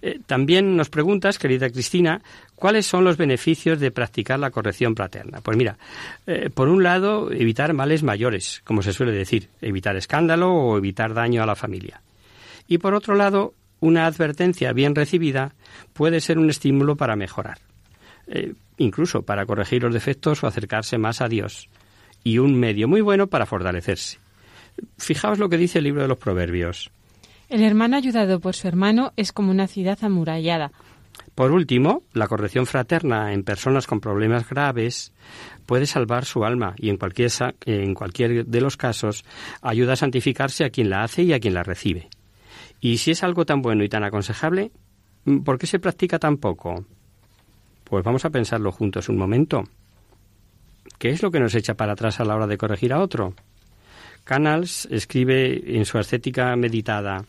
Eh, 0.00 0.20
también 0.26 0.76
nos 0.76 0.90
preguntas, 0.90 1.38
querida 1.38 1.70
Cristina, 1.70 2.20
¿cuáles 2.54 2.86
son 2.86 3.04
los 3.04 3.16
beneficios 3.16 3.80
de 3.80 3.90
practicar 3.90 4.38
la 4.38 4.50
corrección 4.50 4.94
fraterna? 4.94 5.40
Pues 5.40 5.56
mira, 5.56 5.76
eh, 6.26 6.50
por 6.50 6.68
un 6.68 6.82
lado, 6.82 7.32
evitar 7.32 7.72
males 7.74 8.02
mayores, 8.02 8.62
como 8.64 8.82
se 8.82 8.92
suele 8.92 9.12
decir, 9.12 9.48
evitar 9.60 9.96
escándalo 9.96 10.52
o 10.52 10.78
evitar 10.78 11.14
daño 11.14 11.42
a 11.42 11.46
la 11.46 11.56
familia. 11.56 12.00
Y 12.68 12.78
por 12.78 12.94
otro 12.94 13.14
lado, 13.14 13.54
una 13.80 14.06
advertencia 14.06 14.72
bien 14.72 14.94
recibida 14.94 15.54
puede 15.92 16.20
ser 16.20 16.38
un 16.38 16.50
estímulo 16.50 16.96
para 16.96 17.16
mejorar, 17.16 17.58
eh, 18.28 18.54
incluso 18.76 19.22
para 19.22 19.46
corregir 19.46 19.82
los 19.82 19.94
defectos 19.94 20.44
o 20.44 20.46
acercarse 20.46 20.98
más 20.98 21.20
a 21.20 21.28
Dios, 21.28 21.68
y 22.22 22.38
un 22.38 22.58
medio 22.58 22.86
muy 22.86 23.00
bueno 23.00 23.26
para 23.26 23.46
fortalecerse. 23.46 24.18
Fijaos 24.96 25.38
lo 25.38 25.48
que 25.48 25.56
dice 25.56 25.78
el 25.78 25.84
libro 25.84 26.02
de 26.02 26.08
los 26.08 26.18
Proverbios. 26.18 26.90
El 27.48 27.62
hermano 27.62 27.96
ayudado 27.96 28.40
por 28.40 28.54
su 28.54 28.68
hermano 28.68 29.12
es 29.16 29.32
como 29.32 29.50
una 29.50 29.66
ciudad 29.66 29.98
amurallada. 30.02 30.70
Por 31.34 31.52
último, 31.52 32.02
la 32.12 32.28
corrección 32.28 32.66
fraterna 32.66 33.32
en 33.32 33.42
personas 33.42 33.86
con 33.86 34.00
problemas 34.00 34.48
graves 34.48 35.12
puede 35.64 35.86
salvar 35.86 36.26
su 36.26 36.44
alma 36.44 36.74
y 36.76 36.90
en 36.90 36.98
cualquier, 36.98 37.30
en 37.64 37.94
cualquier 37.94 38.44
de 38.44 38.60
los 38.60 38.76
casos 38.76 39.24
ayuda 39.62 39.94
a 39.94 39.96
santificarse 39.96 40.64
a 40.64 40.70
quien 40.70 40.90
la 40.90 41.04
hace 41.04 41.22
y 41.22 41.32
a 41.32 41.40
quien 41.40 41.54
la 41.54 41.62
recibe. 41.62 42.10
Y 42.80 42.98
si 42.98 43.12
es 43.12 43.22
algo 43.22 43.46
tan 43.46 43.62
bueno 43.62 43.82
y 43.82 43.88
tan 43.88 44.04
aconsejable, 44.04 44.70
¿por 45.44 45.58
qué 45.58 45.66
se 45.66 45.78
practica 45.78 46.18
tan 46.18 46.36
poco? 46.36 46.84
Pues 47.84 48.04
vamos 48.04 48.26
a 48.26 48.30
pensarlo 48.30 48.72
juntos 48.72 49.08
un 49.08 49.16
momento. 49.16 49.64
¿Qué 50.98 51.10
es 51.10 51.22
lo 51.22 51.30
que 51.30 51.40
nos 51.40 51.54
echa 51.54 51.74
para 51.74 51.92
atrás 51.92 52.20
a 52.20 52.24
la 52.24 52.36
hora 52.36 52.46
de 52.46 52.58
corregir 52.58 52.92
a 52.92 53.00
otro? 53.00 53.34
Canals 54.24 54.86
escribe 54.90 55.76
en 55.78 55.86
su 55.86 55.96
ascética 55.96 56.54
meditada 56.56 57.24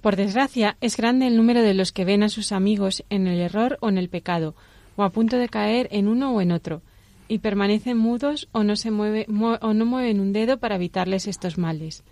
por 0.00 0.16
desgracia, 0.16 0.76
es 0.80 0.96
grande 0.96 1.26
el 1.26 1.36
número 1.36 1.62
de 1.62 1.74
los 1.74 1.92
que 1.92 2.04
ven 2.04 2.22
a 2.22 2.28
sus 2.28 2.52
amigos 2.52 3.04
en 3.10 3.26
el 3.26 3.40
error 3.40 3.78
o 3.80 3.88
en 3.88 3.98
el 3.98 4.08
pecado, 4.08 4.54
o 4.96 5.02
a 5.02 5.10
punto 5.10 5.36
de 5.36 5.48
caer 5.48 5.88
en 5.92 6.08
uno 6.08 6.32
o 6.32 6.40
en 6.40 6.52
otro, 6.52 6.82
y 7.28 7.38
permanecen 7.38 7.96
mudos 7.96 8.48
o 8.52 8.64
no, 8.64 8.76
se 8.76 8.90
mueve, 8.90 9.26
o 9.28 9.74
no 9.74 9.86
mueven 9.86 10.20
un 10.20 10.32
dedo 10.32 10.58
para 10.58 10.76
evitarles 10.76 11.26
estos 11.26 11.58
males. 11.58 12.02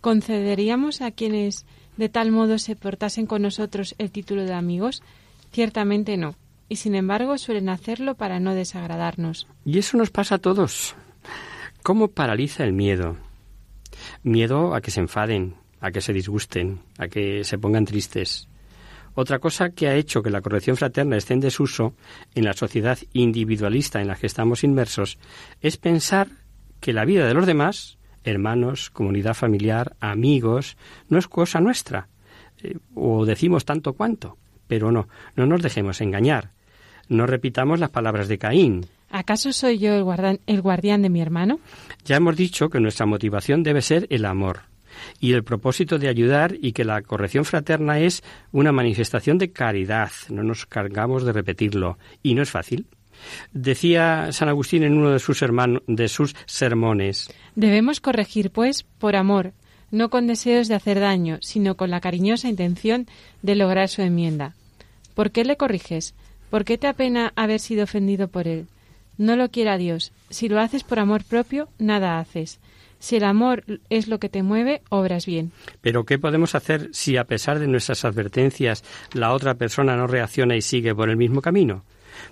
¿Concederíamos 0.00 1.00
a 1.00 1.10
quienes 1.10 1.66
de 1.96 2.08
tal 2.08 2.30
modo 2.30 2.58
se 2.58 2.76
portasen 2.76 3.26
con 3.26 3.42
nosotros 3.42 3.94
el 3.98 4.10
título 4.10 4.44
de 4.44 4.52
amigos? 4.52 5.02
Ciertamente 5.50 6.16
no, 6.16 6.34
y 6.68 6.76
sin 6.76 6.94
embargo 6.94 7.38
suelen 7.38 7.68
hacerlo 7.68 8.14
para 8.14 8.38
no 8.38 8.54
desagradarnos. 8.54 9.46
Y 9.64 9.78
eso 9.78 9.96
nos 9.96 10.10
pasa 10.10 10.36
a 10.36 10.38
todos. 10.38 10.94
¿Cómo 11.82 12.08
paraliza 12.08 12.64
el 12.64 12.72
miedo? 12.72 13.16
Miedo 14.22 14.74
a 14.74 14.80
que 14.80 14.90
se 14.90 15.00
enfaden, 15.00 15.54
a 15.84 15.90
que 15.90 16.00
se 16.00 16.14
disgusten, 16.14 16.80
a 16.96 17.08
que 17.08 17.44
se 17.44 17.58
pongan 17.58 17.84
tristes. 17.84 18.48
Otra 19.14 19.38
cosa 19.38 19.70
que 19.70 19.86
ha 19.86 19.94
hecho 19.94 20.22
que 20.22 20.30
la 20.30 20.40
corrección 20.40 20.78
fraterna 20.78 21.18
esté 21.18 21.34
en 21.34 21.40
desuso 21.40 21.94
en 22.34 22.44
la 22.44 22.54
sociedad 22.54 22.98
individualista 23.12 24.00
en 24.00 24.08
la 24.08 24.16
que 24.16 24.26
estamos 24.26 24.64
inmersos 24.64 25.18
es 25.60 25.76
pensar 25.76 26.28
que 26.80 26.94
la 26.94 27.04
vida 27.04 27.26
de 27.26 27.34
los 27.34 27.46
demás, 27.46 27.98
hermanos, 28.24 28.88
comunidad 28.88 29.34
familiar, 29.34 29.94
amigos, 30.00 30.78
no 31.10 31.18
es 31.18 31.28
cosa 31.28 31.60
nuestra. 31.60 32.08
Eh, 32.62 32.78
o 32.94 33.26
decimos 33.26 33.66
tanto 33.66 33.92
cuanto. 33.92 34.38
Pero 34.66 34.90
no, 34.90 35.06
no 35.36 35.44
nos 35.44 35.60
dejemos 35.60 36.00
engañar. 36.00 36.52
No 37.10 37.26
repitamos 37.26 37.78
las 37.78 37.90
palabras 37.90 38.26
de 38.28 38.38
Caín. 38.38 38.86
¿Acaso 39.10 39.52
soy 39.52 39.78
yo 39.78 39.94
el, 39.94 40.40
el 40.46 40.62
guardián 40.62 41.02
de 41.02 41.10
mi 41.10 41.20
hermano? 41.20 41.60
Ya 42.06 42.16
hemos 42.16 42.36
dicho 42.36 42.70
que 42.70 42.80
nuestra 42.80 43.04
motivación 43.04 43.62
debe 43.62 43.82
ser 43.82 44.06
el 44.08 44.24
amor 44.24 44.73
y 45.20 45.32
el 45.32 45.44
propósito 45.44 45.98
de 45.98 46.08
ayudar 46.08 46.56
y 46.60 46.72
que 46.72 46.84
la 46.84 47.02
corrección 47.02 47.44
fraterna 47.44 48.00
es 48.00 48.22
una 48.52 48.72
manifestación 48.72 49.38
de 49.38 49.52
caridad. 49.52 50.10
No 50.28 50.42
nos 50.42 50.66
cargamos 50.66 51.24
de 51.24 51.32
repetirlo 51.32 51.98
y 52.22 52.34
no 52.34 52.42
es 52.42 52.50
fácil. 52.50 52.86
Decía 53.52 54.32
San 54.32 54.48
Agustín 54.48 54.82
en 54.82 54.96
uno 54.96 55.10
de 55.10 55.18
sus, 55.18 55.44
de 55.86 56.08
sus 56.08 56.34
sermones. 56.46 57.32
Debemos 57.54 58.00
corregir, 58.00 58.50
pues, 58.50 58.82
por 58.82 59.16
amor, 59.16 59.52
no 59.90 60.10
con 60.10 60.26
deseos 60.26 60.68
de 60.68 60.74
hacer 60.74 61.00
daño, 61.00 61.38
sino 61.40 61.76
con 61.76 61.90
la 61.90 62.00
cariñosa 62.00 62.48
intención 62.48 63.06
de 63.42 63.54
lograr 63.54 63.88
su 63.88 64.02
enmienda. 64.02 64.54
¿Por 65.14 65.30
qué 65.30 65.44
le 65.44 65.56
corriges? 65.56 66.14
¿Por 66.50 66.64
qué 66.64 66.78
te 66.78 66.88
apena 66.88 67.32
haber 67.36 67.60
sido 67.60 67.84
ofendido 67.84 68.28
por 68.28 68.48
él? 68.48 68.66
No 69.16 69.36
lo 69.36 69.50
quiera 69.50 69.78
Dios. 69.78 70.12
Si 70.30 70.48
lo 70.48 70.60
haces 70.60 70.82
por 70.82 70.98
amor 70.98 71.24
propio, 71.24 71.68
nada 71.78 72.18
haces. 72.18 72.58
Si 73.04 73.16
el 73.16 73.24
amor 73.24 73.64
es 73.90 74.08
lo 74.08 74.18
que 74.18 74.30
te 74.30 74.42
mueve, 74.42 74.80
obras 74.88 75.26
bien. 75.26 75.52
Pero 75.82 76.04
¿qué 76.04 76.18
podemos 76.18 76.54
hacer 76.54 76.88
si 76.94 77.18
a 77.18 77.24
pesar 77.24 77.58
de 77.58 77.66
nuestras 77.66 78.06
advertencias 78.06 78.82
la 79.12 79.34
otra 79.34 79.56
persona 79.56 79.94
no 79.94 80.06
reacciona 80.06 80.56
y 80.56 80.62
sigue 80.62 80.94
por 80.94 81.10
el 81.10 81.18
mismo 81.18 81.42
camino? 81.42 81.84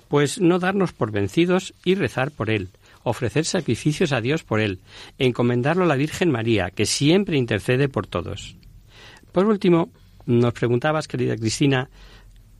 Pues 0.08 0.40
no 0.40 0.58
darnos 0.58 0.94
por 0.94 1.10
vencidos 1.10 1.74
y 1.84 1.94
rezar 1.94 2.30
por 2.30 2.48
él, 2.48 2.70
ofrecer 3.02 3.44
sacrificios 3.44 4.12
a 4.12 4.22
Dios 4.22 4.44
por 4.44 4.60
él, 4.60 4.78
encomendarlo 5.18 5.84
a 5.84 5.88
la 5.88 5.96
Virgen 5.96 6.30
María, 6.30 6.70
que 6.70 6.86
siempre 6.86 7.36
intercede 7.36 7.90
por 7.90 8.06
todos. 8.06 8.56
Por 9.30 9.44
último, 9.44 9.90
nos 10.24 10.54
preguntabas, 10.54 11.06
querida 11.06 11.36
Cristina, 11.36 11.90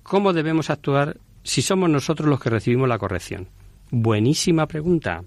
¿cómo 0.02 0.34
debemos 0.34 0.68
actuar 0.68 1.16
si 1.44 1.62
somos 1.62 1.88
nosotros 1.88 2.28
los 2.28 2.40
que 2.40 2.50
recibimos 2.50 2.90
la 2.90 2.98
corrección? 2.98 3.48
Buenísima 3.90 4.66
pregunta. 4.66 5.24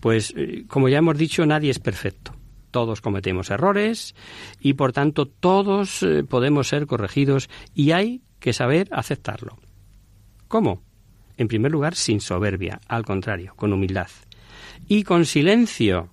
Pues, 0.00 0.34
eh, 0.36 0.64
como 0.68 0.88
ya 0.88 0.98
hemos 0.98 1.18
dicho, 1.18 1.44
nadie 1.46 1.70
es 1.70 1.78
perfecto. 1.78 2.34
Todos 2.70 3.00
cometemos 3.00 3.50
errores 3.50 4.14
y, 4.60 4.74
por 4.74 4.92
tanto, 4.92 5.26
todos 5.26 6.02
eh, 6.02 6.24
podemos 6.24 6.68
ser 6.68 6.86
corregidos 6.86 7.48
y 7.74 7.92
hay 7.92 8.22
que 8.38 8.52
saber 8.52 8.88
aceptarlo. 8.92 9.58
¿Cómo? 10.48 10.82
En 11.36 11.48
primer 11.48 11.72
lugar, 11.72 11.94
sin 11.94 12.20
soberbia, 12.20 12.80
al 12.86 13.04
contrario, 13.04 13.54
con 13.56 13.72
humildad. 13.72 14.08
Y 14.86 15.04
con 15.04 15.24
silencio, 15.24 16.10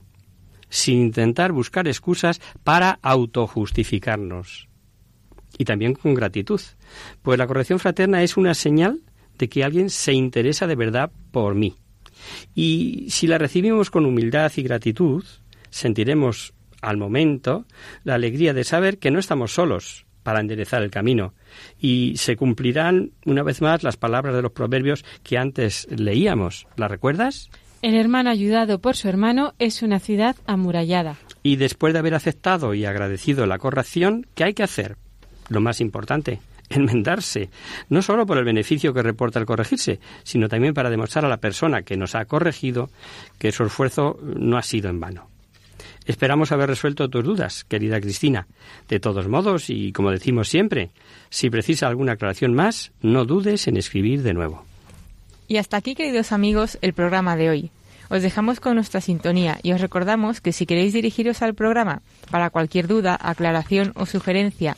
sin 0.70 1.00
intentar 1.00 1.52
buscar 1.52 1.88
excusas 1.88 2.42
para 2.64 3.00
autojustificarnos. 3.02 4.68
Y 5.58 5.66
también 5.66 5.94
con 5.94 6.14
gratitud, 6.14 6.62
pues 7.22 7.38
la 7.38 7.48
corrección 7.48 7.80
fraterna 7.80 8.24
es 8.24 8.38
una 8.38 8.54
señal 8.54 9.02
de 9.38 9.50
que 9.50 9.64
alguien 9.64 9.90
se 9.90 10.14
interesa 10.14 10.68
de 10.68 10.76
verdad 10.76 11.12
por 11.32 11.56
mí. 11.56 11.76
Y 12.56 13.08
si 13.10 13.28
la 13.28 13.38
recibimos 13.38 13.90
con 13.90 14.06
humildad 14.06 14.52
y 14.56 14.64
gratitud, 14.64 15.24
sentiremos 15.70 16.54
al 16.82 16.98
momento 16.98 17.66
la 18.04 18.16
alegría 18.16 18.54
de 18.54 18.64
saber 18.64 18.98
que 18.98 19.12
no 19.12 19.20
estamos 19.20 19.54
solos 19.54 20.06
para 20.24 20.42
enderezar 20.42 20.84
el 20.84 20.92
camino 20.92 21.34
y 21.80 22.16
se 22.18 22.36
cumplirán 22.36 23.12
una 23.26 23.44
vez 23.44 23.62
más 23.62 23.84
las 23.84 23.96
palabras 23.96 24.36
de 24.36 24.42
los 24.42 24.52
proverbios 24.52 25.06
que 25.24 25.38
antes 25.38 25.88
leíamos. 25.90 26.68
¿Las 26.76 26.92
recuerdas? 26.92 27.50
El 27.82 27.96
hermano 27.96 28.30
ayudado 28.30 28.80
por 28.80 28.96
su 28.96 29.08
hermano 29.08 29.54
es 29.60 29.84
una 29.84 30.00
ciudad 30.00 30.36
amurallada. 30.46 31.16
Y 31.44 31.56
después 31.56 31.94
de 31.94 32.00
haber 32.00 32.16
aceptado 32.16 32.74
y 32.74 32.86
agradecido 32.86 33.46
la 33.46 33.60
corrección, 33.60 34.28
¿qué 34.36 34.44
hay 34.44 34.54
que 34.54 34.64
hacer? 34.64 34.98
Lo 35.48 35.62
más 35.62 35.80
importante, 35.80 36.42
enmendarse, 36.70 37.50
no 37.90 38.02
solo 38.02 38.26
por 38.26 38.38
el 38.38 38.46
beneficio 38.46 38.94
que 38.94 39.04
reporta 39.04 39.40
el 39.40 39.46
corregirse, 39.46 40.00
sino 40.24 40.50
también 40.50 40.74
para 40.74 40.90
demostrar 40.90 41.26
a 41.26 41.30
la 41.30 41.38
persona 41.38 41.82
que 41.82 41.98
nos 41.98 42.16
ha 42.16 42.26
corregido 42.26 42.90
que 43.40 43.52
su 43.52 43.64
esfuerzo 43.64 44.20
no 44.22 44.58
ha 44.58 44.64
sido 44.64 44.90
en 44.90 45.00
vano. 45.00 45.28
Esperamos 46.06 46.54
haber 46.54 46.70
resuelto 46.70 47.10
tus 47.10 47.24
dudas, 47.24 47.66
querida 47.66 48.00
Cristina. 48.00 48.48
De 48.88 49.00
todos 49.00 49.28
modos, 49.28 49.70
y 49.70 49.92
como 49.92 50.12
decimos 50.12 50.48
siempre, 50.48 50.90
si 51.30 51.50
precisa 51.50 51.88
alguna 51.88 52.14
aclaración 52.14 52.54
más, 52.54 52.92
no 53.02 53.26
dudes 53.26 53.68
en 53.68 53.76
escribir 53.76 54.24
de 54.24 54.34
nuevo. 54.34 54.64
Y 55.50 55.58
hasta 55.58 55.76
aquí, 55.76 55.96
queridos 55.96 56.32
amigos, 56.32 56.78
el 56.82 56.94
programa 56.94 57.36
de 57.36 57.50
hoy. 57.50 57.72
Os 58.10 58.22
dejamos 58.22 58.62
con 58.62 58.76
nuestra 58.76 59.02
sintonía 59.02 59.60
y 59.64 59.74
os 59.74 59.82
recordamos 59.82 60.40
que 60.40 60.54
si 60.54 60.66
queréis 60.66 60.94
dirigiros 60.94 61.42
al 61.42 61.56
programa 61.56 62.02
para 62.32 62.50
cualquier 62.50 62.88
duda, 62.88 63.18
aclaración 63.22 63.92
o 63.96 64.06
sugerencia 64.06 64.78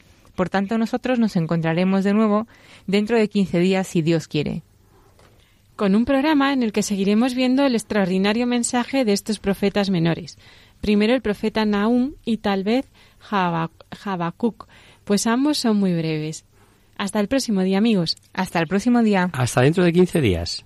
Por 0.35 0.49
tanto, 0.49 0.77
nosotros 0.77 1.19
nos 1.19 1.35
encontraremos 1.35 2.03
de 2.03 2.13
nuevo 2.13 2.47
dentro 2.87 3.17
de 3.17 3.27
15 3.29 3.59
días 3.59 3.87
si 3.87 4.01
Dios 4.01 4.27
quiere. 4.27 4.63
con 5.75 5.95
un 5.95 6.05
programa 6.05 6.53
en 6.53 6.61
el 6.61 6.73
que 6.73 6.83
seguiremos 6.83 7.33
viendo 7.33 7.65
el 7.65 7.73
extraordinario 7.73 8.45
mensaje 8.45 9.03
de 9.03 9.13
estos 9.13 9.39
profetas 9.39 9.89
menores. 9.89 10.37
Primero 10.79 11.15
el 11.15 11.23
profeta 11.23 11.65
Nahum 11.65 12.13
y 12.23 12.37
tal 12.37 12.63
vez 12.63 12.85
Habacuc, 13.31 14.67
pues 15.05 15.25
ambos 15.25 15.57
son 15.57 15.77
muy 15.77 15.93
breves. 15.93 16.45
Hasta 16.97 17.19
el 17.19 17.27
próximo 17.27 17.61
día, 17.61 17.79
amigos. 17.79 18.17
Hasta 18.31 18.59
el 18.59 18.67
próximo 18.67 19.01
día. 19.01 19.31
Hasta 19.33 19.61
dentro 19.61 19.83
de 19.83 19.91
15 19.91 20.21
días. 20.21 20.65